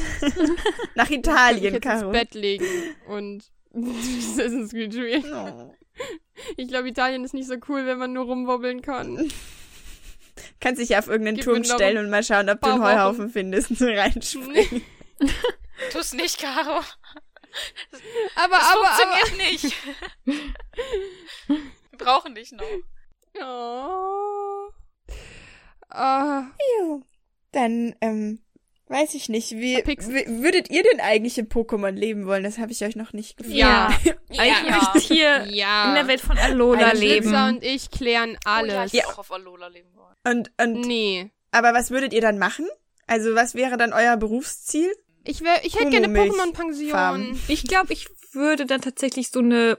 [0.95, 2.13] Nach Ich Italien, jetzt ins Caro.
[2.13, 2.65] Bett legen
[3.09, 5.25] und Assassin's Creed spielen.
[5.33, 5.75] Oh.
[6.57, 9.31] Ich glaube, Italien ist nicht so cool, wenn man nur rumwobbeln kann.
[10.61, 12.91] Kannst dich ja auf irgendeinen Gib Turm stellen und mal schauen, ob du einen paar
[12.91, 12.99] Wochen.
[12.99, 14.83] Heuhaufen findest und reinspringen.
[15.93, 16.81] Tu's nicht, Caro.
[18.35, 19.17] Aber, Das aber, aber.
[19.17, 19.77] funktioniert nicht.
[21.47, 22.65] Wir brauchen dich noch.
[23.41, 24.71] Oh.
[25.89, 26.51] Ah,
[26.81, 27.03] Jo.
[27.53, 28.43] Dann, ähm,
[28.89, 32.45] weiß ich nicht, wie, wie würdet ihr denn eigentlich in Pokémon leben wollen?
[32.45, 33.57] Das habe ich euch noch nicht gefragt.
[33.57, 33.89] Ja.
[34.31, 34.77] Eigentlich Ja.
[34.79, 35.89] möchte ich hier ja.
[35.89, 37.23] in der Welt von Alola Ein leben.
[37.27, 38.95] Blitzer und ich klären Oh, ja, alles.
[38.95, 40.15] ich auch auf Alola leben wollen.
[40.25, 41.31] Und, und, Nee.
[41.51, 42.67] aber was würdet ihr dann machen?
[43.09, 44.93] Also, was wäre dann euer Berufsziel?
[45.25, 47.39] Ich, wär, ich hätte gerne Pokémon-Pension.
[47.49, 49.79] Ich glaube, ich würde dann tatsächlich so eine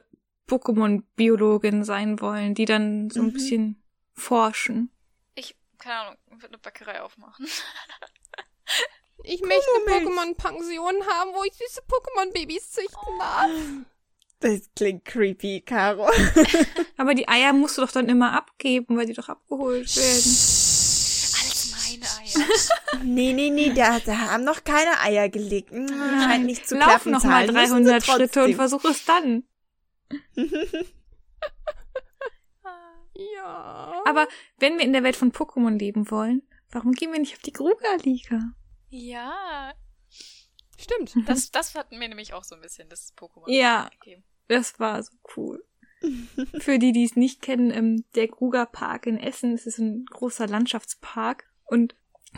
[0.49, 3.33] Pokémon-Biologin sein wollen, die dann so ein Mhm.
[3.33, 4.91] bisschen forschen.
[5.35, 7.47] Ich, keine Ahnung, würde eine Bäckerei aufmachen.
[9.23, 10.05] Ich möchte eine.
[10.05, 13.49] Pokémon-Pension haben, wo ich süße Pokémon-Babys züchten darf.
[14.39, 16.07] Das klingt creepy, Caro.
[16.97, 20.35] Aber die Eier musst du doch dann immer abgeben, weil die doch abgeholt werden.
[21.41, 23.03] Alles meine Eier.
[23.03, 25.71] nee, nee, nee, da, da haben noch keine Eier gelegt.
[25.71, 27.11] Hm, Scheint nicht zu Lauf klappen.
[27.11, 29.43] noch mal Zahlen müssen 300 sie Schritte und versuch es dann.
[33.35, 34.03] Ja.
[34.05, 34.27] Aber
[34.59, 37.53] wenn wir in der Welt von Pokémon leben wollen, warum gehen wir nicht auf die
[37.53, 38.39] Gruga-Liga?
[38.89, 39.73] ja,
[40.79, 41.13] Stimmt.
[41.27, 43.89] das, das hat mir nämlich auch so ein bisschen das Pokémon Ja.
[43.99, 44.23] gegeben.
[44.47, 45.63] Das war so cool.
[46.59, 50.05] Für die, die es nicht kennen, ähm, der Gruger Park in Essen, das ist ein
[50.05, 51.45] großer Landschaftspark.
[51.65, 51.95] Und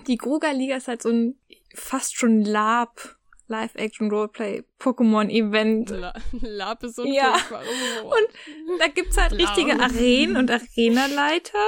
[0.07, 1.38] die Gruger Liga ist halt so ein
[1.76, 5.89] fast schon Lab, Live-Action-Roleplay-Pokémon-Event.
[5.89, 7.34] La Lab ist so ein Ja.
[7.38, 7.68] furchtbares
[8.03, 8.22] Wort.
[8.22, 9.80] Und da gibt's halt richtige.
[9.80, 11.60] Arenen und Arenaleiter.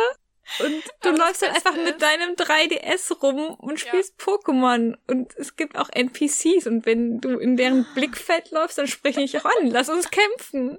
[0.59, 3.87] Und du Aber läufst halt Beste einfach mit ist- deinem 3DS rum und Ja.
[3.87, 4.97] spielst Pokémon.
[5.07, 6.67] Und es gibt auch NPCs.
[6.67, 9.69] Und wenn du in deren Blickfeld läufst, dann spreche ich auch an.
[9.71, 10.77] Lass uns kämpfen.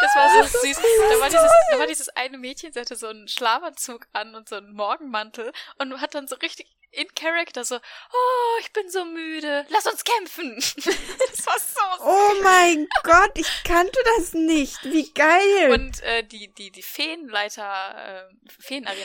[0.00, 0.76] Das war so süß.
[1.10, 4.48] Da war, dieses, da war dieses eine Mädchen, sie hatte so einen Schlafanzug an und
[4.48, 9.04] so einen Morgenmantel und hat dann so richtig in Character so, oh, ich bin so
[9.04, 10.58] müde, lass uns kämpfen.
[11.36, 14.82] Das war so Oh mein Gott, ich kannte das nicht.
[14.84, 15.70] Wie geil.
[15.72, 18.34] Und äh, die, die, die Feenleiter, äh,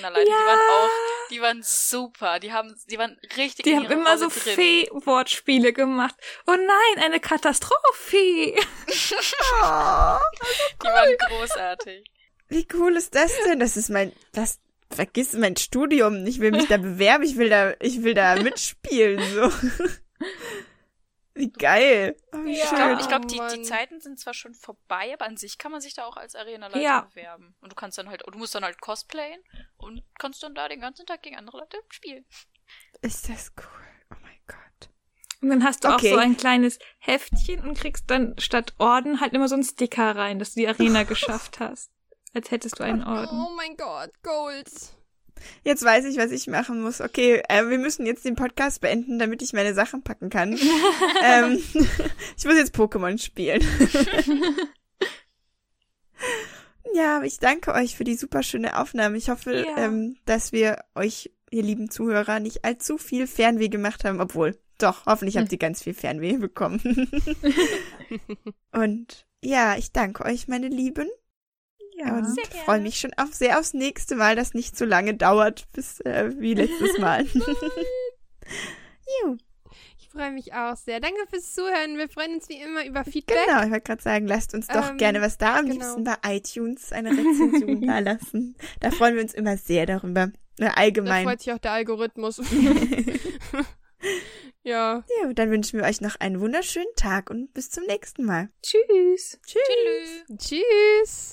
[0.01, 0.89] Feenarena-Leiter, die waren auch,
[1.29, 2.39] die waren super.
[2.39, 4.29] Die haben, die waren richtig Die haben immer Rolle so.
[4.29, 6.15] Fee-Wortspiele gemacht.
[6.47, 8.55] Oh nein, eine Katastrophe.
[9.63, 10.17] Oh,
[10.83, 12.03] Die waren großartig.
[12.49, 13.59] wie cool ist das denn?
[13.59, 14.59] Das ist mein, das,
[14.89, 16.25] vergiss mein Studium.
[16.25, 17.23] Ich will mich da bewerben.
[17.23, 19.51] Ich will da, ich will da mitspielen, so.
[21.33, 22.17] Wie geil.
[22.33, 22.63] Oh, wie Ja.
[22.99, 23.63] Ich glaube, glaub, die, die Mann.
[23.63, 26.81] Zeiten sind zwar schon vorbei, aber an sich kann man sich da auch als Arenaleiter
[26.81, 27.01] Ja.
[27.01, 27.55] bewerben.
[27.61, 29.41] Und du kannst dann halt, du musst dann halt cosplayen
[29.77, 32.25] und kannst dann da den ganzen Tag gegen andere Leute spielen.
[33.01, 33.87] Ist das cool.
[34.11, 34.89] Oh mein Gott.
[35.41, 36.09] Und dann hast du Okay.
[36.11, 40.15] auch so ein kleines Heftchen und kriegst dann statt Orden halt immer so einen Sticker
[40.15, 41.91] rein, dass du die Arena geschafft hast.
[42.33, 43.39] Als hättest du einen Orden.
[43.41, 44.69] Oh mein Gott, Gold.
[45.63, 47.01] Jetzt weiß ich, was ich machen muss.
[47.01, 50.53] Okay, äh, wir müssen jetzt den Podcast beenden, damit ich meine Sachen packen kann.
[51.23, 51.61] ähm,
[52.37, 53.61] ich muss jetzt Pokémon spielen.
[56.93, 59.17] ja, ich danke euch für die super schöne Aufnahme.
[59.17, 59.77] Ich hoffe, Ja.
[59.85, 65.05] ähm, dass wir euch, ihr lieben Zuhörer, nicht allzu viel Fernweh gemacht haben, obwohl, doch,
[65.05, 67.09] hoffentlich habt ihr ganz viel Fernweh bekommen.
[68.71, 71.07] Und ja, ich danke euch, meine Lieben.
[72.07, 72.17] Ja.
[72.17, 72.27] und
[72.65, 76.31] freue mich schon auf sehr aufs nächste Mal, das nicht so lange dauert, bis äh,
[76.37, 77.25] wie letztes Mal.
[79.23, 79.37] Juhu.
[79.97, 80.99] Ich freue mich auch sehr.
[80.99, 81.97] Danke fürs Zuhören.
[81.97, 83.37] Wir freuen uns wie immer über Feedback.
[83.47, 85.75] Genau, ich wollte gerade sagen, lasst uns doch Ähm, gerne was da, am genau.
[85.75, 88.55] liebsten bei iTunes eine Rezension da lassen.
[88.81, 90.23] Da freuen wir uns immer sehr darüber.
[90.23, 91.23] Äh, Da allgemein.
[91.25, 92.41] freut sich auch der Algorithmus.
[94.63, 95.03] ja.
[95.23, 98.49] Ja, dann wünschen wir euch noch einen wunderschönen Tag und bis zum nächsten Mal.
[98.61, 99.39] Tschüss.
[99.45, 99.61] Tschüss.
[100.27, 100.37] Tschüss.
[100.49, 101.27] Tschüss.